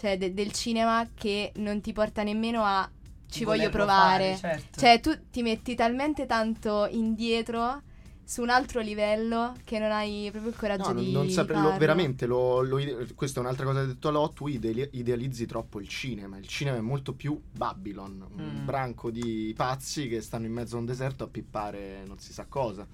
cioè, 0.00 0.16
de- 0.16 0.32
del 0.32 0.50
cinema 0.52 1.06
che 1.14 1.52
non 1.56 1.82
ti 1.82 1.92
porta 1.92 2.22
nemmeno 2.22 2.62
a 2.64 2.88
ci 3.28 3.44
voglio 3.44 3.68
provare. 3.68 4.36
fare, 4.36 4.56
certo. 4.56 4.80
Cioè, 4.80 5.00
tu 5.00 5.18
ti 5.30 5.42
metti 5.42 5.74
talmente 5.74 6.24
tanto 6.26 6.86
indietro 6.90 7.82
su 8.24 8.42
un 8.42 8.48
altro 8.50 8.80
livello 8.80 9.54
che 9.64 9.78
non 9.78 9.90
hai 9.90 10.28
proprio 10.30 10.50
il 10.52 10.56
coraggio 10.56 10.88
No, 10.88 10.94
non, 10.94 11.04
di 11.04 11.12
non 11.12 11.28
saprei, 11.28 11.60
lo- 11.60 11.76
veramente, 11.76 12.26
lo, 12.26 12.62
lo 12.62 12.78
ide- 12.78 13.12
questa 13.14 13.40
è 13.40 13.42
un'altra 13.42 13.64
cosa 13.66 13.80
che 13.80 13.84
ha 13.84 13.88
detto 13.88 14.08
Alò, 14.08 14.32
tu 14.32 14.46
ideali- 14.46 14.88
idealizzi 14.92 15.46
troppo 15.46 15.80
il 15.80 15.88
cinema, 15.88 16.38
il 16.38 16.46
cinema 16.46 16.76
è 16.78 16.80
molto 16.80 17.12
più 17.12 17.38
Babylon, 17.50 18.24
un 18.36 18.62
Mm. 18.62 18.64
branco 18.64 19.10
di 19.10 19.52
pazzi 19.56 20.08
che 20.08 20.20
stanno 20.22 20.46
in 20.46 20.52
mezzo 20.52 20.76
a 20.76 20.78
un 20.78 20.86
deserto 20.86 21.24
a 21.24 21.26
pippare 21.28 22.04
non 22.06 22.18
si 22.18 22.32
sa 22.32 22.46
cosa. 22.48 22.86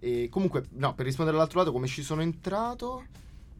E 0.00 0.28
comunque, 0.30 0.64
no, 0.70 0.94
per 0.94 1.04
rispondere 1.06 1.36
all'altro 1.36 1.58
lato, 1.60 1.72
come 1.72 1.86
ci 1.86 2.02
sono 2.02 2.22
entrato, 2.22 3.04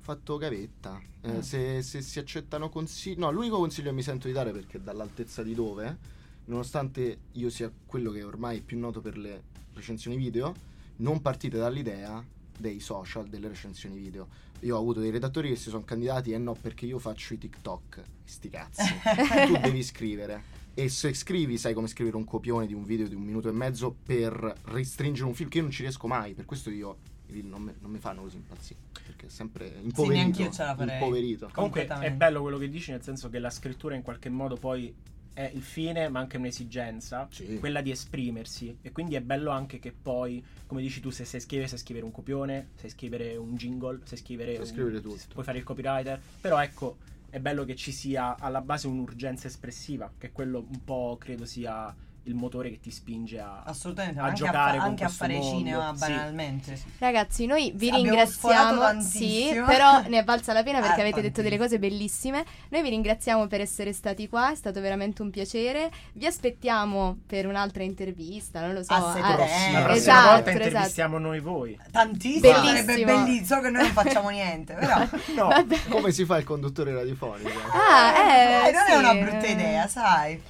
fatto 0.08 0.38
gavetta. 0.38 0.98
Eh, 1.20 1.28
Mm. 1.32 1.38
se, 1.40 1.82
se 1.82 2.00
si 2.00 2.18
accettano 2.18 2.70
consigli... 2.70 3.18
No, 3.18 3.30
l'unico 3.30 3.58
consiglio 3.58 3.90
che 3.90 3.94
mi 3.96 4.02
sento 4.02 4.26
di 4.26 4.32
dare, 4.32 4.52
perché 4.52 4.82
dall'altezza 4.82 5.42
di 5.42 5.52
dove, 5.54 5.98
nonostante 6.46 7.18
io 7.32 7.50
sia 7.50 7.70
quello 7.84 8.10
che 8.10 8.20
è 8.20 8.24
ormai 8.24 8.62
più 8.62 8.78
noto 8.78 9.02
per 9.02 9.18
le 9.18 9.42
recensioni 9.74 10.16
video, 10.16 10.54
non 10.96 11.20
partite 11.20 11.58
dall'idea 11.58 12.24
dei 12.58 12.80
social, 12.80 13.28
delle 13.28 13.48
recensioni 13.48 13.96
video. 13.98 14.28
Io 14.60 14.76
ho 14.76 14.78
avuto 14.80 15.00
dei 15.00 15.10
redattori 15.10 15.50
che 15.50 15.56
si 15.56 15.68
sono 15.68 15.84
candidati 15.84 16.32
e 16.32 16.38
no 16.38 16.54
perché 16.54 16.86
io 16.86 16.98
faccio 16.98 17.34
i 17.34 17.38
TikTok. 17.38 18.02
Sti 18.24 18.48
cazzi. 18.48 18.82
tu 19.46 19.58
devi 19.60 19.82
scrivere. 19.82 20.56
E 20.72 20.88
se 20.88 21.12
scrivi, 21.12 21.58
sai 21.58 21.74
come 21.74 21.86
scrivere 21.88 22.16
un 22.16 22.24
copione 22.24 22.66
di 22.66 22.72
un 22.72 22.84
video 22.84 23.06
di 23.08 23.14
un 23.14 23.22
minuto 23.22 23.48
e 23.48 23.52
mezzo 23.52 23.94
per 24.04 24.32
restringere 24.66 25.26
un 25.26 25.34
film 25.34 25.50
che 25.50 25.58
io 25.58 25.64
non 25.64 25.72
ci 25.72 25.82
riesco 25.82 26.06
mai. 26.06 26.32
Per 26.34 26.44
questo 26.46 26.70
io 26.70 26.96
non, 27.42 27.62
me- 27.62 27.74
non 27.80 27.90
mi 27.90 27.98
fanno 27.98 28.22
così 28.22 28.36
impazzire. 28.36 28.78
Perché 29.04 29.26
è 29.26 29.28
sempre 29.30 29.66
impoverito. 29.82 30.12
neanch'io 30.12 30.50
ce 30.50 30.64
la 30.64 30.74
farei. 30.74 30.94
impoverito. 30.98 31.50
Comunque 31.52 31.86
è 31.86 32.12
bello 32.12 32.40
quello 32.42 32.58
che 32.58 32.68
dici, 32.68 32.90
nel 32.90 33.02
senso 33.02 33.28
che 33.28 33.38
la 33.38 33.50
scrittura 33.50 33.94
in 33.94 34.02
qualche 34.02 34.28
modo 34.28 34.56
poi 34.56 34.94
è 35.32 35.50
il 35.54 35.62
fine, 35.62 36.08
ma 36.08 36.18
anche 36.18 36.36
un'esigenza, 36.36 37.28
Sì. 37.30 37.58
quella 37.58 37.80
di 37.80 37.90
esprimersi. 37.92 38.76
E 38.82 38.90
quindi 38.90 39.14
è 39.14 39.20
bello 39.20 39.50
anche 39.50 39.78
che 39.78 39.92
poi, 39.92 40.44
come 40.66 40.82
dici 40.82 41.00
tu, 41.00 41.10
se 41.10 41.24
sai 41.24 41.40
scrivere, 41.40 41.68
sai 41.68 41.78
scrivere 41.78 42.04
un 42.04 42.10
copione, 42.10 42.70
sai 42.74 42.90
scrivere 42.90 43.36
un 43.36 43.54
jingle, 43.54 44.00
sai 44.04 44.18
scrivere, 44.18 44.52
Sai 44.54 44.60
un- 44.62 44.66
scrivere 44.66 45.00
tutto. 45.00 45.22
puoi 45.32 45.44
fare 45.44 45.58
il 45.58 45.64
copywriter. 45.64 46.20
Però 46.40 46.60
ecco, 46.60 46.96
è 47.30 47.38
bello 47.38 47.64
che 47.64 47.76
ci 47.76 47.92
sia 47.92 48.36
alla 48.36 48.60
base 48.62 48.88
un'urgenza 48.88 49.46
espressiva, 49.46 50.10
che 50.18 50.32
quello 50.32 50.66
un 50.68 50.82
po' 50.82 51.16
credo 51.20 51.44
sia 51.44 51.94
il 52.28 52.34
motore 52.34 52.68
che 52.70 52.78
ti 52.78 52.90
spinge 52.90 53.40
a, 53.40 53.62
Assolutamente, 53.64 54.20
a 54.20 54.24
anche 54.24 54.36
giocare 54.36 54.58
a, 54.58 54.72
fa- 54.72 54.78
con 54.80 54.88
anche 54.90 55.04
a 55.04 55.08
fare 55.08 55.34
mondo. 55.38 55.56
cinema 55.56 55.92
Sì. 55.94 55.98
banalmente. 56.00 56.78
Ragazzi, 56.98 57.46
noi 57.46 57.72
vi 57.74 57.86
Sì, 57.86 57.92
abbiamo 57.94 58.04
ringraziamo. 58.10 59.00
Sì, 59.00 59.62
però 59.66 60.02
ne 60.06 60.18
è 60.18 60.24
valsa 60.24 60.52
la 60.52 60.62
pena 60.62 60.80
perché 60.80 61.00
Ah, 61.00 61.04
avete 61.04 61.22
detto 61.22 61.40
delle 61.42 61.56
cose 61.58 61.78
bellissime. 61.78 62.44
Noi 62.68 62.82
vi 62.82 62.90
ringraziamo 62.90 63.46
per 63.46 63.60
essere 63.62 63.92
stati 63.92 64.28
qua, 64.28 64.52
è 64.52 64.54
stato 64.54 64.80
veramente 64.80 65.22
un 65.22 65.30
piacere. 65.30 65.90
Vi 66.12 66.26
aspettiamo 66.26 67.18
per 67.26 67.46
un'altra 67.46 67.82
intervista, 67.82 68.60
non 68.60 68.74
lo 68.74 68.82
so. 68.82 68.92
A 68.92 69.12
settembre. 69.14 69.44
eh, 69.44 69.72
La 69.72 69.82
prossima 69.82 69.92
esatto, 69.94 70.28
volta 70.30 70.50
esatto. 70.50 70.64
intervistiamo 70.66 71.18
noi 71.18 71.40
voi. 71.40 71.78
Tantissimo, 71.90 72.40
Bellissimo. 72.52 72.76
sarebbe 72.76 73.04
bellissimo, 73.04 73.60
che 73.60 73.70
noi 73.70 73.82
non 73.82 73.92
facciamo 73.92 74.28
niente, 74.28 74.74
però... 74.74 74.96
No, 75.34 75.48
Vabbè. 75.48 75.78
Come 75.88 76.10
si 76.12 76.24
fa 76.24 76.36
il 76.38 76.44
conduttore 76.44 76.92
radiofonico? 76.92 77.48
Ah, 77.72 78.12
eh, 78.18 78.68
Eh, 78.68 78.72
non 78.72 78.82
sì. 78.86 78.92
è 78.92 78.96
una 78.96 79.14
brutta 79.14 79.46
idea, 79.46 79.86
sai. 79.88 80.40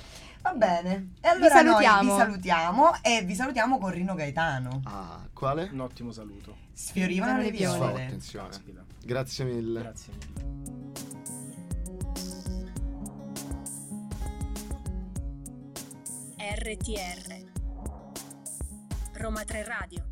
Va 0.48 0.54
bene. 0.54 1.10
E 1.20 1.28
allora 1.28 1.60
noi 1.60 1.84
salutiamo. 1.84 2.14
vi 2.14 2.18
salutiamo 2.18 3.02
e 3.02 3.22
vi 3.22 3.34
salutiamo 3.34 3.78
con 3.78 3.90
Rino 3.90 4.14
Gaetano. 4.14 4.80
Ah, 4.84 5.20
quale? 5.34 5.68
un 5.70 5.80
ottimo 5.80 6.10
saluto. 6.10 6.56
Sfiorivano 6.72 7.42
le 7.42 7.50
viole. 7.50 7.78
Viole. 7.78 8.04
attenzione. 8.06 8.48
Grazie 9.04 9.44
mille. 9.44 9.80
Grazie 9.82 10.12
mille. 10.14 10.56
RTR 16.38 17.46
Roma 19.12 19.44
3 19.44 19.64
Radio 19.64 20.07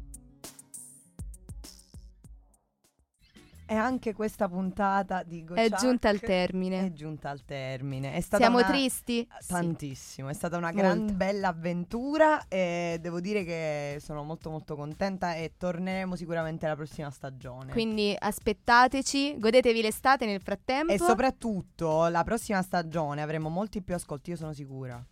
E 3.68 3.74
anche 3.74 4.14
questa 4.14 4.48
puntata 4.48 5.24
di 5.24 5.40
È 5.40 5.44
Gociac 5.44 5.80
giunta 5.80 6.08
al 6.08 6.20
termine. 6.20 6.86
È 6.86 6.92
giunta 6.92 7.30
al 7.30 7.44
termine. 7.44 8.12
È 8.12 8.20
stata 8.20 8.44
Siamo 8.44 8.58
una- 8.58 8.66
tristi? 8.68 9.26
Tantissimo, 9.46 10.28
è 10.28 10.32
stata 10.34 10.56
una 10.56 10.70
Molto. 10.72 10.80
gran 10.82 11.16
bella 11.16 11.48
avventura 11.48 12.46
e 12.46 12.98
devo 13.00 13.18
dire 13.20 13.42
che 13.42 13.98
sono 14.00 14.22
molto 14.22 14.50
molto 14.50 14.76
contenta 14.76 15.34
e 15.34 15.54
torneremo 15.56 16.14
sicuramente 16.14 16.68
la 16.68 16.76
prossima 16.76 17.10
stagione. 17.10 17.72
Quindi 17.72 18.14
aspettateci, 18.16 19.36
godetevi 19.38 19.82
l'estate 19.82 20.26
nel 20.26 20.40
frattempo. 20.40 20.92
e 20.92 20.98
soprattutto 20.98 22.06
la 22.06 22.22
prossima 22.22 22.62
stagione 22.62 23.20
avremo 23.20 23.48
molti 23.48 23.82
più 23.82 23.94
ascolti, 23.94 24.30
io 24.30 24.36
sono 24.36 24.52
sicura. 24.52 25.04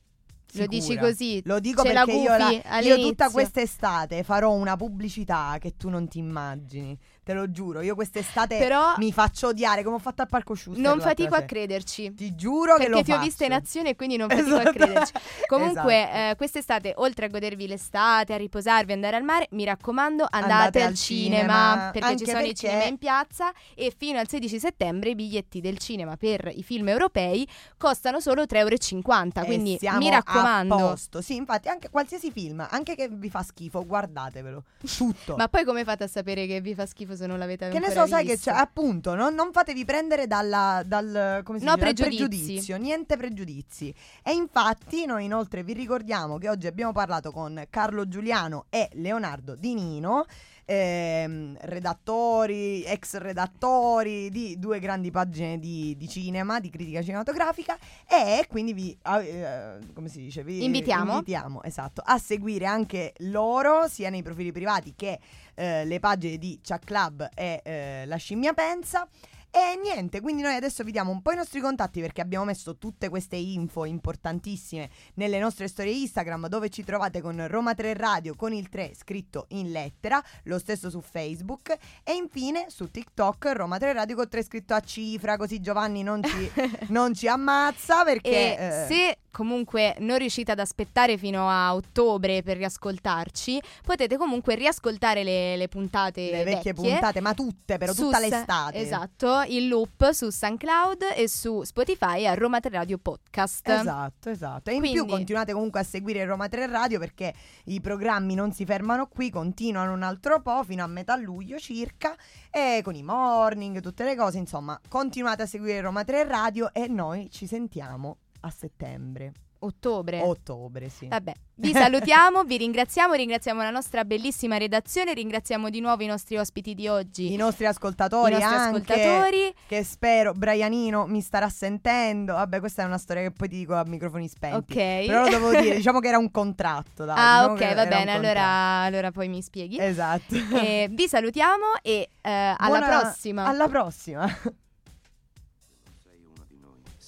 Lo 0.56 0.66
dici 0.66 0.82
Sicura. 0.92 1.08
così? 1.08 1.42
Lo 1.46 1.58
dico 1.58 1.82
ce 1.82 1.92
la 1.92 2.04
perché 2.04 2.20
io, 2.20 2.36
la- 2.36 2.78
io 2.78 2.96
tutta 3.00 3.28
quest'estate 3.28 4.22
farò 4.22 4.52
una 4.52 4.76
pubblicità 4.76 5.56
che 5.58 5.76
tu 5.76 5.88
non 5.88 6.06
ti 6.06 6.18
immagini. 6.20 6.96
Te 7.24 7.32
lo 7.32 7.50
giuro, 7.50 7.80
io 7.80 7.94
quest'estate 7.94 8.58
Però 8.58 8.94
mi 8.98 9.10
faccio 9.10 9.48
odiare 9.48 9.82
come 9.82 9.96
ho 9.96 9.98
fatto 9.98 10.20
al 10.22 10.28
Parco 10.28 10.54
Schuster. 10.54 10.82
non 10.84 11.00
fatico 11.00 11.34
a 11.34 11.40
crederci. 11.42 12.12
Ti 12.14 12.34
giuro 12.34 12.76
che 12.76 12.86
lo 12.88 12.96
Perché 12.96 13.04
ti 13.04 13.10
ho 13.10 13.14
faccio. 13.14 13.26
vista 13.26 13.44
in 13.46 13.52
azione 13.52 13.88
e 13.90 13.96
quindi 13.96 14.16
non 14.18 14.28
fatico 14.28 14.54
a 14.56 14.60
Esatto. 14.60 14.72
crederci. 14.72 15.12
Comunque, 15.48 16.02
Esatto. 16.02 16.16
eh, 16.32 16.34
quest'estate, 16.36 16.92
oltre 16.96 17.24
a 17.26 17.28
godervi 17.28 17.66
l'estate, 17.66 18.34
a 18.34 18.36
riposarvi, 18.36 18.92
andare 18.92 19.16
al 19.16 19.22
mare, 19.22 19.46
mi 19.52 19.64
raccomando, 19.64 20.26
andate, 20.28 20.52
Andate 20.52 20.82
al, 20.82 20.94
cinema, 20.94 21.40
cinema, 21.40 21.90
perché 21.92 22.06
anche 22.08 22.18
ci 22.18 22.24
sono 22.26 22.38
i 22.40 22.42
perché- 22.48 22.66
cinema 22.68 22.84
in 22.84 22.98
piazza 22.98 23.52
e 23.74 23.94
fino 23.96 24.18
al 24.18 24.28
16 24.28 24.58
settembre 24.58 25.08
i 25.10 25.14
biglietti 25.14 25.60
del 25.62 25.78
cinema 25.78 26.16
per 26.18 26.50
i 26.54 26.62
film 26.62 26.88
europei 26.88 27.48
costano 27.78 28.20
solo 28.20 28.42
3,50 28.42 29.40
euro. 29.40 29.46
Quindi 29.46 29.78
mi 29.98 30.10
raccomando. 30.10 30.74
a 30.74 30.78
posto. 30.78 31.22
Sì, 31.22 31.36
infatti, 31.36 31.68
anche 31.68 31.88
qualsiasi 31.88 32.30
film, 32.30 32.66
anche 32.68 32.94
che 32.94 33.08
vi 33.10 33.30
fa 33.30 33.42
schifo, 33.42 33.86
guardatevelo. 33.86 34.62
Tutto. 34.96 35.36
Ma 35.38 35.48
poi 35.48 35.64
come 35.64 35.84
fate 35.84 36.04
a 36.04 36.08
sapere 36.08 36.46
che 36.46 36.60
vi 36.60 36.74
fa 36.74 36.84
schifo 36.84 37.12
se 37.16 37.26
non 37.26 37.38
l'avete 37.38 37.68
che 37.68 37.78
ne 37.78 37.86
ancora 37.86 38.06
so, 38.06 38.10
sai 38.12 38.24
che 38.26 38.38
c'è, 38.38 38.50
appunto, 38.52 39.14
non, 39.14 39.34
non 39.34 39.52
fatevi 39.52 39.84
prendere 39.84 40.26
dalla, 40.26 40.82
dal, 40.84 41.40
come 41.44 41.58
si 41.58 41.64
No 41.64 41.74
dice, 41.74 41.84
pregiudizi. 41.86 42.16
pregiudizio, 42.16 42.76
niente 42.76 43.16
pregiudizi. 43.16 43.94
E 44.22 44.32
infatti 44.32 45.06
noi 45.06 45.24
inoltre 45.24 45.62
vi 45.62 45.72
ricordiamo 45.72 46.38
che 46.38 46.48
oggi 46.48 46.66
abbiamo 46.66 46.92
parlato 46.92 47.30
con 47.30 47.64
Carlo 47.70 48.08
Giuliano 48.08 48.66
e 48.70 48.88
Leonardo 48.94 49.54
Di 49.54 49.74
Nino, 49.74 50.26
ehm, 50.64 51.56
redattori, 51.62 52.84
ex 52.84 53.16
redattori 53.16 54.30
di 54.30 54.58
due 54.58 54.78
grandi 54.78 55.10
pagine 55.10 55.58
di, 55.58 55.94
di 55.96 56.08
cinema, 56.08 56.60
di 56.60 56.70
critica 56.70 57.02
cinematografica 57.02 57.76
e 58.06 58.46
quindi 58.48 58.72
vi, 58.72 58.96
ah, 59.02 59.22
eh, 59.22 59.78
come 59.92 60.08
si 60.08 60.20
dice, 60.20 60.42
vi 60.42 60.64
Invitiamo. 60.64 61.12
invitiamo, 61.12 61.62
esatto, 61.62 62.02
a 62.04 62.18
seguire 62.18 62.66
anche 62.66 63.12
loro 63.18 63.88
sia 63.88 64.10
nei 64.10 64.22
profili 64.22 64.52
privati 64.52 64.94
che 64.96 65.18
eh, 65.54 65.84
le 65.84 66.00
pagine 66.00 66.38
di 66.38 66.60
Chuck 66.66 66.84
Club 66.84 67.28
e 67.34 67.60
eh, 67.64 68.06
La 68.06 68.16
Scimmia 68.16 68.52
Pensa. 68.52 69.08
E 69.56 69.78
niente, 69.80 70.20
quindi 70.20 70.42
noi 70.42 70.56
adesso 70.56 70.82
vi 70.82 70.90
diamo 70.90 71.12
un 71.12 71.22
po' 71.22 71.30
i 71.30 71.36
nostri 71.36 71.60
contatti 71.60 72.00
perché 72.00 72.20
abbiamo 72.20 72.44
messo 72.44 72.76
tutte 72.76 73.08
queste 73.08 73.36
info 73.36 73.84
importantissime 73.84 74.90
nelle 75.14 75.38
nostre 75.38 75.68
storie 75.68 75.92
Instagram 75.92 76.48
dove 76.48 76.70
ci 76.70 76.82
trovate 76.82 77.20
con 77.20 77.46
Roma 77.46 77.72
3 77.72 77.94
Radio 77.94 78.34
con 78.34 78.52
il 78.52 78.68
3 78.68 78.94
scritto 78.96 79.46
in 79.50 79.70
lettera, 79.70 80.20
lo 80.46 80.58
stesso 80.58 80.90
su 80.90 81.00
Facebook 81.00 81.72
e 82.02 82.14
infine 82.14 82.66
su 82.68 82.90
TikTok 82.90 83.52
Roma 83.54 83.78
3 83.78 83.92
Radio 83.92 84.16
con 84.16 84.28
3 84.28 84.42
scritto 84.42 84.74
a 84.74 84.80
cifra 84.80 85.36
così 85.36 85.60
Giovanni 85.60 86.02
non 86.02 86.20
ci, 86.24 86.50
non 86.90 87.14
ci 87.14 87.28
ammazza 87.28 88.02
perché... 88.02 88.58
E 88.58 88.64
eh, 88.64 88.86
se 88.88 89.18
comunque 89.34 89.96
non 89.98 90.16
riuscite 90.18 90.52
ad 90.52 90.60
aspettare 90.60 91.18
fino 91.18 91.48
a 91.50 91.74
ottobre 91.74 92.42
per 92.44 92.56
riascoltarci, 92.56 93.60
potete 93.82 94.16
comunque 94.16 94.54
riascoltare 94.54 95.24
le, 95.24 95.56
le 95.56 95.66
puntate 95.66 96.30
le 96.30 96.44
vecchie 96.44 96.72
puntate, 96.72 97.20
ma 97.20 97.34
tutte, 97.34 97.76
però 97.76 97.92
tutta 97.92 98.20
l'estate. 98.20 98.78
Esatto, 98.78 99.43
il 99.46 99.68
loop 99.68 100.10
su 100.10 100.30
SoundCloud 100.30 101.12
e 101.16 101.28
su 101.28 101.62
Spotify 101.62 102.26
a 102.26 102.34
Roma 102.34 102.60
3 102.60 102.70
Radio 102.70 102.98
Podcast. 102.98 103.68
Esatto, 103.68 104.30
esatto. 104.30 104.70
E 104.70 104.74
in 104.74 104.80
più 104.80 104.90
Quindi- 104.92 105.10
continuate 105.10 105.52
comunque 105.52 105.80
a 105.80 105.82
seguire 105.84 106.24
Roma 106.24 106.48
3 106.48 106.66
Radio 106.66 106.98
perché 106.98 107.32
i 107.64 107.80
programmi 107.80 108.34
non 108.34 108.52
si 108.52 108.64
fermano 108.64 109.06
qui, 109.06 109.30
continuano 109.30 109.92
un 109.92 110.02
altro 110.02 110.40
po' 110.40 110.62
fino 110.64 110.82
a 110.82 110.86
metà 110.86 111.16
luglio 111.16 111.58
circa 111.58 112.16
e 112.50 112.80
con 112.82 112.94
i 112.94 113.02
morning, 113.02 113.80
tutte 113.80 114.04
le 114.04 114.16
cose, 114.16 114.38
insomma, 114.38 114.80
continuate 114.88 115.42
a 115.42 115.46
seguire 115.46 115.80
Roma 115.80 116.04
3 116.04 116.24
Radio 116.24 116.72
e 116.72 116.86
noi 116.88 117.30
ci 117.30 117.46
sentiamo 117.46 118.18
a 118.40 118.50
settembre, 118.50 119.32
Ottobre. 119.64 120.20
ottobre, 120.20 120.88
sì. 120.90 121.08
Vabbè, 121.08 121.32
vi 121.56 121.72
salutiamo, 121.72 122.44
vi 122.44 122.58
ringraziamo, 122.58 123.14
ringraziamo 123.14 123.62
la 123.62 123.70
nostra 123.70 124.04
bellissima 124.04 124.58
redazione, 124.58 125.14
ringraziamo 125.14 125.70
di 125.70 125.80
nuovo 125.80 126.02
i 126.02 126.06
nostri 126.06 126.36
ospiti 126.36 126.74
di 126.74 126.86
oggi. 126.86 127.32
I 127.32 127.36
nostri 127.36 127.64
i 127.64 127.68
ascoltatori 127.68 128.32
nostri 128.32 128.54
anche 128.54 128.92
ascoltatori. 128.92 129.54
che 129.66 129.82
spero 129.82 130.32
Brianino 130.34 131.06
mi 131.06 131.22
starà 131.22 131.48
sentendo. 131.48 132.34
Vabbè, 132.34 132.60
questa 132.60 132.82
è 132.82 132.84
una 132.84 132.98
storia 132.98 133.22
che 133.22 133.30
poi 133.30 133.48
ti 133.48 133.56
dico 133.56 133.74
a 133.74 133.84
microfoni 133.86 134.28
spenti. 134.28 134.56
Ok. 134.72 135.06
Però 135.06 135.22
lo 135.22 135.28
devo 135.28 135.50
dire, 135.50 135.76
diciamo 135.76 136.00
che 136.00 136.08
era 136.08 136.18
un 136.18 136.30
contratto, 136.30 137.04
dai. 137.04 137.16
Ah, 137.18 137.48
diciamo 137.48 137.70
ok, 137.70 137.74
va 137.74 137.86
bene, 137.86 138.12
allora, 138.12 138.46
allora 138.82 139.10
poi 139.10 139.28
mi 139.28 139.40
spieghi. 139.40 139.78
Esatto. 139.78 140.34
E 140.34 140.88
vi 140.90 141.08
salutiamo 141.08 141.76
e 141.82 142.10
eh, 142.20 142.54
alla 142.56 142.78
Buona- 142.78 143.00
prossima. 143.00 143.46
Alla 143.46 143.68
prossima. 143.68 144.38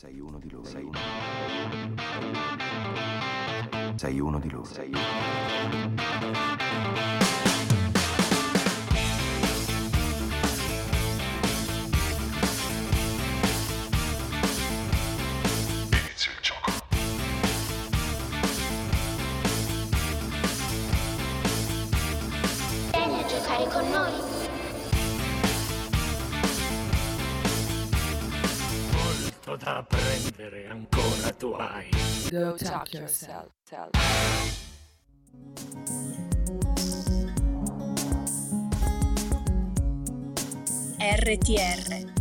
Sei 0.06 0.20
uno 0.20 0.38
di 0.38 0.48
loro. 0.50 0.64
Sei 0.64 0.84
uno 0.84 0.98
di 1.00 2.50
loro. 3.80 3.94
Sei 3.96 4.20
uno 4.20 4.38
di 4.38 4.50
loro. 4.50 4.64
Sei 4.64 4.92
uno. 4.92 5.00
Vieni 22.92 23.18
a 23.18 23.24
giocare 23.26 23.66
con 23.68 23.90
noi. 23.90 24.25
Molto 29.46 29.64
da 29.64 29.76
apprendere 29.76 30.66
ancora 30.66 31.30
tu 31.30 31.52
hai. 31.52 31.88
Go 32.30 32.56
talk 32.56 32.92
yourself. 32.92 33.52
RTR 40.98 42.12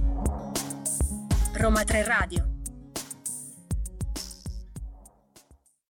Roma 1.53 1.83
3 1.83 2.03
Radio 2.03 2.54